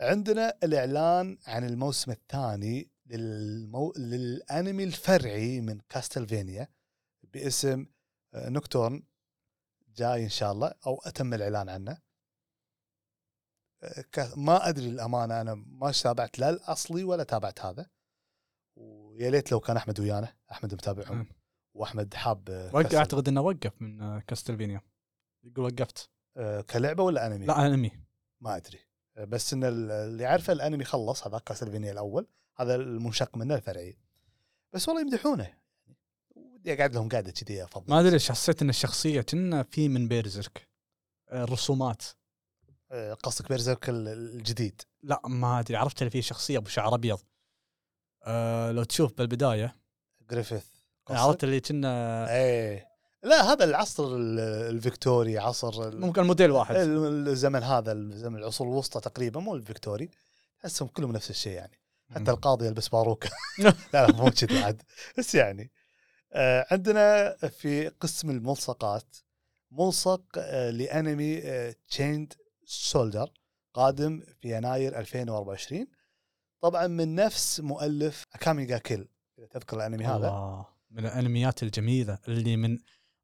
عندنا 0.00 0.54
الإعلان 0.62 1.38
عن 1.46 1.64
الموسم 1.64 2.10
الثاني 2.10 2.90
للمو... 3.06 3.92
للأنمي 3.96 4.84
الفرعي 4.84 5.60
من 5.60 5.78
كاستلفينيا 5.88 6.68
باسم 7.22 7.86
آه، 8.34 8.48
نوكتورن 8.48 9.02
جاي 9.96 10.24
إن 10.24 10.28
شاء 10.28 10.52
الله 10.52 10.74
أو 10.86 11.00
أتم 11.04 11.34
الإعلان 11.34 11.68
عنه. 11.68 11.98
ك- 14.12 14.32
ما 14.36 14.68
أدري 14.68 14.88
الأمانة 14.88 15.40
أنا 15.40 15.54
ما 15.54 15.92
تابعت 15.92 16.38
لا 16.38 16.50
الأصلي 16.50 17.04
ولا 17.04 17.24
تابعت 17.24 17.60
هذا. 17.60 17.86
ويا 18.76 19.30
ليت 19.30 19.52
لو 19.52 19.60
كان 19.60 19.76
أحمد 19.76 20.00
ويانا 20.00 20.34
أحمد 20.52 20.74
متابعهم 20.74 21.16
مم. 21.18 21.26
وأحمد 21.74 22.14
حاب 22.14 22.70
وقف 22.74 22.94
أعتقد 22.94 23.28
إنه 23.28 23.40
وقف 23.40 23.82
من 23.82 24.02
آه، 24.02 24.20
كاستلفينيا. 24.20 24.80
يقول 25.44 25.64
وقفت. 25.64 26.10
آه، 26.36 26.60
كلعبة 26.60 27.02
ولا 27.02 27.26
أنمي؟ 27.26 27.46
لا 27.46 27.66
أنمي. 27.66 27.90
ما 28.40 28.56
أدري. 28.56 28.78
بس 29.16 29.52
إن 29.52 29.64
ال- 29.64 29.90
اللي 29.90 30.26
عارفه 30.26 30.52
الأنمي 30.52 30.84
خلص 30.84 31.26
هذا 31.26 31.38
Castlevania 31.38 31.92
الأول 31.92 32.26
هذا 32.56 32.74
المنشق 32.74 33.36
منه 33.36 33.54
الفرعي. 33.54 33.98
بس 34.72 34.88
والله 34.88 35.02
يمدحونه. 35.02 35.54
ودي 36.64 36.74
اقعد 36.74 36.94
لهم 36.94 37.08
قاعدة 37.08 37.30
كذي 37.30 37.64
افضل 37.64 37.84
ما 37.88 38.00
أدري 38.00 38.10
ليش 38.10 38.30
حسيت 38.30 38.62
إن 38.62 38.68
الشخصية 38.68 39.20
كنا 39.20 39.62
في 39.62 39.88
من 39.88 40.08
Berserk. 40.08 40.68
آه، 41.28 41.44
الرسومات. 41.44 42.02
آه، 42.92 43.14
قصدك 43.14 43.48
Berserk 43.48 43.88
ال- 43.88 44.08
الجديد. 44.08 44.82
لا 45.02 45.20
ما 45.26 45.60
أدري. 45.60 45.76
عرفت 45.76 46.02
اللي 46.02 46.10
فيه 46.10 46.20
شخصية 46.20 46.58
أبو 46.58 46.68
شعر 46.68 46.94
أبيض. 46.94 47.18
أه 48.24 48.70
لو 48.72 48.84
تشوف 48.84 49.12
بالبداية. 49.18 49.74
Griffith. 50.30 50.64
قصدك؟ 51.06 51.20
عرفت 51.20 51.44
اللي 51.44 51.60
كنا 51.60 52.26
إيه. 52.34 52.86
لا 53.22 53.42
هذا 53.52 53.64
العصر 53.64 54.04
ال- 54.16 54.40
الفيكتوري 54.74 55.38
عصر 55.38 55.88
ال- 55.88 56.00
ممكن 56.00 56.22
موديل 56.22 56.50
واحد. 56.50 56.76
ال- 56.76 57.28
الزمن 57.28 57.62
هذا 57.62 57.92
الزمن 57.92 58.36
العصور 58.36 58.66
الوسطى 58.68 59.00
تقريبا 59.00 59.40
مو 59.40 59.54
الفيكتوري. 59.54 60.10
تحسهم 60.60 60.88
كلهم 60.88 61.12
نفس 61.12 61.30
الشيء 61.30 61.52
يعني. 61.52 61.78
حتى 62.14 62.30
القاضي 62.30 62.66
يلبس 62.66 62.88
باروكة. 62.88 63.30
لا 63.58 63.74
لا 63.92 64.12
مو 64.12 64.30
كذي 64.30 64.58
عاد. 64.62 64.82
بس 65.18 65.34
يعني. 65.34 65.62
آه 65.62 65.83
عندنا 66.70 67.36
في 67.36 67.88
قسم 67.88 68.30
الملصقات 68.30 69.16
ملصق 69.70 70.24
آه 70.38 70.70
لأنمي 70.70 71.42
Chained 71.88 72.32
Soldier 72.64 73.30
قادم 73.74 74.22
في 74.40 74.56
يناير 74.56 74.98
2024 74.98 75.86
طبعا 76.60 76.86
من 76.86 77.14
نفس 77.14 77.60
مؤلف 77.60 78.24
اكامي 78.34 78.64
جا 78.64 78.78
كيل 78.78 79.08
إذا 79.38 79.46
تذكر 79.46 79.76
الأنمي 79.76 80.04
هذا. 80.04 80.16
الله 80.16 80.66
من 80.90 81.06
الأنميات 81.06 81.62
الجميلة 81.62 82.18
اللي 82.28 82.56
من 82.56 82.78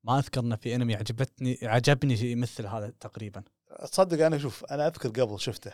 ما 0.04 0.18
أذكر 0.18 0.40
إنه 0.40 0.56
في 0.56 0.74
أنمي 0.74 0.94
عجبتني 0.94 1.58
عجبني 1.62 2.16
شيء 2.16 2.36
مثل 2.36 2.66
هذا 2.66 2.90
تقريبا. 2.90 3.42
تصدق 3.82 4.26
أنا 4.26 4.38
شوف 4.38 4.64
أنا 4.64 4.86
أذكر 4.86 5.08
قبل 5.08 5.40
شفته. 5.40 5.72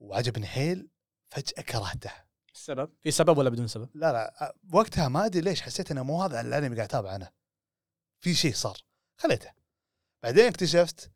وعجبني 0.00 0.46
حيل 0.46 0.88
فجأة 1.30 1.62
كرهته. 1.62 2.12
السبب 2.54 2.90
في 3.02 3.10
سبب 3.10 3.38
ولا 3.38 3.50
بدون 3.50 3.66
سبب؟ 3.66 3.88
لا 3.94 4.12
لا 4.12 4.54
وقتها 4.72 5.08
ما 5.08 5.26
أدري 5.26 5.40
ليش 5.40 5.62
حسيت 5.62 5.90
إنه 5.90 6.02
مو 6.02 6.22
هذا 6.22 6.40
الأنمي 6.40 6.76
قاعد 6.76 6.88
أتابعه 6.88 7.16
أنا. 7.16 7.30
في 8.20 8.34
شيء 8.34 8.54
صار 8.54 8.76
خليته. 9.16 9.50
بعدين 10.22 10.46
اكتشفت 10.46 11.10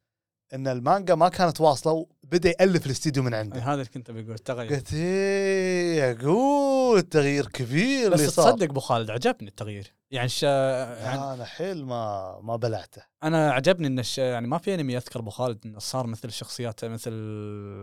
إن 0.54 0.68
المانجا 0.68 1.14
ما 1.14 1.28
كانت 1.28 1.60
واصلة 1.60 1.92
وبدأ 1.92 2.48
يألف 2.48 2.86
الاستديو 2.86 3.22
من 3.22 3.34
عنده. 3.34 3.60
هذا 3.60 3.74
اللي 3.74 3.84
كنت 3.84 4.10
بقول 4.10 4.38
تغير 4.38 4.74
قلت 4.74 4.92
إيه 4.92 6.12
أقول 6.12 6.98
التغيير 6.98 7.46
كبير 7.46 8.10
بس 8.10 8.20
اللي 8.20 8.30
صار. 8.30 8.52
تصدق 8.52 8.70
أبو 8.70 8.80
خالد 8.80 9.10
عجبني 9.10 9.48
التغيير. 9.48 9.94
يعني, 10.10 10.28
ش... 10.28 10.42
يعني 10.42 11.34
أنا 11.34 11.44
حيل 11.44 11.84
ما 11.84 12.40
ما 12.40 12.56
بلعته. 12.56 13.02
أنا 13.22 13.52
عجبني 13.52 13.86
إن 13.86 13.98
الش... 13.98 14.18
يعني 14.18 14.46
ما 14.46 14.58
في 14.58 14.74
أنمي 14.74 14.92
يذكر 14.92 15.20
أبو 15.20 15.30
خالد 15.30 15.66
إنه 15.66 15.78
صار 15.78 16.06
مثل 16.06 16.32
شخصيات 16.32 16.84
مثل 16.84 17.12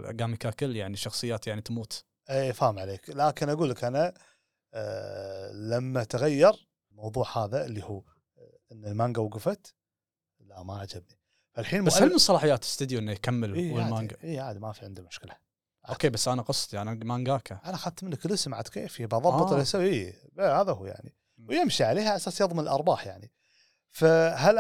أقامي 0.06 0.38
كاكل 0.38 0.76
يعني 0.76 0.98
شخصيات 0.98 1.48
يعني 1.48 1.62
تموت. 1.62 2.04
إيه 2.30 2.52
فاهم 2.52 2.80
عليك. 2.80 3.10
لكن 3.10 3.50
أقول 3.50 3.70
لك 3.70 3.84
أنا 3.84 4.14
آه 4.74 5.52
لما 5.52 6.04
تغير 6.04 6.68
الموضوع 6.92 7.38
هذا 7.38 7.66
اللي 7.66 7.84
هو 7.84 8.04
آه، 8.38 8.58
إن 8.72 8.86
المانجا 8.86 9.22
وقفت 9.22 9.76
لا 10.40 10.64
ما 10.64 10.80
عجبني. 10.80 11.20
فالحين 11.54 11.84
بس 11.84 11.98
هل 11.98 12.12
من 12.12 12.18
صلاحيات 12.18 12.64
استديو 12.64 13.00
إنه 13.00 13.12
يكمل 13.12 13.54
إيه 13.54 13.74
والمانجا؟ 13.74 14.18
اي 14.24 14.40
عادي 14.40 14.60
ما 14.60 14.72
في 14.72 14.86
عنده 14.86 15.04
مشكلة. 15.04 15.36
okay 15.90 16.10
بس 16.10 16.28
أنا 16.28 16.42
قصدي 16.42 16.82
أنا 16.82 16.94
مانجاكا. 16.94 17.60
أنا 17.66 17.76
أخذت 17.76 18.04
منك 18.04 18.26
الاسم 18.26 18.54
عاد 18.54 18.68
كيف 18.68 19.02
بضبط 19.02 19.26
آه. 19.26 19.52
اللي 19.52 19.62
اسويه 19.62 20.22
إيه، 20.40 20.62
هذا 20.62 20.72
هو 20.72 20.86
يعني. 20.86 21.16
ويمشي 21.50 21.84
عليها 21.84 22.08
على 22.08 22.16
أساس 22.16 22.42
يضمن 22.42 22.60
الأرباح 22.60 23.08
يعني. 23.08 23.32
فهل 23.92 24.56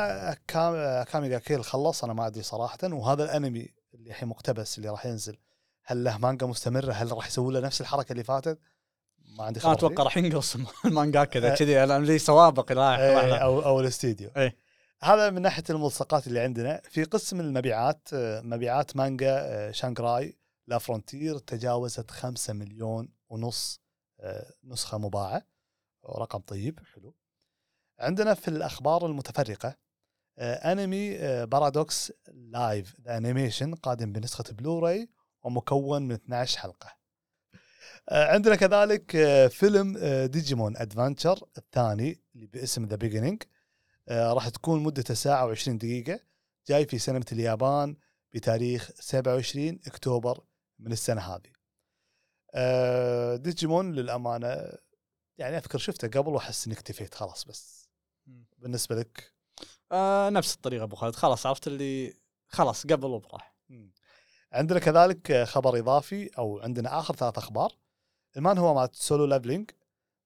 Akame 0.48 1.04
ga 1.04 1.40
Kill 1.40 1.64
خلص؟ 1.64 2.04
أنا 2.04 2.14
ما 2.14 2.28
أدري 2.28 2.44
صراحة. 2.44 2.78
وهذا 2.84 3.24
الأنمي 3.24 3.70
اللي 3.94 4.10
الحين 4.10 4.28
مقتبس 4.28 4.78
اللي 4.78 4.90
راح 4.90 5.06
ينزل. 5.06 5.38
هل 5.86 6.04
له 6.04 6.18
مانجا 6.18 6.48
مستمرة؟ 6.48 6.92
هل 6.92 7.12
راح 7.12 7.28
يسوي 7.28 7.54
له 7.54 7.60
نفس 7.60 7.82
الحركة 7.82 8.12
اللي 8.12 8.24
فاتت؟ 8.24 8.60
ما 9.38 9.44
عندي 9.44 9.60
خبر. 9.60 9.74
أتوقع 9.74 10.04
راح 10.04 10.18
ينقص 10.18 10.58
المانجاكا 10.86 11.40
إيه. 11.40 11.50
ذا 11.50 11.56
كذي. 11.56 11.84
أنا 11.84 12.06
لي 12.06 12.18
سوابق 12.20 12.72
رايح 12.72 13.00
إيه، 13.00 13.36
أو 13.36 13.60
أو 13.60 13.80
الاستديو. 13.80 14.30
إيه. 14.38 14.58
هذا 15.02 15.30
من 15.30 15.42
ناحية 15.42 15.64
الملصقات 15.70 16.28
اللي 16.28 16.40
عندنا. 16.40 16.82
في 16.90 17.04
قسم 17.04 17.40
المبيعات 17.40 18.10
آه، 18.14 18.42
مبيعات 18.42 18.96
مانجا 18.96 19.38
آه، 19.40 19.72
Shangri-La 19.72 20.78
Frontier 20.78 21.38
تجاوزت 21.38 22.12
5 22.12 22.54
مليون 22.54 23.10
ونص 23.30 23.82
آه، 24.20 24.54
نسخة 24.64 24.98
مباعة. 24.98 25.46
رقم 26.06 26.40
طيب 26.40 26.80
حلو. 26.94 27.16
عندنا 28.00 28.34
في 28.34 28.48
الأخبار 28.48 29.06
المتفرقة 29.06 29.76
انمي 30.40 31.18
Paradox 31.46 32.14
Live 32.28 32.96
The 33.02 33.18
Animation 33.18 33.76
قادم 33.76 34.12
بنسخة 34.12 34.44
بلوراي 34.54 35.10
ومكون 35.46 36.02
من 36.02 36.12
12 36.12 36.60
حلقة. 36.60 36.98
آه، 38.10 38.34
عندنا 38.34 38.56
كذلك 38.56 39.16
آه، 39.16 39.48
فيلم 39.48 39.98
آه، 39.98 40.26
Digimon 40.26 40.78
Adventure 40.78 41.48
الثاني 41.58 42.22
اللي 42.36 42.48
باسم 42.48 42.86
The 42.86 42.96
Beginning 42.96 43.44
راح 44.12 44.50
تكون 44.50 44.84
مدته 44.84 45.14
ساعة 45.14 45.56
و20 45.56 45.70
دقيقة. 45.70 46.20
جاي 46.68 46.86
في 46.86 47.00
سينما 47.00 47.24
اليابان 47.32 47.98
بتاريخ 48.34 48.92
27 49.00 49.80
أكتوبر 49.88 50.44
من 50.80 50.92
السنة 50.92 51.22
هذه. 51.22 51.56
ديجيمون 53.38 53.92
للأمانة 53.92 54.72
يعني 55.38 55.58
أذكر 55.58 55.78
شفته 55.78 56.08
قبل 56.08 56.30
وأحس 56.34 56.68
إني 56.68 56.76
اكتفيت 56.76 57.14
خلاص 57.14 57.46
بس. 57.46 57.90
مم. 58.26 58.46
بالنسبة 58.58 58.96
لك؟ 58.96 59.34
آه 59.92 60.30
نفس 60.30 60.56
الطريقة 60.56 60.84
أبو 60.84 60.96
خالد. 60.96 61.16
خلاص 61.16 61.46
عرفت 61.46 61.68
اللي 61.68 62.14
خلاص 62.48 62.88
قبل 62.88 63.08
وبراح. 63.08 63.56
عندنا 64.56 64.80
كذلك 64.80 65.44
خبر 65.44 65.80
إضافي 65.80 66.30
أو 66.38 66.60
عندنا 66.60 67.00
آخر 67.00 67.16
ثلاث 67.16 67.38
أخبار. 67.38 67.72
المانهوا 68.38 68.58
مالت 68.58 68.96
Solo 68.96 69.26
Leveling 69.26 69.72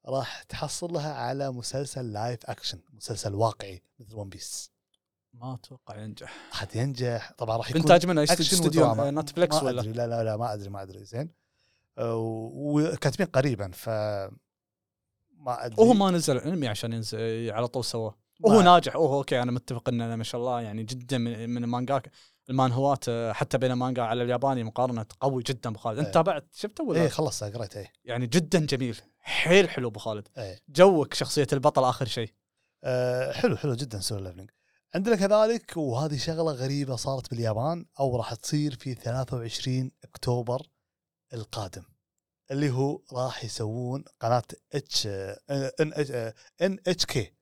راح 0.06 0.44
تحصل 0.44 0.94
لها 0.94 1.14
على 1.14 1.52
مسلسل 1.52 2.14
live 2.14 2.40
action 2.46 2.80
مسلسل 2.94 3.36
واقعي 3.36 3.84
مثل 4.00 4.16
One 4.16 4.30
Piece 4.30 4.72
ما 5.34 5.54
أتوقع 5.54 5.98
ينجح. 5.98 6.34
راح 6.52 6.76
ينجح. 6.76 7.34
طبعا 7.38 7.58
راح 7.58 7.70
يكون 7.70 7.82
انتاج 7.82 8.06
من 8.06 8.18
action 8.18 8.42
studio 8.42 8.94
Netflix 8.96 9.64
ولا؟ 9.64 9.82
لا 9.82 10.08
لا 10.08 10.24
لا 10.24 10.38
ما 10.38 10.54
أدري 10.54 10.70
ما 10.70 10.82
أدري 10.82 11.04
زين. 11.04 11.30
آه، 11.98 12.16
وكاتبين 12.54 13.28
قريبا 13.28 13.72
ف 13.72 13.90
ما 13.90 15.66
أدري. 15.66 15.76
وهو 15.84 15.94
ما 15.94 16.12
نزل 16.12 16.38
الانمي 16.38 16.68
عشان 16.68 16.94
ينزل 16.94 17.52
على 17.52 17.68
طول 17.68 17.86
سواه. 17.86 18.16
وهو 18.40 18.62
ناجح. 18.62 18.96
وهو 18.96 19.18
okay 19.18 19.42
أنا 19.42 19.52
متفق 19.52 19.90
إن 19.90 20.14
ما 20.14 20.24
شاء 20.24 20.42
الله 20.42 20.62
يعني 20.62 20.84
جدا 20.84 21.18
من, 21.18 21.50
من 21.50 21.64
المان 22.50 22.96
آه، 23.10 23.34
حتى 23.34 23.58
بين 23.58 23.72
المانجا 23.72 24.02
على 24.04 24.24
الياباني 24.24 24.64
مقارنة 24.64 25.06
قوي 25.20 25.44
جدا 25.44 25.70
ابو 25.70 25.80
خالد 25.80 25.98
انت 25.98 26.08
إيه. 26.08 26.14
تابعت 26.14 26.48
شفته 26.54 26.84
ولا؟ 26.84 27.02
إيه 27.02 27.10
خلص 27.10 27.44
قريت 27.44 27.78
إيه. 27.78 27.94
يعني 28.04 28.28
جدا 28.28 28.66
جميل. 28.66 29.02
حيل 29.20 29.70
حلو 29.70 29.88
ابو 29.88 30.00
خالد 30.00 30.28
إيه. 30.38 30.60
جوك 30.70 31.14
شخصية 31.14 31.48
البطل 31.54 31.84
آخر 31.84 32.06
شيء. 32.06 32.34
آه 32.84 33.32
حلو 33.32 33.58
حلو 33.58 33.74
جدا 33.74 34.00
Solo 34.00 34.24
Leveling. 34.24 34.50
عندنا 34.96 35.16
كذلك 35.16 35.78
وهذه 35.78 36.18
شغلة 36.18 36.52
غريبة 36.52 36.96
صارت 36.96 37.30
باليابان 37.30 37.86
أو 38.00 38.18
راح 38.18 38.34
تصير 38.34 38.76
في 38.76 38.94
23 38.94 39.92
أكتوبر 40.04 40.68
القادم 41.34 41.84
اللي 42.52 42.70
هو 42.70 43.02
راح 43.14 43.44
يسوون 43.44 44.04
قناة 44.20 44.44
إتش 44.74 45.08
إن 45.08 46.34
إن 46.62 46.80
إتش 46.88 47.06
كي. 47.06 47.34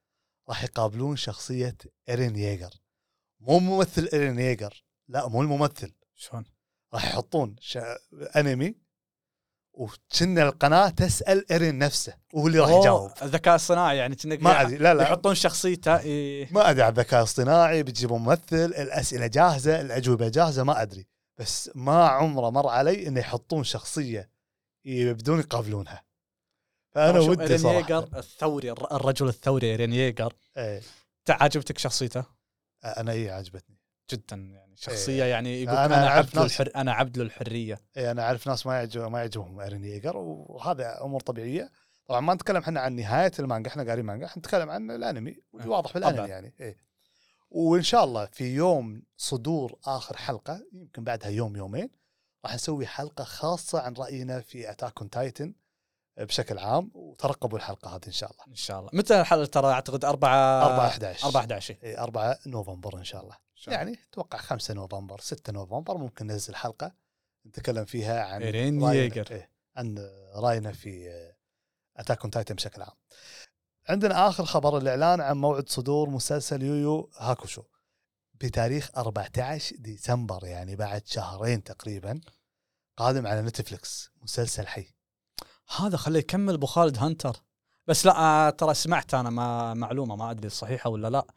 راح 0.50 0.64
يقابلون 0.64 1.16
شخصية 1.16 1.78
Eren 2.10 2.36
Yeager 2.36 2.74
مو 3.40 3.60
ممثل 3.60 4.10
Eren 4.14 4.40
Yeager 4.40 4.87
لا 5.08 5.28
مو 5.28 5.42
الممثل. 5.42 5.94
شلون؟ 6.16 6.46
راح 6.94 7.06
يحطون 7.06 7.56
شا... 7.60 7.98
أنمي 8.36 8.76
وكنا 9.74 10.44
القناة 10.50 10.90
تسأل 10.90 11.52
Eren 11.52 11.78
نفسه 11.80 12.14
وهو 12.34 12.48
اللي 12.48 12.60
راح 12.60 12.70
يجاوب. 12.70 13.12
الذكاء 13.22 13.56
الصناعي 13.56 13.98
يعني 13.98 14.16
كأنك 14.16 14.42
ما 14.44 14.62
أدري 14.62 14.78
لا 14.78 14.94
لا. 14.94 15.04
يحطون 15.04 15.36
شخصيته 15.36 16.00
إيه. 16.00 16.48
ما 16.52 16.70
أدري 16.70 16.82
على 16.84 16.92
الذكاء 16.92 17.20
الاصطناعي 17.20 17.84
بتجيبون 17.84 18.22
ممثل 18.22 18.44
الأسئلة 18.66 19.28
جاهزة 19.28 19.82
الأجوبة 19.82 20.30
جاهزة 20.30 20.64
ما 20.64 20.82
أدري. 20.82 21.08
بس 21.38 21.72
ما 21.76 22.08
عمره 22.08 22.50
مر 22.50 22.68
علي 22.68 23.08
إنه 23.08 23.20
يحطون 23.20 23.64
شخصية 23.64 24.30
يبدون 24.86 25.40
يقابلونها. 25.40 26.04
فأنا 26.96 27.20
ودي 27.20 27.58
صراحة. 27.58 27.78
ييجر 27.78 28.10
الثوري 28.18 28.72
الر- 28.72 28.96
الرجل 28.96 29.28
الثوري 29.28 29.68
إيرين 29.72 29.94
ييجر 29.94 30.34
إيه. 30.58 30.82
تع- 31.26 31.44
عجبتك 31.44 31.78
شخصيته؟ 31.78 32.24
أنا 32.86 33.12
إي 33.12 33.30
عجبتني. 33.32 33.78
جدا 34.12 34.36
يعني. 34.36 34.67
شخصية 34.80 35.24
يعني 35.24 35.62
يقول 35.64 35.76
أنا 35.78 35.86
أنا, 35.86 36.08
أعرف 36.08 36.28
عبد 36.28 36.40
ناس- 36.40 36.62
للحر 36.62 36.72
أنا 36.76 36.92
عبد 36.94 37.18
للحريه 37.18 37.82
إيه 37.98 38.12
أنا 38.12 38.22
أعرف 38.24 38.48
ناس 38.48 38.66
ما 38.66 38.76
يعجب 38.76 39.02
ما 39.12 39.20
يعجبهم 39.20 39.60
ايرين 39.60 39.84
ييجر 39.84 40.18
وهذا 40.18 41.02
أمور 41.02 41.22
طبيعية. 41.22 41.72
طبعا 42.06 42.20
ما 42.20 42.34
نتكلم 42.34 42.58
إحنا 42.58 42.80
عن 42.82 42.96
نهاية 42.96 43.32
المانجا 43.40 43.70
إحنا 43.70 43.84
قارين 43.84 44.06
مانجا 44.06 44.26
إحنا 44.26 44.40
نتكلم 44.40 44.70
عن 44.70 44.92
الأنمي 44.92 45.36
واللي 45.54 45.68
آه، 45.68 45.72
واضح 45.72 45.94
بالأنمي 45.94 46.18
طبعاً. 46.18 46.28
يعني. 46.28 46.54
إيه. 46.60 46.78
وإن 47.50 47.82
شاء 47.84 48.04
الله 48.04 48.26
في 48.26 48.56
يوم 48.56 49.04
صدور 49.18 49.80
آخر 49.86 50.18
حلقة 50.18 50.62
يمكن 50.74 51.04
بعدها 51.04 51.30
يوم 51.30 51.56
يومين 51.56 51.90
راح 52.46 52.54
نسوي 52.56 52.88
حلقة 52.88 53.24
خاصة 53.24 53.80
عن 53.82 53.94
رأينا 53.94 54.40
في 54.42 54.72
Attack 54.72 55.00
on 55.02 55.10
Titan 55.10 55.54
بشكل 56.18 56.58
عام 56.58 56.92
وترقبوا 56.94 57.58
الحلقة 57.58 57.96
هذه 57.96 58.08
إن 58.08 58.12
شاء 58.12 58.32
الله. 58.32 58.44
إن 58.48 58.56
شاء 58.56 58.80
الله. 58.80 58.90
متى 58.94 59.22
الحلقة 59.22 59.46
ترى؟ 59.46 59.72
أعتقد 59.72 60.06
4 60.06 60.66
4 60.66 60.88
11 60.88 61.26
4 61.28 61.42
11 61.42 61.76
إيه 61.84 62.04
4 62.04 62.38
نوفمبر 62.48 62.98
إن 62.98 63.04
شاء 63.04 63.24
الله. 63.24 63.36
يعني 63.68 64.00
أتوقع 64.12 64.38
5 64.38 64.74
نوفمبر 64.74 65.20
6 65.20 65.54
نوفمبر 65.54 65.98
ممكن 65.98 66.28
ننزل 66.28 66.56
حلقه 66.56 66.92
نتكلم 67.48 67.86
فيها 67.86 68.24
عن 68.24 68.42
راينا- 68.82 68.94
Yeager. 68.94 69.28
إيه 69.32 69.52
عن 69.76 69.96
راينا 70.36 70.72
في 70.72 71.10
Attack 71.98 72.22
on 72.22 72.32
Titan 72.32 72.56
بشكل 72.56 72.82
عام. 72.82 72.96
عندنا 73.90 74.28
آخر 74.28 74.46
خبر 74.46 74.78
الإعلان 74.78 75.22
عن 75.22 75.38
موعد 75.38 75.70
صدور 75.70 76.10
مسلسل 76.10 76.64
Yu 76.64 77.10
Yu 77.18 77.28
Hakusho 77.28 77.64
بتاريخ 78.34 78.92
14 78.98 79.76
ديسمبر 79.76 80.46
يعني 80.46 80.76
بعد 80.76 81.08
شهرين 81.08 81.64
تقريبا 81.64 82.22
قادم 82.98 83.28
على 83.28 83.42
Netflix 83.42 84.12
مسلسل 84.22 84.68
حي. 84.68 84.94
هذا 85.78 85.98
خليه 85.98 86.20
يكمل 86.20 86.54
أبو 86.54 86.66
خالد 86.66 86.98
Hunter. 86.98 87.44
بس 87.88 88.06
لا 88.06 88.18
آه، 88.18 88.50
ترى 88.50 88.74
سمعت 88.74 89.14
أنا 89.14 89.30
ما 89.30 89.74
معلومة 89.74 90.16
ما 90.16 90.32
أدري 90.32 90.50
صحيحة 90.50 90.90
ولا 90.90 91.10
لا. 91.10 91.28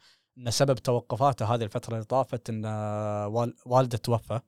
إن 0.41 0.51
سبب 0.51 0.75
توقفاته 0.75 1.55
هذه 1.55 1.63
الفترة 1.63 1.95
اللي 1.95 2.05
طافت 2.05 2.51
إن 2.51 2.63
آه، 2.67 3.29
وال- 3.29 3.55
والده 3.67 3.99
توفى. 3.99 4.41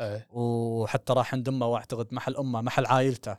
إيه. 0.00 0.26
وحتى 0.30 1.12
راح 1.12 1.34
عند 1.34 1.48
أمه 1.48 1.66
وأعتقد 1.66 2.14
محل 2.14 2.36
أمه 2.36 2.60
محل 2.60 2.86
عائلته. 2.86 3.30
إيه. 3.32 3.38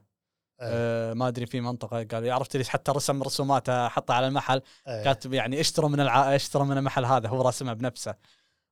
أه 0.62 1.14
ما 1.14 1.28
أدري 1.28 1.46
في 1.46 1.62
منطقة 1.62 2.04
قال 2.04 2.32
عرفت 2.32 2.58
ليش 2.58 2.70
حتى 2.70 2.92
رسم 2.92 3.24
رسوماته 3.24 3.88
حطها 3.88 4.14
على 4.14 4.28
المحل؟ 4.28 4.62
إيه. 4.88 5.04
كاتب 5.04 5.34
يعني 5.34 5.60
اشتروا 5.60 5.90
من 5.90 6.00
الع... 6.00 6.36
اشتروا 6.36 6.66
من 6.66 6.78
المحل 6.78 7.06
هذا 7.06 7.30
هو 7.30 7.42
راسمها 7.42 7.74
بنفسه. 7.74 8.16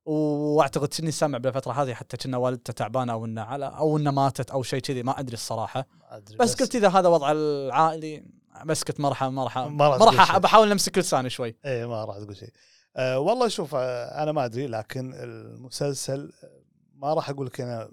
وأعتقد 0.05 0.93
اني 0.99 1.11
سامع 1.11 1.37
بالفترة 1.37 1.71
هذه 1.71 1.93
حتى 1.93 2.17
كنا 2.17 2.37
والدته 2.37 2.73
تعبانة 2.73 3.13
أو 3.13 3.25
انه 3.25 3.41
على 3.41 3.65
أو 3.65 3.97
انه 3.97 4.11
ماتت 4.11 4.51
أو 4.51 4.63
شيء 4.63 4.79
كذي 4.79 5.03
ما 5.03 5.19
أدري 5.19 5.33
الصراحة. 5.33 5.87
ما 5.99 6.17
أدري 6.17 6.37
بس, 6.37 6.55
قلت 6.61 6.75
إذا 6.75 6.89
هذا 6.89 7.09
وضع 7.09 7.31
العائلي 7.31 8.23
بسكت 8.65 8.99
ما 8.99 9.09
راح 9.09 9.23
ما 9.23 9.43
راح 9.43 9.57
ما 9.57 9.87
راح. 9.87 10.37
بحاول 10.37 10.69
نمسك 10.69 10.97
لساني 10.97 11.29
شوي. 11.29 11.55
إيه 11.65 11.85
ما 11.85 12.05
راح 12.05 12.17
تقول 12.17 12.37
شيء. 12.37 12.49
أه 12.95 13.19
والله 13.19 13.47
شوف 13.47 13.75
أه 13.75 14.23
أنا 14.23 14.31
ما 14.31 14.45
أدري 14.45 14.67
لكن 14.67 15.13
المسلسل 15.13 16.33
آه، 16.43 16.63
ما 16.93 17.13
راح 17.13 17.29
أقول 17.29 17.45
لك 17.47 17.61
أنا 17.61 17.91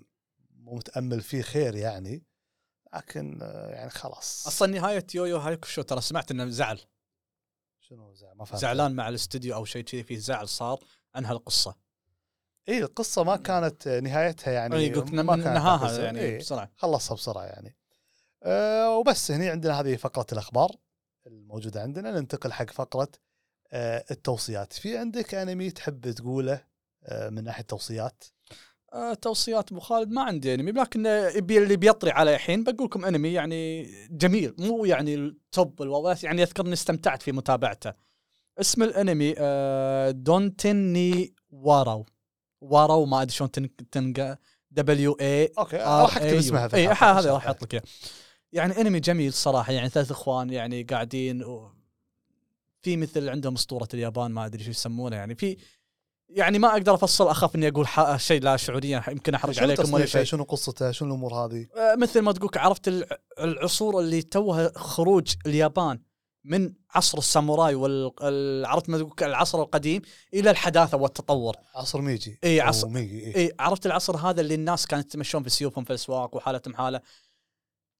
مو 0.51 0.75
متأمل 0.75 1.21
فيه 1.21 1.43
خير 1.43 1.75
يعني 1.75 2.25
لكن 2.95 3.39
أه 3.43 3.69
يعني 3.69 3.91
خلاص. 3.91 4.47
أصلا 4.47 4.73
نهاية 4.73 5.07
يويو 5.15 5.37
هايكوشو 5.39 5.83
ترى 5.83 6.01
سمعت 6.01 6.31
إنه 6.31 6.49
زعل. 6.49 6.81
شنو 7.81 8.15
زعل؟ 8.15 8.37
ما 8.37 8.45
فهمت. 8.45 8.61
زعلان 8.61 8.97
مع 8.97 9.09
الاستوديو 9.09 9.55
أو 9.55 9.65
شيء 9.65 9.83
كذي 9.85 10.03
في 10.03 10.17
زعل 10.17 10.49
صار 10.49 10.81
أنهى 11.17 11.33
القصة. 11.33 11.75
إي 12.69 12.79
القصة 12.79 13.25
ما 13.25 13.37
كانت 13.37 13.89
نهايتها 13.89 14.53
يعني 14.53 14.85
يعني 14.85 14.95
قلت 14.95 15.13
ما 15.13 15.37
كانت 15.37 15.47
نهاها. 15.47 16.05
يعني. 16.05 16.21
إيه 16.21 16.39
بسرعة. 16.39 16.71
خلصها 16.77 17.15
بسرعة 17.15 17.45
يعني. 17.45 17.77
أه 18.43 18.99
وبس 18.99 19.31
هني 19.31 19.49
عندنا 19.49 19.81
هذه 19.81 19.97
فقرة 19.97 20.27
الأخبار 20.33 20.71
الموجودة 21.27 21.83
عندنا 21.83 22.11
ننتقل 22.21 22.53
حق 22.53 22.71
فقرة 22.71 23.09
التوصيات. 23.73 24.73
في 24.73 24.97
عندك 24.99 25.35
أنمي 25.35 25.71
تحب 25.71 26.11
تقوله؟ 26.11 26.65
أه 27.05 27.29
من 27.29 27.45
ناحية 27.45 27.63
توصيات 27.65 28.25
آه 28.95 29.15
توصيات 29.15 29.71
أبو 29.73 29.81
خالد 29.81 30.11
ما 30.11 30.23
عندي 30.23 30.55
أنمي 30.55 30.73
لكن 30.73 31.07
اللي 31.07 31.77
بيطري 31.77 32.11
على 32.11 32.35
الحين 32.35 32.65
بقول 32.65 32.87
لكم 32.87 33.05
أنمي 33.05 33.33
يعني 33.33 33.83
جميل 34.11 34.55
مو 34.59 34.85
يعني 34.85 35.15
التوب 35.15 35.83
بس 35.83 36.25
يعني 36.25 36.43
أذكر 36.43 36.65
إني 36.65 36.73
استمتعت 36.73 37.23
في 37.23 37.33
متابعته. 37.33 37.93
اسم 38.61 38.83
الأنمي 38.83 39.35
آه 39.39 40.11
دونتني 40.11 41.35
وارو 41.51 42.07
وارو 42.61 43.05
ما 43.07 43.23
أدري 43.23 43.33
شلون 43.33 43.51
تن- 43.51 43.71
تنقى 43.93 44.39
دبليو 44.71 45.13
اي 45.21 45.53
أوكي 45.59 45.77
راح 45.77 46.17
أكتب 46.17 46.37
اسمها 46.37 46.69
في 46.69 46.77
اي 46.77 46.87
هذا 46.87 47.21
شاء 47.21 47.35
راح. 47.35 47.47
أحط 47.47 47.63
لك. 47.75 47.83
يعني 48.53 48.81
أنمي 48.81 49.01
جميل 49.01 49.33
صراحة 49.33 49.73
يعني 49.73 49.89
ثلاث 49.89 50.11
إخوان 50.11 50.51
يعني 50.51 50.83
قاعدين 50.83 51.45
و... 51.45 51.78
في 52.83 52.97
مثل 52.97 53.29
عندهم 53.29 53.55
اسطورة 53.55 53.89
اليابان 53.95 54.31
ما 54.31 54.47
أدري 54.47 54.65
شو 54.65 54.71
يسمونه 54.71 55.17
يعني. 55.17 55.35
في 55.35 55.57
يعني 56.31 56.59
ما 56.59 56.73
أقدر 56.73 56.95
أفصل 56.95 57.29
أخاف 57.29 57.57
إني 57.57 57.69
أقول 57.69 57.87
شيء 58.21 58.43
لا 58.43 58.57
شعوريا 58.57 59.03
يمكن 59.09 59.35
احرق 59.35 59.59
عليكم 59.61 59.93
ولا 59.95 60.07
شيء. 60.07 60.25
شنو 60.25 60.45
قصته؟ 60.45 60.91
شنو 60.91 61.09
الأمور 61.09 61.35
هذه؟ 61.35 61.67
آه، 61.77 61.95
مثل 61.95 62.21
ما 62.21 62.33
تقول 62.33 62.51
عرفت 62.57 62.89
الع- 62.89 63.19
العصور 63.41 64.01
اللي 64.01 64.23
توها 64.23 64.73
خروج 64.77 65.35
اليابان 65.47 66.01
من 66.45 66.75
عصر 66.95 67.19
الساموراي 67.19 67.75
وال 67.75 68.11
ال- 68.23 68.67
عرفت 68.67 68.89
ما 68.89 68.99
تقول 68.99 69.13
العصر 69.23 69.63
القديم 69.63 70.03
إلى 70.35 70.51
الحداثة 70.51 70.97
والتطور. 70.97 71.55
عصر 71.75 72.01
ميجي. 72.01 72.39
أو 72.45 72.67
عصر- 72.69 72.89
ميجي. 72.89 73.37
إي. 73.37 73.53
عرفت 73.61 73.87
العصر 73.87 74.17
هذا 74.17 74.41
اللي 74.41 74.55
الناس 74.55 74.87
كانت 74.87 75.07
يتمشون 75.07 75.43
في 75.43 75.51
سيوفهم 75.51 75.85
في 75.85 75.91
الأسواق 75.91 76.37
وحالتهم 76.37 76.75
حالة. 76.75 77.01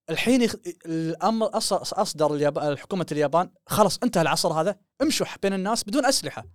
الحين 0.09 0.41
يخ... 0.41 0.55
الأمر. 0.85 1.49
أصدر 1.57 2.35
اليابان 2.35 2.77
حكومة 2.77 3.05
اليابان 3.11 3.49
خلاص 3.67 3.99
انتهى 4.03 4.21
العصر 4.21 4.53
هذا 4.53 4.75
امشوا 5.01 5.25
بين 5.41 5.53
الناس 5.53 5.83
بدون 5.83 6.05
أسلحة 6.05 6.45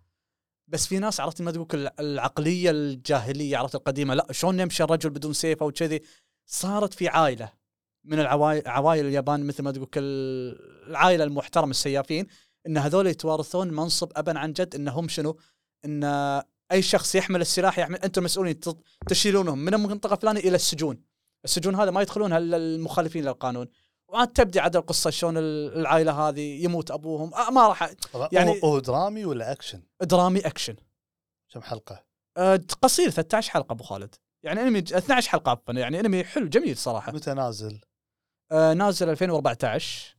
بس 0.68 0.86
في 0.86 0.98
ناس 0.98 1.20
عرفت 1.20 1.42
ما 1.42 1.50
تقول 1.50 1.66
الع- 1.74 1.92
العقلية 2.00 2.70
الجاهلية 2.70 3.56
عرفت 3.56 3.74
القديمة 3.74 4.14
لا 4.14 4.26
شلون 4.30 4.60
يمشي 4.60 4.82
الرجل 4.82 5.10
بدون 5.10 5.32
سيف 5.32 5.62
أو 5.62 5.70
كذي 5.70 6.02
صارت 6.46 6.94
في 6.94 7.08
عائلة 7.08 7.52
من 8.04 8.20
العوائل 8.20 8.68
عوائل 8.68 9.06
اليابان 9.06 9.46
مثل 9.46 9.62
ما 9.62 9.72
تقول 9.72 9.88
ال- 9.96 10.90
العائلة 10.90 11.24
المحترمة 11.24 11.70
السيافين 11.70 12.26
إن 12.66 12.78
هذول 12.78 13.06
يتوارثون 13.06 13.68
منصب 13.68 14.12
ابا 14.16 14.38
عن 14.38 14.52
جد 14.52 14.74
إنهم 14.74 15.08
شنو؟ 15.08 15.36
إن 15.84 16.04
أي 16.72 16.82
شخص 16.82 17.14
يحمل 17.14 17.40
السلاح 17.40 17.78
يحمل 17.78 17.96
أنتم 17.98 18.20
المسؤولين 18.20 18.60
ت- 18.60 18.76
تشيلونهم 19.08 19.58
من 19.58 19.74
المنطقة 19.74 20.14
الفلانية 20.14 20.40
إلى 20.40 20.54
السجون. 20.56 21.00
السجون 21.44 21.74
هذا 21.74 21.90
ما 21.90 22.02
يدخلونها 22.02 22.38
إلا 22.38 22.56
المخالفين 22.56 23.24
للقانون. 23.24 23.68
وعاد 24.08 24.28
تبدي 24.28 24.60
عاد 24.60 24.76
القصة 24.76 25.10
شلون 25.10 25.36
ال- 25.38 25.78
العائلة 25.78 26.28
هذه 26.28 26.64
يموت 26.64 26.90
أبوهم 26.90 27.34
آه 27.34 27.50
ما 27.50 27.68
راح 27.68 27.90
يعني- 28.32 28.60
هو 28.64 28.78
درامي 28.78 29.24
ولا 29.24 29.52
أكشن؟ 29.52 29.82
درامي 30.02 30.40
أكشن. 30.40 30.76
كم 31.50 31.62
حلقة؟ 31.62 32.04
أه 32.36 32.60
قصير 32.82 33.10
13 33.10 33.50
حلقة 33.50 33.72
أبو 33.72 33.84
خالد. 33.84 34.14
يعني 34.42 34.60
أنمي 34.62 34.80
ج- 34.80 34.92
12 34.94 35.30
حلقة 35.30 35.50
عفوا 35.50 35.74
يعني 35.74 36.00
أنمي 36.00 36.24
حلو 36.24 36.48
جميل 36.48 36.76
صراحة. 36.76 37.12
متى 37.12 37.34
نازل؟ 37.34 37.80
أه 38.52 38.72
نازل 38.72 39.08
2014 39.10 40.16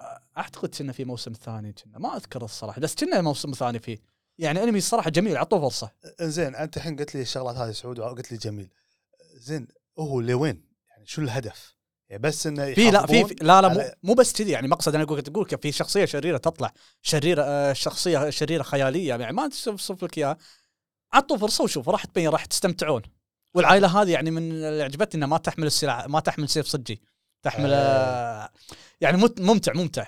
آه، 0.00 0.20
أعتقد 0.38 0.74
كنا 0.74 0.92
في 0.92 1.04
موسم 1.04 1.32
ثاني 1.32 1.72
كنا 1.72 1.98
ما 1.98 2.16
أذكر 2.16 2.44
الصراحة 2.44 2.80
بس 2.80 2.94
كنا 2.94 3.20
موسم 3.20 3.52
ثاني 3.52 3.78
فيه. 3.78 3.98
يعني 4.38 4.62
أنمي 4.62 4.78
الصراحه 4.78 5.10
جميل 5.10 5.36
اعطوه 5.36 5.60
فرصة. 5.60 5.90
زين 6.20 6.54
أنت 6.54 6.76
الحين 6.76 6.96
قلت 6.96 7.14
لي 7.14 7.22
الشغلات 7.22 7.56
هذه 7.56 7.70
سعود 7.70 7.98
وقلت 7.98 8.32
لي 8.32 8.38
جميل 8.38 8.68
زين 9.34 9.68
هو 9.98 10.20
لوين؟ 10.20 10.64
يعني 10.88 11.06
شو 11.06 11.22
الهدف؟ 11.22 11.78
يعني 12.08 12.22
بس 12.22 12.46
إنه 12.46 12.74
في 12.74 12.90
لا 12.90 13.06
في, 13.06 13.22
لا 13.40 13.62
لا 13.62 13.68
مو, 13.68 13.82
مو 14.02 14.14
بس 14.14 14.32
كذي. 14.32 14.50
يعني 14.50 14.68
مقصد 14.68 14.94
أنا 14.94 15.04
أقول 15.04 15.22
تقول 15.22 15.44
لك 15.52 15.62
في 15.62 15.72
شخصية 15.72 16.04
شريرة 16.04 16.38
تطلع 16.38 16.72
شريرة 17.02 17.42
آه 17.42 17.72
شخصية 17.72 18.30
شريرة 18.30 18.62
خيالية. 18.62 19.08
يعني 19.08 19.32
ما 19.32 19.42
اوصف 19.68 20.04
لك 20.04 20.18
إياها. 20.18 20.36
عطوا 21.12 21.36
فرصة 21.36 21.64
وشوف 21.64 21.88
راح 21.88 22.04
تبين 22.04 22.28
راح 22.28 22.44
تستمتعون. 22.44 23.02
والعائلة 23.54 24.02
هذه 24.02 24.10
يعني 24.12 24.30
من 24.30 24.52
اللي 24.52 24.82
عجبتني 24.82 25.18
إنها 25.18 25.28
ما 25.28 25.38
تحمل 25.38 25.66
السلاح 25.66 26.08
ما 26.08 26.20
تحمل 26.20 26.48
سيف 26.48 26.66
صجي. 26.66 27.02
تحمل 27.42 27.70
آه. 27.72 28.50
يعني 29.00 29.16
مت- 29.16 29.40
ممتع 29.40 29.72
ممتع. 29.72 30.06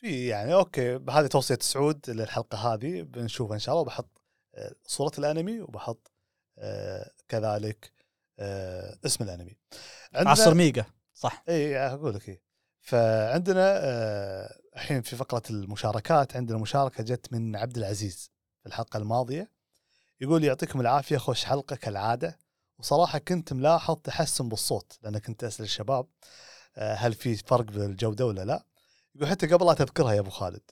في 0.00 0.26
يعني 0.26 0.54
okay 0.54 0.94
هذه 1.10 1.26
توصية 1.26 1.58
سعود 1.60 2.10
للحلقة 2.10 2.58
هذه. 2.58 3.02
بنشوفها 3.02 3.54
إن 3.54 3.58
شاء 3.60 3.72
الله. 3.72 3.82
وبحط 3.82 4.20
آه، 4.54 4.74
صورة 4.86 5.12
الأنمي 5.18 5.60
وبحط 5.60 6.12
آه، 6.58 7.10
كذلك 7.28 7.93
آه، 8.38 8.98
اسم 9.06 9.24
الانمي. 9.24 9.56
عصر 10.14 10.54
ميجا 10.54 10.84
صح. 11.14 11.44
إي 11.48 11.78
أقول 11.78 12.14
لك 12.14 12.28
إيه. 12.28 12.42
فعندنا 12.80 13.78
آه، 13.82 14.58
الحين 14.76 15.02
في 15.02 15.16
فقرة 15.16 15.42
المشاركات 15.50 16.36
عندنا 16.36 16.58
مشاركة 16.58 17.04
جت 17.04 17.32
من 17.32 17.56
عبد 17.56 17.76
العزيز 17.78 18.30
في 18.60 18.66
الحلقة 18.66 18.96
الماضية. 18.96 19.50
يقول 20.20 20.44
يعطيكم 20.44 20.80
العافية 20.80 21.16
خوش 21.16 21.44
حلقة 21.44 21.76
كالعادة. 21.76 22.38
وصراحة 22.78 23.18
كنت 23.18 23.52
ملاحظ 23.52 23.96
تحسن 23.96 24.48
بالصوت 24.48 24.98
لأن 25.02 25.18
كنت 25.18 25.44
أسأل 25.44 25.64
الشباب 25.64 26.06
آه، 26.76 26.94
هل 26.94 27.14
في 27.14 27.36
فرق 27.36 27.64
بالجوده 27.64 28.26
ولا 28.26 28.44
لا. 28.44 28.64
يقول 29.14 29.28
حتى 29.28 29.46
قبل 29.46 29.66
لا 29.66 29.74
تذكرها 29.74 30.12
يا 30.12 30.20
أبو 30.20 30.30
خالد 30.30 30.62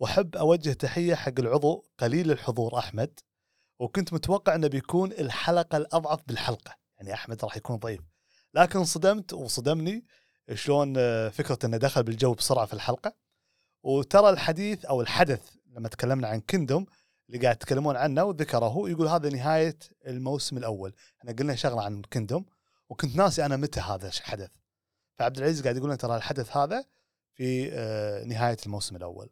واحب 0.00 0.36
أوجه 0.36 0.72
تحية 0.72 1.14
حق 1.14 1.32
العضو 1.38 1.84
قليل 1.98 2.30
الحضور 2.30 2.78
أحمد. 2.78 3.20
وكنت 3.78 4.12
متوقع 4.12 4.54
إنه 4.54 4.66
بيكون 4.68 5.12
الحلقة 5.12 5.76
الأضعف 5.78 6.20
بالحلقة. 6.26 6.81
يعني 7.02 7.14
أحمد 7.14 7.44
راح 7.44 7.56
يكون 7.56 7.76
ضعيف 7.76 8.00
لكن 8.54 8.84
صدمت 8.84 9.32
وصدمني 9.32 10.04
شلون 10.54 10.94
آه، 10.96 11.28
فكرة 11.28 11.58
إنه 11.64 11.76
دخل 11.76 12.02
بالجو 12.02 12.34
بسرعة 12.34 12.66
في 12.66 12.72
الحلقة. 12.72 13.14
وترى 13.82 14.30
الحديث 14.30 14.84
أو 14.84 15.00
الحدث 15.00 15.50
لما 15.76 15.88
تكلمنا 15.88 16.28
عن 16.28 16.40
كندوم 16.40 16.86
اللي 17.28 17.42
قاعد 17.42 17.56
يتكلمون 17.56 17.96
عنه 17.96 18.24
وذكره 18.24 18.90
يقول 18.90 19.08
هذا 19.08 19.28
نهاية 19.28 19.78
الموسم 20.06 20.56
الأول. 20.56 20.94
إحنا 21.20 21.32
قلنا 21.32 21.54
شغلة 21.54 21.82
عن 21.82 22.02
كندوم 22.02 22.44
وكنت 22.88 23.16
ناسي 23.16 23.46
أنا 23.46 23.56
متى 23.56 23.80
هذا 23.80 24.08
الحدث 24.08 24.50
فعبد 25.18 25.38
العزيز 25.38 25.62
قاعد 25.62 25.76
يقول 25.76 25.96
ترى 25.96 26.16
الحدث 26.16 26.56
هذا 26.56 26.84
في 27.34 27.70
آه، 27.72 28.24
نهاية 28.24 28.56
الموسم 28.66 28.96
الأول. 28.96 29.30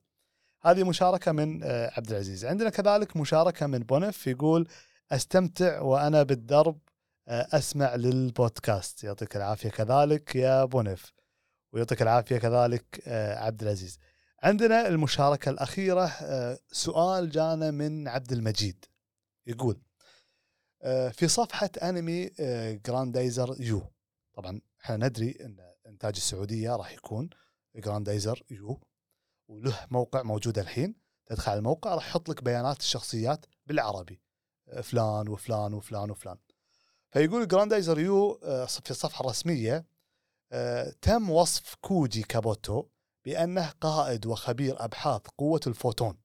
هذه 0.63 0.85
مشاركة 0.85 1.33
من 1.33 1.63
آه، 1.63 1.93
عبد 1.97 2.11
العزيز. 2.11 2.45
عندنا 2.45 2.71
كذلك 2.71 3.17
مشاركة 3.17 3.67
من 3.67 3.79
بونف 3.79 4.27
يقول 4.27 4.69
أستمتع 5.13 5.81
وأنا 5.81 6.23
بالدرب 6.23 6.79
أسمع 7.29 7.95
للبودكاست. 7.95 9.05
يعطيك 9.05 9.37
العافية 9.37 9.69
كذلك 9.71 10.37
يا 10.37 10.65
بونف 10.65 11.13
ويعطيك 11.73 12.03
العافية 12.03 12.39
كذلك 12.39 13.03
آه، 13.07 13.39
عبد 13.39 13.63
العزيز. 13.63 13.99
عندنا 14.43 14.89
المشاركة 14.89 15.51
الأخيرة 15.51 16.05
آه، 16.07 16.59
سؤال 16.73 17.31
جانا 17.31 17.71
من 17.71 18.09
عبد 18.09 18.33
المجيد. 18.33 18.85
يقول 19.47 19.83
آه، 20.83 21.09
في 21.09 21.29
صفحة 21.29 21.71
أنمي 21.83 22.31
آه، 22.41 22.73
جراندايزر 22.87 23.57
U 23.61 23.83
طبعا 24.35 24.61
إحنا 24.85 24.97
ندري 24.97 25.39
إن 25.41 25.57
إنتاج 25.87 26.17
السعودية 26.17 26.77
راح 26.77 26.93
يكون 26.93 27.31
جراندايزر 27.77 28.43
U 28.51 28.81
وله 29.49 29.87
موقع 29.91 30.23
موجود 30.23 30.59
الحين. 30.59 30.95
تدخل 31.27 31.51
على 31.51 31.59
الموقع 31.59 31.95
راح 31.95 32.07
يحط 32.07 32.29
لك 32.29 32.45
بيانات 32.45 32.81
الشخصيات 32.81 33.47
بالعربي. 33.67 34.21
آه، 34.69 34.81
فلان 34.81 35.29
وفلان 35.29 35.75
وفلان 35.75 36.11
وفلان. 36.11 36.37
فيقول 37.11 37.49
جراندايزر 37.49 37.99
U 37.99 38.41
آه، 38.43 38.65
في 38.65 38.91
الصفحة 38.91 39.25
الرسمية 39.25 39.87
آه، 40.53 40.95
تم 41.03 41.31
وصف 41.31 41.75
كوجي 41.81 42.23
كابوتو 42.23 42.85
بأنه 43.25 43.71
قائد 43.81 44.27
وخبير 44.27 44.85
أبحاث 44.85 45.21
قوة 45.39 45.61
الفوتون 45.67 46.17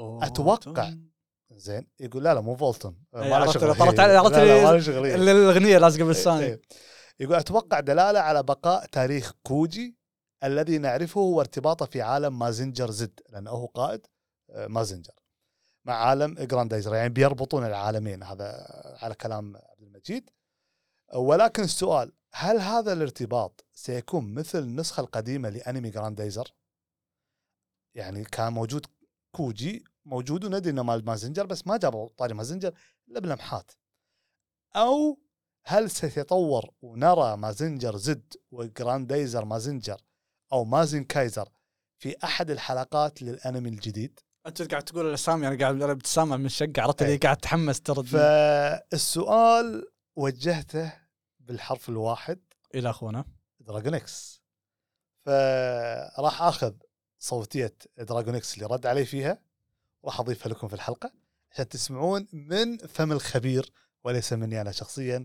أتوقع. 0.00 0.94
زين 1.52 1.86
يقول 2.00 2.24
لا 2.24 2.34
لا 2.34 2.40
مو 2.40 2.56
فولتون 2.56 3.04
آه، 3.14 3.22
إيه، 3.22 3.30
ما 3.30 3.44
له 3.44 3.52
شغل. 3.52 3.74
طلعت 3.74 4.00
إيه،. 4.34 5.14
الأغنية 5.14 5.78
لازقة 5.78 5.98
إيه، 5.98 6.04
باللسان 6.04 6.38
إيه. 6.38 6.60
يقول 7.20 7.34
أتوقع 7.34 7.80
دلالة 7.80 8.20
على 8.20 8.42
بقاء 8.42 8.86
تاريخ 8.86 9.32
كوجي 9.42 9.96
الذي 10.44 10.78
نعرفه 10.78 11.20
وارتباطه 11.20 11.86
في 11.86 12.02
عالم 12.02 12.38
Mazinger 12.38 12.90
Z 12.90 13.20
لأنه 13.30 13.50
هو 13.50 13.66
قائد 13.66 14.06
Mazinger 14.54 15.19
مع 15.84 15.94
عالم 15.94 16.34
جراندايزر 16.34 16.94
يعني 16.94 17.08
بيربطون 17.08 17.66
العالمين 17.66 18.22
هذا 18.22 18.66
على 19.02 19.14
كلام 19.14 19.56
عبد 19.56 19.82
المجيد. 19.82 20.30
ولكن 21.14 21.62
السؤال 21.62 22.12
هل 22.32 22.58
هذا 22.58 22.92
الارتباط 22.92 23.64
سيكون 23.72 24.34
مثل 24.34 24.58
النسخة 24.58 25.00
القديمة 25.00 25.48
لأنمي 25.48 25.90
جراندايزر؟ 25.90 26.54
يعني 27.94 28.24
كان 28.24 28.52
موجود 28.52 28.86
كوجي 29.32 29.84
موجود 30.04 30.44
وندري 30.44 30.70
إنه 30.70 30.82
مال 30.82 31.04
Mazinger 31.04 31.46
بس 31.46 31.66
ما 31.66 31.76
جابوا 31.76 32.08
طاري 32.08 32.34
Mazinger 32.34 32.74
إلا 33.08 33.20
بلمحات 33.20 33.72
أو 34.76 35.18
هل 35.64 35.90
سيتطور 35.90 36.70
ونرى 36.82 37.36
Mazinger 37.36 37.96
Z 37.96 38.34
وجراندايزر 38.50 39.44
Mazinger 39.44 40.00
أو 40.52 40.64
Mazinkaiser 40.64 41.48
في 41.98 42.16
أحد 42.24 42.50
الحلقات 42.50 43.22
للأنمي 43.22 43.68
الجديد؟ 43.68 44.20
أنت 44.46 44.70
قاعد 44.70 44.82
تقول؟ 44.82 45.06
الاسامي 45.06 45.48
أنا 45.48 45.58
قاعد 45.58 45.82
أنا 45.82 45.92
بتسامع 45.92 46.36
من 46.36 46.46
الشقه 46.46 46.72
عرفت 46.82 47.02
اللي 47.02 47.12
إيه. 47.12 47.20
قاعد 47.20 47.36
تحمس 47.36 47.80
ترد. 47.80 48.04
فالسؤال 48.04 49.88
وجهته 50.16 50.92
بالحرف 51.40 51.88
الواحد 51.88 52.40
إلى 52.74 52.90
أخونا. 52.90 53.24
Dragon 53.60 53.94
X 53.94 54.42
فراح 55.26 56.42
آخذ 56.42 56.72
صوتية 57.18 57.74
Dragon 57.98 58.34
X 58.34 58.54
اللي 58.54 58.66
رد 58.66 58.86
علي 58.86 59.04
فيها 59.04 59.38
راح 60.04 60.20
أضيفها 60.20 60.48
لكم 60.48 60.68
في 60.68 60.74
الحلقة 60.74 61.12
عشان 61.52 61.68
تسمعون 61.68 62.26
من 62.32 62.76
فم 62.76 63.12
الخبير 63.12 63.72
وليس 64.04 64.32
مني 64.32 64.60
أنا 64.60 64.72
شخصيا 64.72 65.24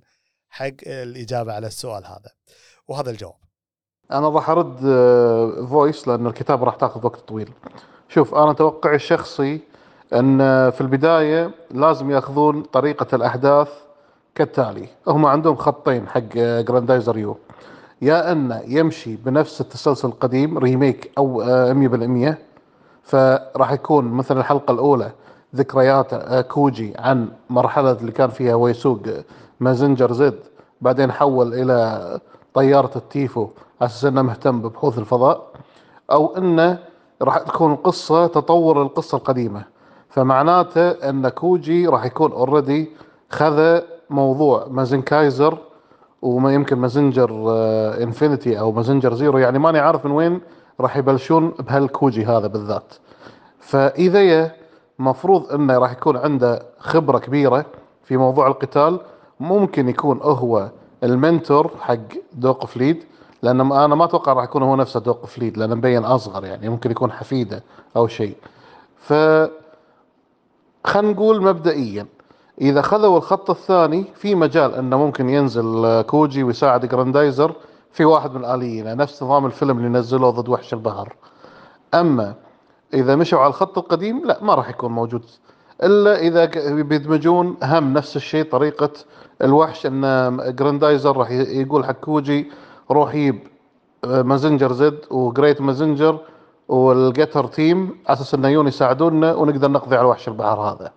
حق 0.49 0.73
الإجابة 0.87 1.53
على 1.53 1.67
السؤال 1.67 2.05
هذا. 2.05 2.31
وهذا 2.87 3.11
الجواب. 3.11 3.35
أنا 4.11 4.29
راح 4.29 4.49
أرد 4.49 4.79
voice 5.69 6.07
لأن 6.07 6.27
الكتابه 6.27 6.63
راح 6.65 6.75
تاخذ 6.75 7.05
وقت 7.05 7.19
طويل. 7.19 7.53
شوف 8.09 8.35
أنا 8.35 8.53
توقعي 8.53 8.95
الشخصي 8.95 9.61
أن 10.13 10.37
في 10.71 10.81
البداية 10.81 11.51
لازم 11.71 12.11
يأخذون 12.11 12.61
طريقة 12.61 13.15
الأحداث 13.15 13.69
كالتالي. 14.35 14.87
هم 15.07 15.25
عندهم 15.25 15.55
خطين 15.55 16.07
حق 16.07 16.21
جراندايزر 16.37 17.17
U 17.17 17.37
يا 18.01 18.31
انه 18.31 18.61
يمشي 18.67 19.15
بنفس 19.15 19.61
التسلسل 19.61 20.07
القديم 20.07 20.57
remake 20.57 21.11
أو 21.17 21.41
آه، 21.41 21.73
100% 22.33 22.37
فراح 23.03 23.71
يكون 23.71 24.05
مثلا 24.05 24.39
الحلقة 24.39 24.71
الأولى 24.71 25.11
ذكريات 25.55 26.15
كوجي 26.47 26.93
عن 26.99 27.27
مرحلة 27.49 27.91
اللي 27.91 28.11
كان 28.11 28.29
فيها 28.29 28.53
هو 28.53 28.67
يسوق 28.67 29.01
Mazinger 29.59 30.13
Z 30.13 30.39
بعدين 30.81 31.11
حول 31.11 31.53
إلى 31.53 32.19
طيارة 32.53 32.91
ال 32.95 33.08
TFO 33.08 33.47
على 33.81 33.87
أساس 33.89 34.05
إنه 34.05 34.21
مهتم 34.21 34.61
ببحوث 34.61 34.97
الفضاء 34.99 35.47
أو 36.11 36.37
أنه 36.37 36.79
راح 37.21 37.37
تكون 37.37 37.71
القصة 37.71 38.27
تطور 38.27 38.81
القصة 38.81 39.17
القديمة. 39.17 39.63
فمعناته 40.09 40.89
أن 40.91 41.29
كوجي 41.29 41.87
راح 41.87 42.05
يكون 42.05 42.31
already 42.31 42.89
خذ 43.29 43.79
موضوع 44.09 44.67
Mazinkaiser 44.69 45.57
وما 46.21 46.53
يمكن 46.53 46.77
Mazinger 46.77 47.45
آه، 47.49 48.03
Infinity 48.03 48.59
أو 48.59 48.71
Mazinger 48.71 49.13
Zero 49.13 49.37
يعني 49.37 49.59
ماني 49.59 49.79
عارف 49.79 50.05
من 50.05 50.11
وين 50.11 50.41
راح 50.79 50.97
يبلشون 50.97 51.53
بهالكوجي 51.59 52.25
هذا 52.25 52.47
بالذات. 52.47 52.93
فإذا 53.59 54.51
مفروض 54.99 55.51
أنه 55.53 55.77
راح 55.77 55.91
يكون 55.91 56.17
عنده 56.17 56.65
خبرة 56.79 57.17
كبيرة 57.17 57.65
في 58.03 58.17
موضوع 58.17 58.47
القتال. 58.47 58.99
ممكن 59.39 59.89
يكون 59.89 60.19
هو 60.21 60.69
ال 61.03 61.13
mentor 61.13 61.71
حق 61.79 61.97
دوق 62.33 62.65
فليد 62.65 63.03
لأن 63.45 63.59
أنا 63.71 63.95
ما 63.95 64.05
أتوقع 64.05 64.33
راح 64.33 64.43
يكون 64.43 64.63
هو 64.63 64.75
نفسه 64.75 64.99
دوق 64.99 65.25
فليد 65.25 65.57
لأنه 65.57 65.75
مبين 65.75 66.05
أصغر 66.05 66.45
يعني 66.45 66.69
ممكن 66.69 66.91
يكون 66.91 67.11
حفيده 67.11 67.63
أو 67.95 68.07
شيء. 68.07 68.35
ف 68.97 69.13
خلينا 70.83 71.11
نقول 71.13 71.41
مبدئيا 71.43 72.05
إذا 72.61 72.81
خذوا 72.81 73.17
الخط 73.17 73.49
الثاني 73.49 74.05
في 74.15 74.35
مجال 74.35 74.75
إنه 74.75 74.97
ممكن 74.97 75.29
ينزل 75.29 76.01
كوجي 76.01 76.43
ويساعد 76.43 76.85
جراندايزر 76.85 77.55
في 77.91 78.05
واحد 78.05 78.31
من 78.33 78.45
الآليين 78.45 78.97
نفس 78.97 79.23
نظام 79.23 79.45
الفيلم 79.45 79.77
اللي 79.77 79.89
نزلوه 79.89 80.29
ضد 80.29 80.49
وحش 80.49 80.73
البحر 80.73 81.15
أما 81.93 82.33
إذا 82.93 83.15
مشوا 83.15 83.39
على 83.39 83.47
الخط 83.47 83.77
القديم 83.77 84.21
لا 84.25 84.37
ما 84.41 84.55
راح 84.55 84.69
يكون 84.69 84.91
موجود. 84.91 85.23
إلا 85.83 86.19
إذا 86.19 86.45
بيدمجون 86.81 87.57
هم 87.63 87.93
نفس 87.93 88.15
الشيء 88.15 88.43
طريقة 88.51 88.89
الوحش 89.41 89.85
إن 89.85 90.01
جراندايزر 90.55 91.17
راح 91.17 91.31
يقول 91.31 91.85
حق 91.85 91.91
كوجي 91.91 92.51
روح 92.91 93.31
Mazinger 94.05 94.73
Z 94.73 94.99
و 95.11 95.20
Great 95.20 95.61
Mazinger 95.61 96.19
وال 96.67 96.87
Getter 96.87 97.47
Team 97.47 97.97
أساس 98.07 98.33
إنه 98.33 98.47
يجون 98.47 98.67
يساعدونا 98.67 99.33
ونقدر 99.33 99.71
نقضي 99.71 99.95
على 99.95 100.07
وحش 100.07 100.27
البحر 100.27 100.59
هذا. 100.59 100.91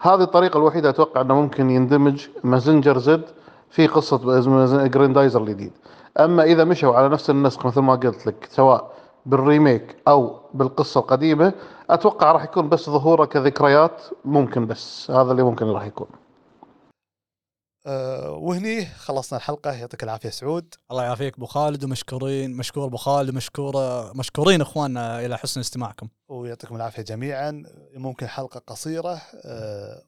هذه 0.00 0.22
الطريقة 0.22 0.58
الوحيدة 0.58 0.88
أتوقع 0.88 1.20
إنه 1.20 1.34
ممكن 1.34 1.70
يندمج 1.70 2.26
Mazinger 2.44 2.98
Z 2.98 3.24
في 3.70 3.86
قصة 3.86 4.16
جراندايزر 4.86 5.40
الجديد. 5.42 5.72
أما 6.20 6.42
إذا 6.42 6.64
مشوا 6.64 6.94
على 6.94 7.08
نفس 7.08 7.30
النسق 7.30 7.66
مثل 7.66 7.80
ما 7.80 7.94
قلت 7.94 8.26
لك 8.26 8.48
سواء 8.50 8.90
بال 9.26 9.44
remake 9.44 9.96
أو 10.08 10.36
بالقصة 10.54 11.00
القديمة 11.00 11.52
أتوقع 11.90 12.32
راح 12.32 12.44
يكون 12.44 12.68
بس 12.68 12.90
ظهوره 12.90 13.24
كذكريات 13.24 14.02
ممكن 14.24 14.66
بس 14.66 15.10
هذا 15.10 15.30
اللي 15.32 15.42
ممكن 15.42 15.66
راح 15.66 15.86
يكون. 15.86 16.06
أه 17.86 18.30
وهني 18.30 18.86
خلصنا 18.86 19.38
الحلقة. 19.38 19.72
يعطيك 19.72 20.02
العافية 20.02 20.30
سعود. 20.30 20.74
الله 20.90 21.04
يعافيك 21.04 21.34
أبو 21.36 21.46
خالد 21.46 21.84
ومشكورين 21.84 22.56
مشكور 22.56 22.84
أبو 22.84 22.96
خالد 22.96 23.28
ومشكور 23.30 23.74
مشكورين 24.16 24.60
إخواننا 24.60 25.26
إلى 25.26 25.38
حسن 25.38 25.60
استماعكم. 25.60 26.08
ويعطيكم 26.28 26.76
العافية 26.76 27.02
جميعا. 27.02 27.62
ممكن 27.94 28.26
حلقة 28.26 28.62
قصيرة 28.66 29.22
أه 29.44 30.02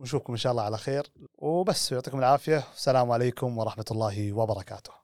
ونشوفكم 0.00 0.32
إن 0.32 0.38
شاء 0.38 0.52
الله 0.52 0.62
على 0.62 0.78
خير. 0.78 1.06
وبس 1.38 1.92
يعطيكم 1.92 2.18
العافية. 2.18 2.64
والسلام 2.72 3.10
عليكم 3.10 3.58
ورحمة 3.58 3.84
الله 3.90 4.32
وبركاته. 4.32 4.98